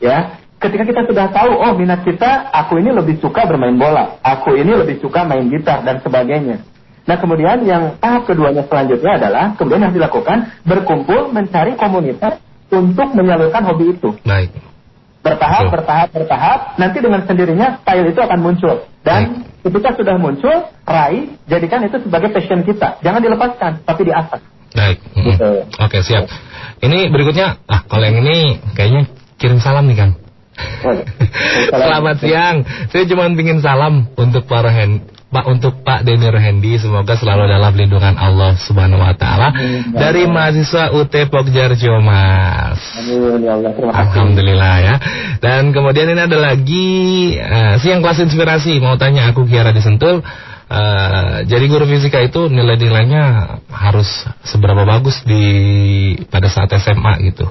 Ya, 0.00 0.40
ketika 0.56 0.88
kita 0.88 1.04
sudah 1.04 1.28
tahu, 1.30 1.52
oh 1.52 1.72
minat 1.76 2.00
kita, 2.02 2.48
aku 2.50 2.80
ini 2.80 2.90
lebih 2.96 3.20
suka 3.20 3.44
bermain 3.44 3.76
bola, 3.76 4.16
aku 4.24 4.56
ini 4.56 4.72
lebih 4.72 5.04
suka 5.04 5.28
main 5.28 5.52
gitar 5.52 5.84
dan 5.84 6.00
sebagainya. 6.00 6.64
Nah 7.04 7.20
kemudian 7.20 7.60
yang 7.68 8.00
tahap 8.00 8.24
keduanya 8.24 8.64
selanjutnya 8.64 9.20
adalah 9.20 9.52
kemudian 9.60 9.84
yang 9.84 9.92
dilakukan 9.92 10.56
berkumpul 10.64 11.36
mencari 11.36 11.76
komunitas 11.76 12.40
untuk 12.72 13.12
menyalurkan 13.12 13.60
hobi 13.68 13.92
itu. 13.92 14.16
Baik. 14.24 14.73
Bertahap, 15.24 15.62
Betul. 15.64 15.72
bertahap, 15.80 16.08
bertahap. 16.12 16.58
Nanti 16.76 16.98
dengan 17.00 17.24
sendirinya 17.24 17.80
style 17.80 18.12
itu 18.12 18.20
akan 18.20 18.38
muncul. 18.44 18.84
Dan 19.00 19.20
Baik. 19.40 19.64
ketika 19.64 19.96
sudah 19.96 20.20
muncul, 20.20 20.68
raih, 20.84 21.32
jadikan 21.48 21.80
itu 21.80 21.96
sebagai 22.04 22.28
passion 22.28 22.60
kita. 22.60 23.00
Jangan 23.00 23.24
dilepaskan, 23.24 23.72
tapi 23.88 24.04
diasah. 24.04 24.40
Baik. 24.76 25.00
Gitu. 25.16 25.50
Oke 25.80 26.04
siap. 26.04 26.28
Ini 26.84 27.08
berikutnya, 27.08 27.56
ah 27.64 27.80
kalau 27.88 28.04
yang 28.04 28.20
ini 28.20 28.60
kayaknya 28.76 29.08
kirim 29.40 29.64
salam 29.64 29.88
nih 29.88 29.96
kan. 29.96 30.10
Selamat 31.72 32.16
siang. 32.20 32.56
Saya 32.92 33.08
cuma 33.08 33.26
ingin 33.32 33.64
salam 33.64 34.12
untuk 34.20 34.44
para 34.44 34.68
hand, 34.68 35.08
Pak 35.34 35.50
untuk 35.50 35.82
Pak 35.82 36.06
Denny 36.06 36.30
Rohendi 36.30 36.78
semoga 36.78 37.18
selalu 37.18 37.50
dalam 37.50 37.74
lindungan 37.74 38.14
Allah 38.14 38.54
Subhanahu 38.54 39.02
wa 39.02 39.18
taala 39.18 39.50
dari 39.90 40.30
mahasiswa 40.30 40.94
UT 40.94 41.10
Pogjarjo 41.10 41.98
Mas. 41.98 42.78
Ya 43.42 43.58
Alhamdulillah 43.90 44.74
ya. 44.78 44.94
Dan 45.42 45.74
kemudian 45.74 46.06
ini 46.06 46.22
ada 46.22 46.38
lagi 46.38 46.86
uh, 47.34 47.74
siang 47.82 47.98
kelas 47.98 48.22
inspirasi 48.22 48.78
mau 48.78 48.94
tanya 48.94 49.26
aku 49.34 49.42
Kiara 49.50 49.74
disentul 49.74 50.22
uh, 50.70 51.42
jadi 51.42 51.64
guru 51.66 51.90
fisika 51.90 52.22
itu 52.22 52.46
nilai-nilainya 52.46 53.58
harus 53.74 54.06
seberapa 54.46 54.86
bagus 54.86 55.18
di 55.26 55.42
pada 56.30 56.46
saat 56.46 56.70
SMA 56.78 57.34
gitu. 57.34 57.50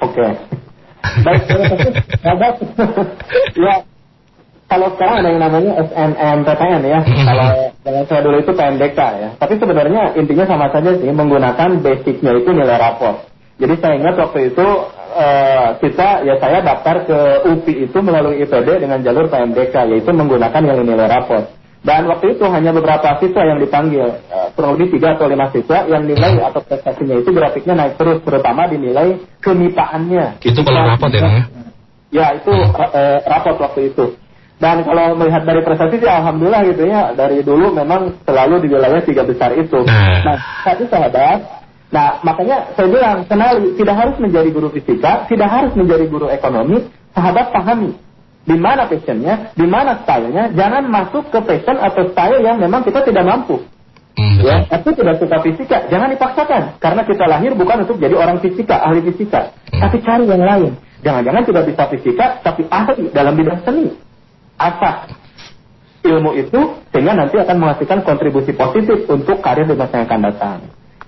Oke. 0.00 0.16
Okay. 0.16 0.32
Baik, 1.02 1.44
ya 3.66 3.91
kalau 4.72 4.88
sekarang 4.96 5.20
ada 5.20 5.28
yang 5.28 5.42
namanya 5.44 5.72
SNMPTN 5.84 6.80
ya. 6.88 6.98
kalau 7.28 7.46
zaman 7.84 8.02
saya 8.08 8.20
dulu 8.24 8.36
itu 8.40 8.52
PMDK 8.56 8.98
ya. 8.98 9.28
Tapi 9.36 9.54
sebenarnya 9.60 10.02
intinya 10.16 10.44
sama 10.48 10.72
saja 10.72 10.96
sih 10.96 11.12
menggunakan 11.12 11.84
basicnya 11.84 12.32
itu 12.40 12.50
nilai 12.56 12.80
rapor. 12.80 13.28
Jadi 13.60 13.74
saya 13.84 13.94
ingat 14.00 14.16
waktu 14.16 14.56
itu 14.56 14.66
uh, 15.12 15.76
kita 15.76 16.24
ya 16.24 16.40
saya 16.40 16.64
daftar 16.64 17.04
ke 17.04 17.18
UPI 17.52 17.92
itu 17.92 17.98
melalui 18.00 18.40
IPD 18.40 18.80
dengan 18.80 19.04
jalur 19.04 19.28
PMDK 19.28 19.92
yaitu 19.92 20.08
menggunakan 20.08 20.60
nilai-nilai 20.64 21.08
rapor. 21.12 21.52
Dan 21.82 22.06
waktu 22.06 22.38
itu 22.38 22.46
hanya 22.46 22.70
beberapa 22.70 23.18
siswa 23.18 23.42
yang 23.42 23.58
dipanggil, 23.58 24.06
eh, 24.06 24.48
kurang 24.54 24.78
lebih 24.78 24.94
tiga 24.94 25.18
atau 25.18 25.26
lima 25.26 25.50
siswa 25.50 25.82
yang 25.90 26.06
nilai 26.06 26.38
atau 26.38 26.62
prestasinya 26.62 27.18
itu 27.18 27.34
grafiknya 27.34 27.74
naik 27.74 27.98
terus, 27.98 28.22
terutama 28.22 28.70
dinilai 28.70 29.18
kemipaannya. 29.42 30.38
Itu 30.46 30.62
kalau 30.62 30.94
rapot 30.94 31.10
ya, 31.10 31.26
Bang? 31.26 31.34
ya? 31.34 31.44
Ya 32.14 32.26
itu 32.38 32.54
eh, 32.54 33.18
rapot 33.26 33.58
waktu 33.58 33.90
itu. 33.90 34.14
Dan 34.62 34.86
kalau 34.86 35.18
melihat 35.18 35.42
dari 35.42 35.58
prestasi 35.66 35.98
sih 35.98 36.06
alhamdulillah 36.06 36.62
gitu 36.70 36.86
ya 36.86 37.10
dari 37.18 37.42
dulu 37.42 37.74
memang 37.74 38.14
selalu 38.22 38.62
di 38.62 38.70
wilayah 38.70 39.02
tiga 39.02 39.26
besar 39.26 39.58
itu. 39.58 39.82
Nah, 39.82 40.38
satu 40.62 40.86
sahabat. 40.86 41.66
Nah 41.90 42.22
makanya 42.22 42.70
saya 42.78 42.86
bilang 42.86 43.26
kenali 43.26 43.74
tidak 43.74 43.98
harus 43.98 44.16
menjadi 44.22 44.54
guru 44.54 44.70
fisika, 44.70 45.26
tidak 45.26 45.50
harus 45.50 45.74
menjadi 45.74 46.06
guru 46.06 46.30
ekonomi. 46.30 46.86
Sahabat 47.10 47.50
pahami 47.50 47.98
di 48.46 48.54
mana 48.54 48.86
passionnya, 48.86 49.50
di 49.58 49.66
mana 49.66 49.98
stylenya. 50.06 50.54
Jangan 50.54 50.86
masuk 50.86 51.34
ke 51.34 51.42
passion 51.42 51.82
atau 51.82 52.14
style 52.14 52.38
yang 52.46 52.62
memang 52.62 52.86
kita 52.86 53.02
tidak 53.02 53.26
mampu. 53.26 53.66
ya, 54.46 54.62
aku 54.70 54.94
tidak 54.94 55.18
suka 55.18 55.42
fisika, 55.42 55.88
jangan 55.90 56.12
dipaksakan 56.14 56.78
karena 56.78 57.02
kita 57.02 57.24
lahir 57.26 57.56
bukan 57.56 57.82
untuk 57.82 57.96
jadi 57.98 58.14
orang 58.14 58.38
fisika, 58.44 58.78
ahli 58.78 59.02
fisika, 59.10 59.56
tapi 59.74 59.98
cari 60.06 60.28
yang 60.30 60.44
lain. 60.44 60.72
Jangan-jangan 61.02 61.42
tidak 61.50 61.64
bisa 61.66 61.82
fisika, 61.90 62.26
tapi 62.46 62.62
ahli 62.70 63.10
dalam 63.10 63.34
bidang 63.34 63.58
seni 63.66 64.11
asah 64.56 65.10
ilmu 66.02 66.34
itu 66.34 66.60
sehingga 66.90 67.14
nanti 67.14 67.38
akan 67.38 67.56
menghasilkan 67.62 68.02
kontribusi 68.02 68.52
positif 68.52 69.06
untuk 69.06 69.38
karir 69.38 69.64
di 69.64 69.74
masa 69.78 70.02
yang 70.02 70.06
akan 70.10 70.20
datang. 70.28 70.58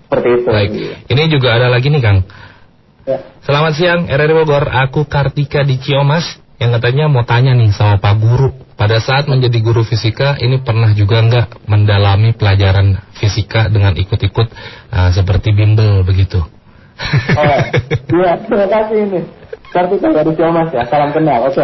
Seperti 0.06 0.28
itu. 0.38 0.48
Baik. 0.48 0.70
Ini 1.10 1.22
juga 1.26 1.58
ada 1.58 1.66
lagi 1.66 1.90
nih 1.90 2.02
Kang. 2.02 2.18
Ya. 3.04 3.18
Selamat 3.44 3.72
siang 3.76 4.00
RRI 4.08 4.32
Bogor, 4.32 4.64
aku 4.70 5.04
Kartika 5.04 5.60
di 5.60 5.76
Ciomas 5.76 6.40
yang 6.56 6.70
katanya 6.78 7.10
mau 7.10 7.26
tanya 7.26 7.52
nih 7.52 7.74
sama 7.74 8.00
Pak 8.00 8.14
Guru. 8.22 8.50
Pada 8.74 8.98
saat 8.98 9.30
menjadi 9.30 9.62
guru 9.62 9.86
fisika, 9.86 10.34
ini 10.40 10.58
pernah 10.58 10.90
juga 10.98 11.22
nggak 11.22 11.68
mendalami 11.70 12.34
pelajaran 12.34 12.98
fisika 13.14 13.70
dengan 13.70 13.94
ikut-ikut 13.94 14.48
uh, 14.90 15.10
seperti 15.14 15.54
bimbel 15.54 16.02
begitu? 16.02 16.42
Oh, 17.38 17.58
iya, 18.18 18.38
terima 18.38 18.66
kasih 18.66 18.98
ini. 19.04 19.20
Kartika 19.70 20.08
dari 20.10 20.32
Ciomas 20.34 20.70
ya, 20.74 20.86
salam 20.86 21.10
kenal. 21.10 21.50
Oke. 21.50 21.62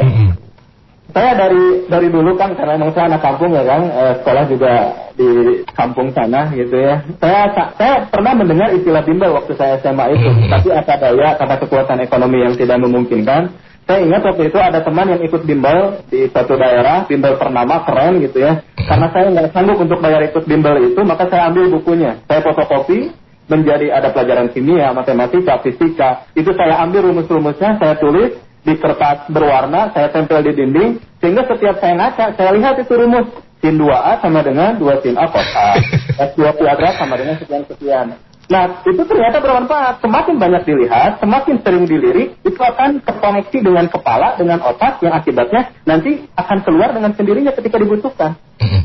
Saya 1.11 1.33
dari 1.35 1.91
dari 1.91 2.09
dulu 2.09 2.39
kan 2.39 2.55
karena 2.55 2.79
memang 2.79 2.95
saya 2.95 3.11
anak 3.11 3.23
kampung 3.23 3.51
ya 3.51 3.65
kan, 3.67 3.83
eh, 3.87 4.13
sekolah 4.23 4.45
juga 4.47 4.73
di 5.19 5.31
kampung 5.75 6.09
sana 6.15 6.51
gitu 6.55 6.77
ya. 6.77 7.03
Saya 7.19 7.51
saya 7.75 7.95
pernah 8.07 8.33
mendengar 8.39 8.71
istilah 8.71 9.03
bimbel 9.03 9.35
waktu 9.35 9.53
saya 9.59 9.83
SMA 9.83 10.15
itu, 10.15 10.29
tapi 10.47 10.69
apa 10.71 10.95
daya 10.97 11.35
karena 11.35 11.57
kekuatan 11.59 11.99
ekonomi 12.03 12.39
yang 12.47 12.55
tidak 12.55 12.79
memungkinkan. 12.79 13.43
Saya 13.91 14.07
ingat 14.07 14.23
waktu 14.23 14.55
itu 14.55 14.59
ada 14.61 14.87
teman 14.87 15.11
yang 15.11 15.19
ikut 15.19 15.43
bimbel 15.43 16.07
di 16.07 16.31
satu 16.31 16.55
daerah, 16.55 17.11
bimbel 17.11 17.35
ternama 17.35 17.83
keren 17.83 18.23
gitu 18.23 18.39
ya. 18.39 18.63
Karena 18.79 19.11
saya 19.11 19.27
nggak 19.35 19.51
sanggup 19.51 19.83
untuk 19.83 19.99
bayar 19.99 20.23
ikut 20.31 20.47
bimbel 20.47 20.95
itu, 20.95 21.01
maka 21.03 21.27
saya 21.27 21.51
ambil 21.51 21.75
bukunya. 21.75 22.23
Saya 22.31 22.39
fotokopi, 22.39 23.11
menjadi 23.51 23.91
ada 23.91 24.15
pelajaran 24.15 24.55
kimia, 24.55 24.95
matematika, 24.95 25.59
fisika. 25.59 26.31
Itu 26.39 26.55
saya 26.55 26.87
ambil 26.87 27.11
rumus-rumusnya, 27.11 27.83
saya 27.83 27.99
tulis 27.99 28.39
di 28.61 28.75
kertas 28.77 29.29
berwarna, 29.33 29.93
saya 29.97 30.13
tempel 30.13 30.45
di 30.45 30.53
dinding, 30.53 31.01
sehingga 31.21 31.49
setiap 31.49 31.81
saya 31.81 31.97
ngaca, 31.97 32.25
saya 32.37 32.51
lihat 32.57 32.77
itu 32.81 32.93
rumus. 32.93 33.29
Sin 33.61 33.77
2A 33.77 34.25
sama 34.25 34.41
dengan 34.41 34.81
2 34.81 35.05
sin 35.05 35.21
A 35.21 35.29
kotak. 35.29 35.85
S2 36.17 36.41
kuadrat 36.57 36.97
sama 36.97 37.21
dengan 37.21 37.37
sekian-sekian. 37.37 38.17
Nah, 38.51 38.83
itu 38.83 39.03
ternyata 39.07 39.39
bermanfaat. 39.39 40.03
Semakin 40.03 40.41
banyak 40.41 40.67
dilihat, 40.67 41.23
semakin 41.23 41.63
sering 41.63 41.85
dilirik, 41.87 42.41
itu 42.43 42.57
akan 42.57 42.99
terkoneksi 43.05 43.59
dengan 43.63 43.87
kepala, 43.87 44.35
dengan 44.35 44.59
otak, 44.65 44.99
yang 45.07 45.15
akibatnya 45.15 45.71
nanti 45.87 46.27
akan 46.35 46.59
keluar 46.67 46.91
dengan 46.91 47.15
sendirinya 47.15 47.53
ketika 47.55 47.79
dibutuhkan. 47.79 48.35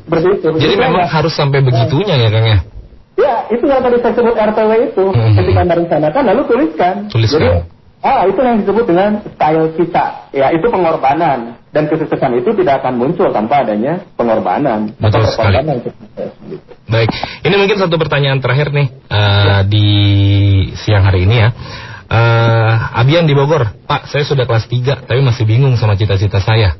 Seperti 0.05 0.27
itu. 0.37 0.47
Jadi 0.59 0.75
memang 0.77 1.09
harus 1.09 1.33
sampai 1.33 1.65
begitunya 1.65 2.13
ya 2.13 2.29
Kang 2.29 2.45
ya? 2.45 2.59
Ya, 3.15 3.35
itu 3.47 3.63
yang 3.63 3.79
tadi 3.81 3.97
saya 4.03 4.13
sebut 4.13 4.35
RPW 4.35 4.71
itu. 4.91 5.05
Ketika 5.39 5.61
merencanakan, 5.65 6.21
lalu 6.29 6.41
tuliskan. 6.45 6.93
Tuliskan. 7.09 7.39
Jadi, 7.41 7.49
ah, 8.05 8.23
itu 8.29 8.37
yang 8.37 8.61
disebut 8.61 8.85
dengan 8.85 9.25
style 9.25 9.73
kita. 9.73 10.29
Ya, 10.29 10.53
itu 10.53 10.69
pengorbanan. 10.69 11.57
Dan 11.73 11.91
kesuksesan 11.91 12.39
itu 12.39 12.55
tidak 12.55 12.85
akan 12.85 13.01
muncul 13.01 13.27
tanpa 13.33 13.65
adanya 13.65 13.99
pengorbanan. 14.15 14.93
Betul 14.95 15.25
Atau 15.25 15.33
sekali. 15.33 15.57
pengorbanan. 15.59 15.75
Gitu. 15.81 15.99
Baik, 16.85 17.09
ini 17.43 17.55
mungkin 17.57 17.77
satu 17.81 17.95
pertanyaan 17.97 18.39
terakhir 18.39 18.69
nih 18.71 18.87
eh, 19.09 19.61
di 19.65 19.87
siang 20.77 21.03
hari 21.03 21.25
ini 21.25 21.35
ya. 21.35 21.49
Eh, 22.05 22.73
Abian 23.01 23.25
di 23.25 23.33
Bogor, 23.33 23.65
Pak, 23.89 24.05
saya 24.07 24.21
sudah 24.21 24.45
kelas 24.45 24.69
3 24.69 25.09
tapi 25.09 25.19
masih 25.25 25.43
bingung 25.49 25.73
sama 25.75 25.97
cita-cita 25.97 26.37
saya. 26.37 26.77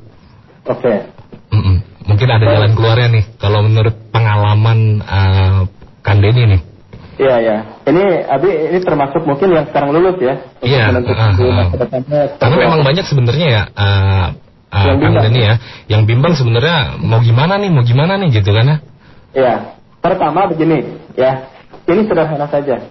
Oke. 0.69 1.09
Mm-mm. 1.49 2.05
Mungkin 2.05 2.29
ada 2.29 2.45
jalan 2.45 2.77
keluarnya 2.77 3.09
nih, 3.09 3.25
kalau 3.41 3.65
menurut 3.65 3.97
pengalaman 4.13 5.01
eh, 5.01 5.59
Kang 6.05 6.21
Denny 6.21 6.55
nih. 6.55 6.74
Iya, 7.15 7.35
ya. 7.39 7.57
Ini 7.87 8.03
Abi 8.27 8.49
ini 8.75 8.79
termasuk 8.83 9.23
mungkin 9.23 9.55
yang 9.55 9.65
sekarang 9.71 9.95
lulus 9.95 10.19
ya. 10.19 10.35
Iya, 10.59 10.91
masa 10.91 11.77
depannya. 11.79 12.35
Karena 12.35 12.55
memang 12.59 12.81
banyak 12.83 13.05
sebenarnya 13.07 13.47
ya, 13.47 13.63
eh, 13.71 14.27
Yang 14.75 14.97
bimbang. 14.99 15.23
Denny 15.23 15.39
ya, 15.39 15.55
yang 15.87 16.03
bimbang 16.03 16.33
sebenarnya 16.35 16.99
mau 16.99 17.23
gimana 17.23 17.55
nih, 17.55 17.69
mau 17.71 17.83
gimana 17.87 18.19
nih 18.19 18.43
gitu 18.43 18.51
kan 18.51 18.65
ya. 18.67 18.77
Ya, 19.31 19.53
pertama 20.03 20.51
begini, 20.51 20.99
ya. 21.15 21.47
Ini 21.87 22.03
sederhana 22.03 22.47
saja. 22.51 22.83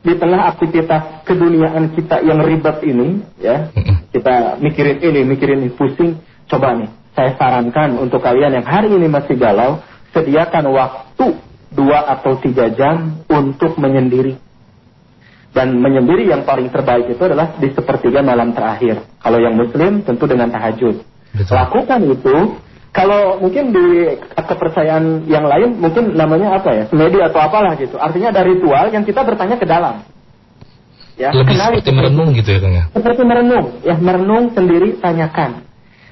Di 0.00 0.16
tengah 0.16 0.52
aktivitas 0.52 1.24
keduniaan 1.24 1.92
kita 1.96 2.24
yang 2.24 2.40
ribet 2.44 2.84
ini, 2.84 3.24
ya, 3.40 3.72
kita 4.12 4.60
mikirin 4.60 5.00
ini, 5.00 5.20
mikirin 5.24 5.64
ini, 5.64 5.72
pusing. 5.72 6.20
Coba 6.48 6.76
nih, 6.76 6.88
saya 7.16 7.36
sarankan 7.40 7.96
untuk 7.96 8.20
kalian 8.20 8.60
yang 8.60 8.66
hari 8.66 8.92
ini 8.92 9.08
masih 9.08 9.36
galau, 9.40 9.80
sediakan 10.12 10.72
waktu 10.72 11.40
dua 11.70 12.06
atau 12.18 12.38
tiga 12.42 12.70
jam 12.74 13.22
untuk 13.30 13.78
menyendiri. 13.78 14.36
Dan 15.50 15.82
menyendiri 15.82 16.30
yang 16.30 16.46
paling 16.46 16.70
terbaik 16.70 17.10
itu 17.10 17.22
adalah 17.26 17.58
di 17.58 17.74
sepertiga 17.74 18.22
malam 18.22 18.54
terakhir. 18.54 19.02
Kalau 19.18 19.38
yang 19.42 19.58
muslim 19.58 20.06
tentu 20.06 20.30
dengan 20.30 20.46
tahajud. 20.54 21.02
Lakukan 21.34 22.00
itu. 22.06 22.36
Kalau 22.90 23.38
mungkin 23.38 23.70
di 23.70 24.18
kepercayaan 24.34 25.30
yang 25.30 25.46
lain 25.46 25.78
mungkin 25.78 26.14
namanya 26.18 26.58
apa 26.58 26.70
ya? 26.74 26.84
Semedi 26.90 27.22
atau 27.22 27.38
apalah 27.38 27.78
gitu. 27.78 27.98
Artinya 27.98 28.34
ada 28.34 28.42
ritual 28.42 28.90
yang 28.90 29.06
kita 29.06 29.22
bertanya 29.22 29.58
ke 29.58 29.66
dalam. 29.66 30.02
Ya, 31.20 31.36
Lebih 31.36 31.52
kenali 31.52 31.76
seperti 31.84 31.92
merenung 31.92 32.28
gitu 32.32 32.48
ya 32.48 32.58
Kang 32.64 32.72
ya. 32.72 32.84
seperti 32.96 33.22
merenung, 33.28 33.66
ya 33.84 33.94
merenung 34.00 34.56
sendiri 34.56 34.96
tanyakan. 35.04 35.68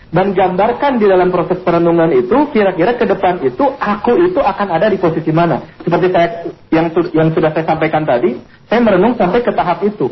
Dan 0.09 0.32
gambarkan 0.32 0.96
di 0.96 1.04
dalam 1.04 1.28
proses 1.28 1.61
perenungan 1.61 2.09
itu 2.16 2.48
kira-kira 2.48 2.96
ke 2.96 3.04
depan 3.04 3.44
itu 3.44 3.61
aku 3.76 4.16
itu 4.24 4.40
akan 4.40 4.68
ada 4.72 4.88
di 4.88 4.96
posisi 4.96 5.28
mana. 5.28 5.61
Seperti 5.84 6.09
saya 6.09 6.28
yang 6.72 6.88
yang 7.12 7.28
sudah 7.36 7.52
saya 7.52 7.68
sampaikan 7.68 8.09
tadi, 8.09 8.40
saya 8.72 8.80
merenung 8.80 9.20
sampai 9.20 9.44
ke 9.44 9.52
tahap 9.52 9.84
itu. 9.84 10.09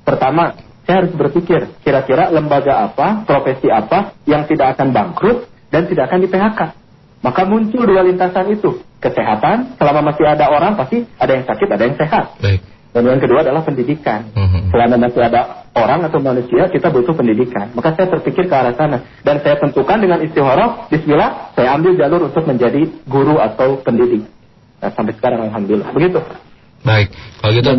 Pertama, 0.00 0.56
saya 0.88 1.04
harus 1.04 1.12
berpikir 1.12 1.76
kira-kira 1.84 2.32
lembaga 2.32 2.88
apa, 2.88 3.28
profesi 3.28 3.68
apa 3.68 4.16
yang 4.24 4.48
tidak 4.48 4.80
akan 4.80 4.96
bangkrut 4.96 5.48
dan 5.68 5.92
tidak 5.92 6.08
akan 6.08 6.24
di 6.24 6.28
PHK. 6.32 6.60
Maka 7.24 7.42
muncul 7.48 7.84
dua 7.88 8.04
lintasan 8.04 8.48
itu. 8.52 8.80
Kesehatan, 9.00 9.76
selama 9.76 10.12
masih 10.12 10.24
ada 10.24 10.48
orang 10.48 10.80
pasti 10.80 11.04
ada 11.20 11.32
yang 11.36 11.44
sakit, 11.44 11.68
ada 11.68 11.82
yang 11.84 11.96
sehat. 12.00 12.24
Baik. 12.40 12.73
Dan 12.94 13.10
yang 13.10 13.18
kedua 13.18 13.42
adalah 13.42 13.66
pendidikan. 13.66 14.30
Selama 14.70 14.94
masih 15.02 15.26
ada 15.26 15.66
orang 15.74 16.06
atau 16.06 16.22
manusia, 16.22 16.70
kita 16.70 16.94
butuh 16.94 17.10
pendidikan. 17.10 17.74
Maka 17.74 17.98
saya 17.98 18.06
terpikir 18.06 18.46
ke 18.46 18.54
arah 18.54 18.70
sana. 18.78 19.02
Dan 19.26 19.42
saya 19.42 19.58
tentukan 19.58 19.98
dengan 19.98 20.22
istihoroh, 20.22 20.86
bismillah, 20.86 21.50
saya 21.58 21.74
ambil 21.74 21.98
jalur 21.98 22.30
untuk 22.30 22.46
menjadi 22.46 22.86
guru 23.10 23.42
atau 23.42 23.82
pendidik. 23.82 24.30
Nah, 24.78 24.94
sampai 24.94 25.10
sekarang 25.18 25.50
Alhamdulillah. 25.50 25.90
Begitu. 25.90 26.22
Baik, 26.86 27.10
kalau 27.42 27.52
gitu 27.58 27.70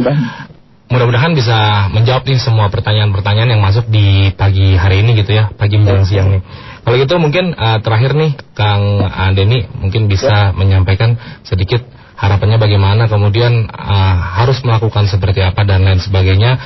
mudah-mudahan 0.85 1.33
bisa 1.33 1.89
menjawab 1.89 2.27
nih 2.29 2.37
semua 2.37 2.69
pertanyaan-pertanyaan 2.69 3.57
yang 3.57 3.61
masuk 3.63 3.89
di 3.89 4.29
pagi 4.37 4.77
hari 4.77 5.01
ini 5.01 5.17
gitu 5.17 5.33
ya, 5.33 5.49
pagi 5.55 5.81
menjelang 5.81 6.05
siang 6.05 6.27
nih. 6.29 6.41
Kalau 6.85 6.95
gitu 7.01 7.15
mungkin 7.17 7.57
eh, 7.57 7.79
terakhir 7.81 8.13
nih 8.13 8.31
Kang 8.53 9.01
eh, 9.01 9.31
Denny 9.33 9.65
mungkin 9.81 10.05
bisa 10.05 10.53
menyampaikan 10.53 11.17
sedikit 11.41 11.81
harapannya 12.15 12.57
bagaimana 12.57 13.11
kemudian 13.11 13.67
eh, 13.67 14.17
harus 14.39 14.63
melakukan 14.63 15.07
seperti 15.07 15.43
apa 15.43 15.67
dan 15.67 15.83
lain 15.83 15.99
sebagainya 15.99 16.57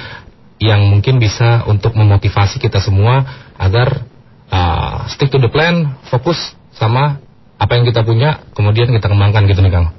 yang 0.59 0.91
mungkin 0.91 1.17
bisa 1.23 1.63
untuk 1.65 1.95
memotivasi 1.95 2.61
kita 2.61 2.77
semua 2.79 3.25
agar 3.57 4.05
eh, 4.49 4.97
stick 5.13 5.33
to 5.33 5.41
the 5.41 5.49
plan, 5.49 5.97
fokus 6.07 6.37
sama 6.77 7.19
apa 7.59 7.71
yang 7.75 7.83
kita 7.83 8.07
punya 8.07 8.47
kemudian 8.55 8.87
kita 8.93 9.11
kembangkan 9.11 9.49
gitu 9.49 9.59
nih 9.59 9.73
Kang. 9.73 9.91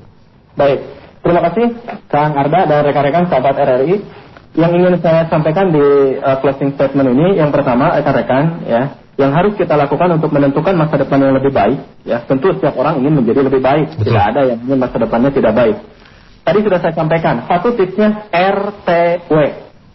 Baik, 0.57 0.81
terima 1.21 1.41
kasih 1.51 1.67
Kang 2.09 2.33
Arda 2.35 2.65
dan 2.65 2.81
rekan-rekan 2.87 3.29
sahabat 3.29 3.55
RRI. 3.59 3.97
Yang 4.51 4.73
ingin 4.83 4.95
saya 4.99 5.31
sampaikan 5.31 5.71
di 5.71 6.19
uh, 6.19 6.43
closing 6.43 6.75
statement 6.75 7.15
ini, 7.15 7.39
yang 7.39 7.55
pertama 7.55 7.95
rekan-rekan 7.95 8.67
ya, 8.67 8.99
yang 9.21 9.37
harus 9.37 9.53
kita 9.53 9.77
lakukan 9.77 10.17
untuk 10.17 10.33
menentukan 10.33 10.73
masa 10.73 10.97
depan 10.97 11.21
yang 11.21 11.37
lebih 11.37 11.53
baik. 11.53 11.79
Ya, 12.09 12.25
tentu 12.25 12.57
setiap 12.57 12.73
orang 12.81 13.05
ingin 13.05 13.21
menjadi 13.21 13.45
lebih 13.45 13.61
baik. 13.61 14.01
Tidak 14.01 14.25
ada 14.33 14.49
yang 14.49 14.59
ingin 14.65 14.81
masa 14.81 14.97
depannya 14.97 15.29
tidak 15.29 15.53
baik. 15.53 15.77
Tadi 16.41 16.59
sudah 16.65 16.79
saya 16.81 16.97
sampaikan, 16.97 17.45
satu 17.45 17.77
tipsnya 17.77 18.33
RTW. 18.33 19.33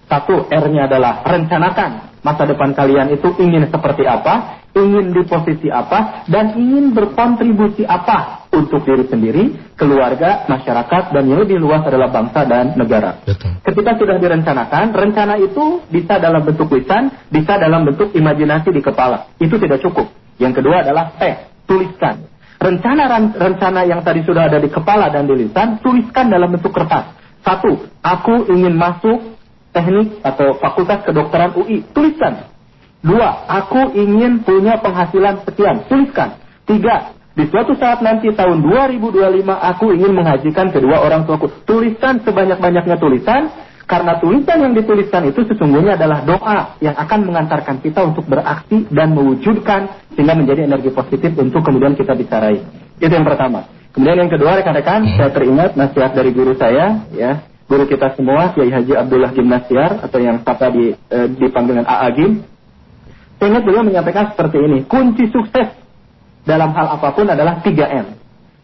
Satu, 0.05 0.45
R-nya 0.45 0.85
adalah 0.85 1.25
rencanakan 1.25 2.21
masa 2.21 2.45
depan 2.45 2.77
kalian 2.77 3.09
itu 3.09 3.33
ingin 3.41 3.65
seperti 3.73 4.05
apa, 4.05 4.64
ingin 4.75 5.15
di 5.15 5.23
posisi 5.23 5.71
apa, 5.71 6.27
dan 6.27 6.59
ingin 6.59 6.91
berkontribusi 6.91 7.87
apa 7.87 8.45
untuk 8.51 8.83
diri 8.83 9.07
sendiri, 9.07 9.43
keluarga, 9.79 10.43
masyarakat, 10.51 11.15
dan 11.15 11.23
yang 11.27 11.39
lebih 11.43 11.59
luas 11.63 11.83
adalah 11.87 12.11
bangsa 12.11 12.43
dan 12.43 12.75
negara. 12.75 13.23
Ketika 13.63 13.95
sudah 13.95 14.19
direncanakan, 14.19 14.91
rencana 14.91 15.39
itu 15.39 15.83
bisa 15.87 16.19
dalam 16.19 16.43
bentuk 16.43 16.67
lisan, 16.75 17.11
bisa 17.31 17.55
dalam 17.55 17.87
bentuk 17.87 18.11
imajinasi 18.11 18.75
di 18.75 18.83
kepala. 18.83 19.31
Itu 19.39 19.55
tidak 19.55 19.79
cukup. 19.79 20.11
Yang 20.39 20.59
kedua 20.59 20.83
adalah 20.83 21.15
tes, 21.15 21.47
tuliskan. 21.63 22.27
Rencana 22.55 23.31
rencana 23.35 23.83
yang 23.83 24.01
tadi 24.03 24.23
sudah 24.23 24.47
ada 24.47 24.59
di 24.59 24.71
kepala 24.71 25.11
dan 25.11 25.27
di 25.27 25.35
lisan, 25.47 25.79
tuliskan 25.79 26.31
dalam 26.31 26.51
bentuk 26.51 26.71
kertas. 26.71 27.15
Satu, 27.43 27.77
aku 28.01 28.49
ingin 28.49 28.73
masuk 28.73 29.35
teknik 29.75 30.23
atau 30.23 30.55
fakultas 30.57 31.03
kedokteran 31.03 31.51
UI, 31.59 31.83
tuliskan. 31.91 32.54
Dua, 33.05 33.45
aku 33.45 33.93
ingin 33.93 34.41
punya 34.41 34.81
penghasilan 34.81 35.45
sekian, 35.45 35.85
tuliskan. 35.85 36.41
Tiga, 36.65 37.13
di 37.37 37.45
suatu 37.53 37.77
saat 37.77 38.01
nanti 38.01 38.33
tahun 38.33 38.65
2025 38.65 39.45
aku 39.45 39.93
ingin 39.93 40.17
menghajikan 40.17 40.73
kedua 40.73 41.05
orang 41.05 41.29
tuaku. 41.29 41.53
Tuliskan 41.69 42.25
sebanyak-banyaknya 42.25 42.97
tulisan, 42.97 43.53
karena 43.85 44.17
tulisan 44.17 44.57
yang 44.57 44.73
dituliskan 44.73 45.29
itu 45.29 45.45
sesungguhnya 45.45 45.93
adalah 46.01 46.25
doa 46.25 46.81
yang 46.81 46.97
akan 46.97 47.19
mengantarkan 47.29 47.85
kita 47.85 48.01
untuk 48.01 48.25
beraksi 48.25 48.89
dan 48.89 49.13
mewujudkan 49.13 50.09
sehingga 50.17 50.33
menjadi 50.33 50.65
energi 50.65 50.89
positif 50.89 51.37
untuk 51.37 51.61
kemudian 51.61 51.93
kita 51.93 52.17
bisa 52.17 52.41
raih. 52.41 52.65
Itu 52.97 53.13
yang 53.13 53.27
pertama. 53.29 53.69
Kemudian 53.93 54.25
yang 54.25 54.31
kedua 54.33 54.57
rekan-rekan, 54.57 55.13
saya 55.13 55.29
teringat 55.29 55.77
nasihat 55.77 56.17
dari 56.17 56.33
guru 56.33 56.57
saya, 56.57 57.05
ya, 57.13 57.45
guru 57.69 57.85
kita 57.85 58.17
semua, 58.17 58.51
Kiai 58.51 58.73
Haji 58.73 58.97
Abdullah 58.97 59.31
Gimnasiar 59.31 60.01
atau 60.01 60.19
yang 60.19 60.41
sapa 60.41 60.73
di 60.73 60.91
eh, 60.91 61.27
dipanggil 61.31 61.79
dengan 61.79 61.87
AA 61.87 62.09
Gim. 62.17 62.31
Ingat 63.45 63.61
beliau 63.61 63.85
menyampaikan 63.85 64.33
seperti 64.33 64.57
ini, 64.57 64.77
kunci 64.89 65.29
sukses 65.29 65.69
dalam 66.45 66.73
hal 66.73 66.97
apa 66.97 67.13
pun 67.13 67.29
adalah 67.29 67.61
3M. 67.61 68.17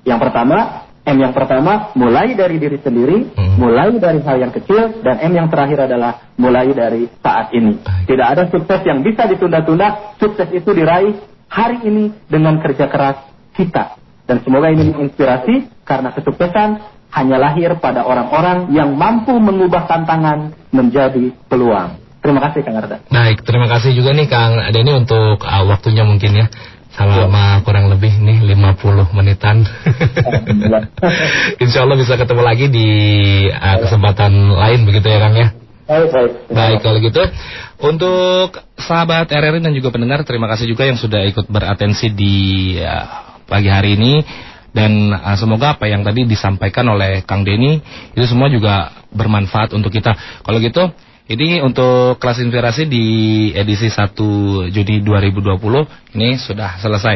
Yang 0.05 0.19
pertama, 0.21 0.57
M 1.01 1.17
yang 1.17 1.33
pertama 1.33 1.93
mulai 1.97 2.33
dari 2.33 2.57
diri 2.61 2.77
sendiri, 2.81 3.33
hmm. 3.33 3.57
mulai 3.57 3.93
dari 3.97 4.21
hal 4.21 4.37
yang 4.37 4.53
kecil, 4.53 5.01
dan 5.05 5.21
M 5.21 5.33
yang 5.37 5.47
terakhir 5.49 5.85
adalah 5.85 6.33
mulai 6.37 6.69
dari 6.73 7.05
saat 7.21 7.53
ini. 7.53 7.77
Tidak 8.09 8.27
ada 8.27 8.49
sukses 8.49 8.81
yang 8.85 9.05
bisa 9.05 9.29
ditunda-tunda, 9.29 10.17
sukses 10.17 10.49
itu 10.49 10.69
diraih 10.73 11.17
hari 11.49 11.85
ini 11.85 12.13
dengan 12.25 12.57
kerja 12.61 12.89
keras 12.89 13.21
kita. 13.53 13.97
Dan 14.25 14.41
semoga 14.45 14.69
ini 14.73 14.93
menginspirasi 14.93 15.85
karena 15.85 16.13
kesuksesan 16.13 16.69
hanya 17.11 17.37
lahir 17.37 17.75
pada 17.77 18.07
orang-orang 18.07 18.71
yang 18.71 18.95
mampu 18.95 19.35
mengubah 19.35 19.85
tantangan 19.85 20.55
menjadi 20.71 21.35
peluang. 21.51 22.00
Terima 22.21 22.39
kasih 22.45 22.61
Kang 22.61 22.77
Arda. 22.77 22.97
Baik, 23.09 23.41
terima 23.41 23.65
kasih 23.65 23.97
juga 23.97 24.13
nih 24.13 24.29
Kang 24.29 24.53
Denny 24.69 24.93
untuk 24.93 25.41
uh, 25.41 25.63
waktunya 25.65 26.05
mungkin 26.05 26.37
ya 26.37 26.47
selama 26.91 27.59
ya. 27.59 27.63
kurang 27.63 27.87
lebih 27.87 28.13
nih 28.19 28.45
50 28.45 29.15
menitan. 29.15 29.63
Insya 31.63 31.87
Allah 31.87 31.97
bisa 31.97 32.19
ketemu 32.19 32.41
lagi 32.43 32.67
di 32.69 32.89
uh, 33.49 33.77
kesempatan 33.81 34.53
lain 34.53 34.85
begitu 34.85 35.07
ya 35.09 35.17
Kang 35.17 35.33
ya. 35.33 35.49
Baik, 35.89 36.09
baik. 36.13 36.31
Baik 36.53 36.79
kalau 36.85 36.99
gitu. 37.01 37.23
Untuk 37.81 38.61
sahabat 38.77 39.27
RRI 39.33 39.59
dan 39.65 39.73
juga 39.73 39.89
pendengar, 39.89 40.21
terima 40.21 40.45
kasih 40.45 40.69
juga 40.69 40.85
yang 40.85 41.01
sudah 41.01 41.25
ikut 41.25 41.49
beratensi 41.49 42.13
di 42.13 42.35
uh, 42.79 43.41
pagi 43.49 43.67
hari 43.67 43.97
ini. 43.97 44.21
Dan 44.71 45.11
uh, 45.11 45.35
semoga 45.35 45.75
apa 45.75 45.89
yang 45.89 46.05
tadi 46.05 46.23
disampaikan 46.23 46.87
oleh 46.87 47.27
Kang 47.27 47.43
Denny 47.43 47.81
itu 48.15 48.23
semua 48.29 48.47
juga 48.47 49.03
bermanfaat 49.11 49.75
untuk 49.75 49.91
kita. 49.91 50.15
Kalau 50.47 50.63
gitu, 50.63 50.93
ini 51.29 51.61
untuk 51.61 52.17
kelas 52.17 52.41
inspirasi 52.41 52.89
di 52.89 53.05
edisi 53.53 53.91
1 53.91 54.15
Juni 54.73 54.95
2020 55.05 56.17
ini 56.17 56.39
sudah 56.41 56.81
selesai. 56.81 57.15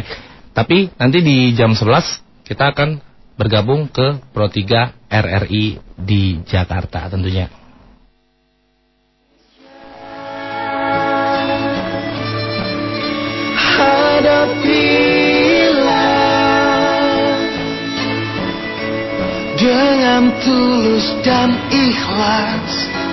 Tapi 0.54 0.94
nanti 0.96 1.20
di 1.26 1.52
jam 1.58 1.74
11 1.74 2.46
kita 2.46 2.72
akan 2.72 3.02
bergabung 3.36 3.92
ke 3.92 4.22
Pro 4.32 4.48
3 4.48 5.10
RRI 5.10 5.66
di 5.98 6.40
Jakarta 6.46 7.10
tentunya. 7.12 7.66
dengan 19.56 20.32
tulus 20.46 21.12
dan 21.28 21.52
ikhlas 21.74 23.05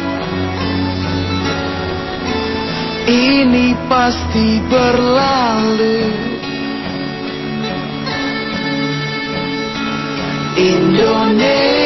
ini 3.07 3.75
pasti 3.91 4.63
berlalu 4.71 5.99
Indonesia 10.53 11.83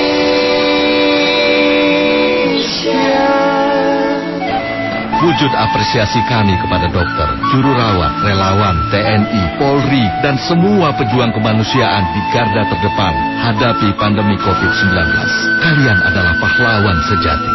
Wujud 5.17 5.49
apresiasi 5.49 6.21
kami 6.29 6.55
kepada 6.61 6.87
dokter, 6.93 7.29
juru 7.51 7.73
rawat, 7.75 8.15
relawan, 8.21 8.77
TNI, 8.95 9.59
Polri, 9.59 10.05
dan 10.23 10.39
semua 10.39 10.95
pejuang 10.95 11.33
kemanusiaan 11.35 12.05
di 12.15 12.21
garda 12.31 12.63
terdepan 12.69 13.15
hadapi 13.43 13.91
pandemi 13.99 14.37
COVID-19. 14.39 14.93
Kalian 15.67 15.99
adalah 16.05 16.35
pahlawan 16.37 16.99
sejati. 17.11 17.53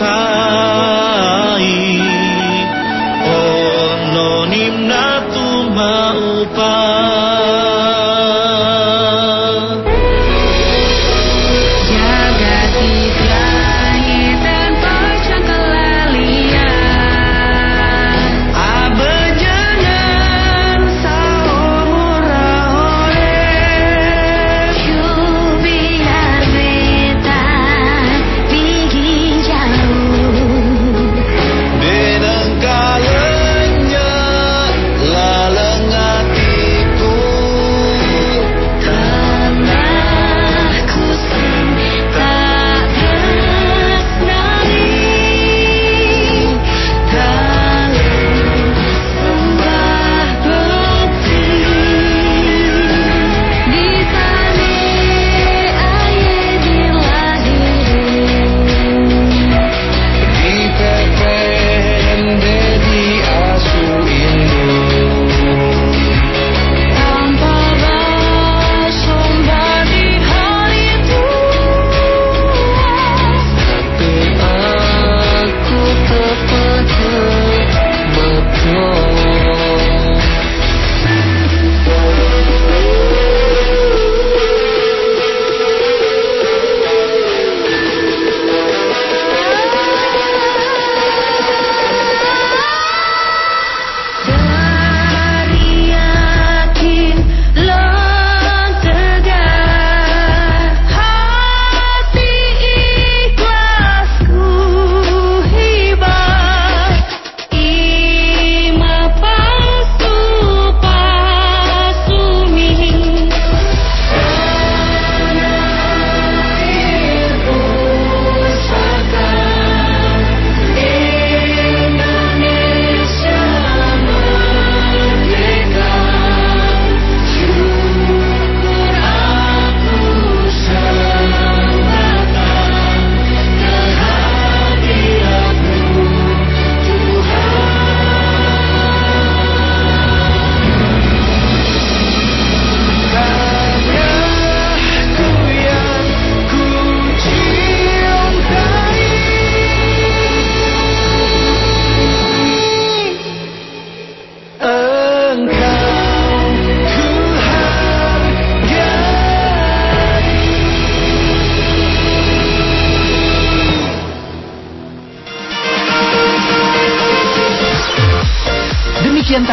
time. 0.00 0.29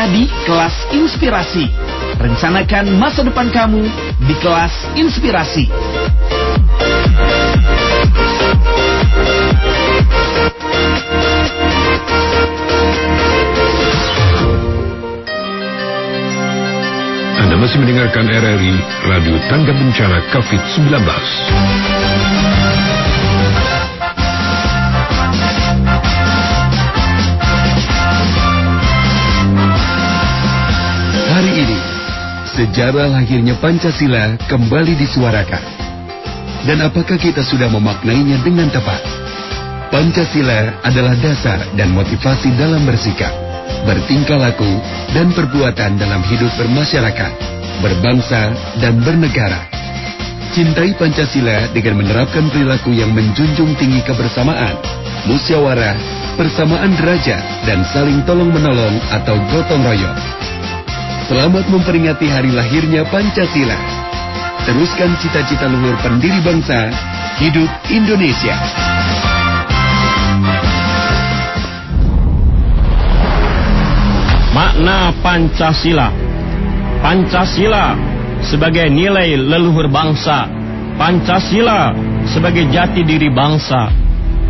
Tadi 0.07 0.23
kelas 0.47 0.71
inspirasi. 0.95 1.67
Rencanakan 2.15 2.95
masa 2.95 3.27
depan 3.27 3.51
kamu 3.51 3.83
di 4.23 4.39
kelas 4.39 4.71
inspirasi. 4.95 5.67
Anda 17.43 17.59
masih 17.59 17.83
mendengarkan 17.83 18.31
RRI 18.31 18.75
Radio 19.11 19.35
Tangga 19.51 19.75
Bencana 19.75 20.23
COVID-19. 20.31 21.03
Sejarah 32.67 33.07
lahirnya 33.15 33.55
Pancasila 33.63 34.35
kembali 34.51 34.99
disuarakan. 34.99 35.63
Dan 36.67 36.83
apakah 36.83 37.15
kita 37.15 37.39
sudah 37.39 37.71
memaknainya 37.71 38.43
dengan 38.43 38.67
tepat? 38.67 38.99
Pancasila 39.87 40.83
adalah 40.83 41.15
dasar 41.23 41.63
dan 41.79 41.95
motivasi 41.95 42.51
dalam 42.59 42.83
bersikap, 42.83 43.31
bertingkah 43.87 44.35
laku, 44.35 44.67
dan 45.15 45.31
perbuatan 45.31 45.95
dalam 45.95 46.19
hidup 46.27 46.51
bermasyarakat, 46.59 47.31
berbangsa, 47.79 48.51
dan 48.83 48.99
bernegara. 48.99 49.63
Cintai 50.51 50.91
Pancasila 50.99 51.71
dengan 51.71 52.03
menerapkan 52.03 52.51
perilaku 52.51 52.91
yang 52.91 53.15
menjunjung 53.15 53.79
tinggi 53.79 54.03
kebersamaan, 54.03 54.75
musyawarah, 55.23 55.95
persamaan 56.35 56.99
derajat, 56.99 57.39
dan 57.63 57.79
saling 57.95 58.19
tolong-menolong 58.27 58.99
atau 59.15 59.39
gotong 59.55 59.87
royong. 59.87 60.36
Selamat 61.27 61.67
memperingati 61.67 62.23
hari 62.31 62.55
lahirnya 62.55 63.03
Pancasila. 63.11 63.75
Teruskan 64.63 65.11
cita-cita 65.19 65.67
luhur 65.67 65.91
pendiri 65.99 66.39
bangsa, 66.39 66.87
hidup 67.35 67.67
Indonesia. 67.91 68.55
Makna 74.55 75.11
Pancasila. 75.19 76.15
Pancasila 77.03 77.99
sebagai 78.47 78.87
nilai 78.87 79.35
leluhur 79.35 79.91
bangsa. 79.91 80.47
Pancasila 80.95 81.91
sebagai 82.23 82.71
jati 82.71 83.03
diri 83.03 83.27
bangsa. 83.27 83.91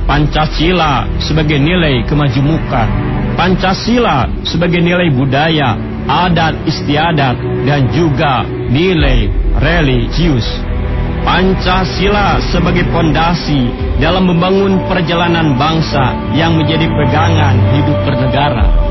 Pancasila 0.06 1.10
sebagai 1.18 1.58
nilai 1.58 2.06
kemajemukan. 2.06 2.88
Pancasila 3.34 4.30
sebagai 4.46 4.78
nilai 4.78 5.10
budaya, 5.10 5.87
adat 6.08 6.56
istiadat 6.64 7.36
dan 7.68 7.92
juga 7.92 8.48
nilai 8.72 9.28
religius 9.60 10.48
Pancasila 11.28 12.40
sebagai 12.40 12.88
pondasi 12.88 13.68
dalam 14.00 14.32
membangun 14.32 14.80
perjalanan 14.88 15.60
bangsa 15.60 16.16
yang 16.32 16.56
menjadi 16.56 16.88
pegangan 16.88 17.56
hidup 17.76 18.00
bernegara 18.08 18.88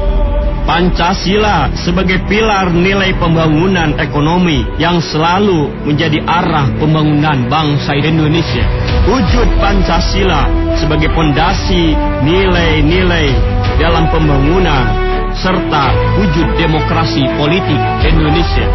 Pancasila 0.67 1.71
sebagai 1.79 2.27
pilar 2.27 2.75
nilai 2.75 3.15
pembangunan 3.23 3.95
ekonomi 4.03 4.67
yang 4.83 4.99
selalu 4.99 5.71
menjadi 5.87 6.19
arah 6.27 6.67
pembangunan 6.83 7.47
bangsa 7.47 7.95
Indonesia. 7.95 8.67
Wujud 9.07 9.47
Pancasila 9.63 10.51
sebagai 10.75 11.15
pondasi 11.15 11.95
nilai-nilai 12.27 13.31
dalam 13.79 14.11
pembangunan 14.11 15.06
serta 15.41 15.93
wujud 16.17 16.49
demokrasi 16.57 17.25
politik 17.37 17.81
Indonesia. 18.05 18.69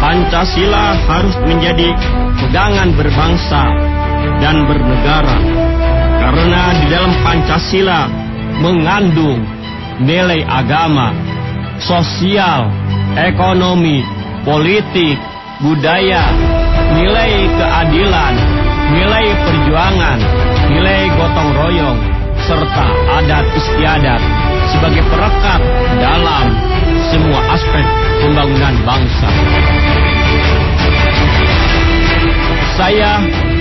Pancasila 0.00 0.96
harus 1.06 1.36
menjadi 1.44 1.92
pegangan 2.40 2.90
berbangsa 2.96 3.64
dan 4.40 4.64
bernegara. 4.64 5.38
Karena 6.20 6.62
di 6.76 6.86
dalam 6.88 7.12
Pancasila 7.20 8.08
mengandung 8.60 9.40
nilai 10.00 10.44
agama, 10.48 11.12
sosial, 11.80 12.68
ekonomi, 13.16 14.00
politik, 14.42 15.20
budaya, 15.60 16.32
nilai 16.96 17.44
keadilan, 17.56 18.34
nilai 18.92 19.26
perjuangan, 19.44 20.18
nilai 20.72 21.00
gotong 21.12 21.50
royong, 21.56 21.98
serta 22.48 22.86
adat 23.20 23.46
istiadat 23.52 24.39
sebagai 24.70 25.02
perekat 25.10 25.60
dalam 25.98 26.46
semua 27.10 27.40
aspek 27.50 27.84
pembangunan 28.22 28.74
bangsa. 28.86 29.28
Saya 32.78 33.20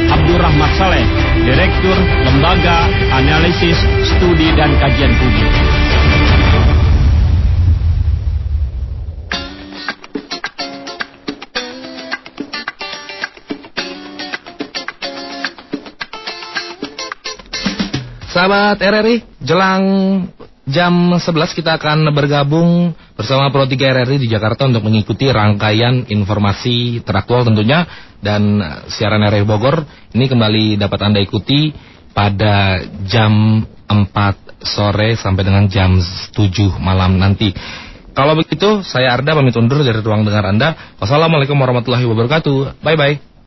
Abdurrahmat 0.09 0.71
Saleh, 0.79 1.05
Direktur 1.43 1.97
Lembaga 2.23 2.87
Analisis 3.13 3.77
Studi 4.05 4.53
dan 4.55 4.73
Kajian 4.79 5.11
Publik. 5.17 5.53
Sahabat 18.29 18.79
RRI, 18.79 19.19
jelang 19.43 19.83
jam 20.69 21.17
11 21.17 21.57
kita 21.57 21.81
akan 21.81 22.13
bergabung 22.13 22.93
bersama 23.17 23.49
Pro 23.49 23.65
3 23.65 23.75
RRI 23.75 24.17
di 24.21 24.29
Jakarta 24.29 24.69
untuk 24.69 24.85
mengikuti 24.85 25.27
rangkaian 25.27 26.07
informasi 26.07 27.01
teraktual 27.03 27.43
tentunya 27.43 27.89
dan 28.21 28.61
siaran 28.87 29.25
RRI 29.25 29.43
Bogor 29.43 29.83
ini 30.13 30.29
kembali 30.29 30.77
dapat 30.77 30.99
Anda 31.03 31.19
ikuti 31.19 31.73
pada 32.13 32.79
jam 33.09 33.65
4 33.89 34.63
sore 34.63 35.17
sampai 35.17 35.43
dengan 35.43 35.65
jam 35.67 35.97
7 35.97 36.35
malam 36.77 37.17
nanti. 37.17 37.51
Kalau 38.13 38.35
begitu, 38.35 38.83
saya 38.83 39.15
Arda 39.15 39.31
pamit 39.31 39.55
undur 39.55 39.79
dari 39.79 40.03
ruang 40.03 40.27
dengar 40.27 40.43
Anda. 40.43 40.75
Wassalamualaikum 40.99 41.55
warahmatullahi 41.55 42.03
wabarakatuh. 42.03 42.83
Bye-bye. 42.83 43.38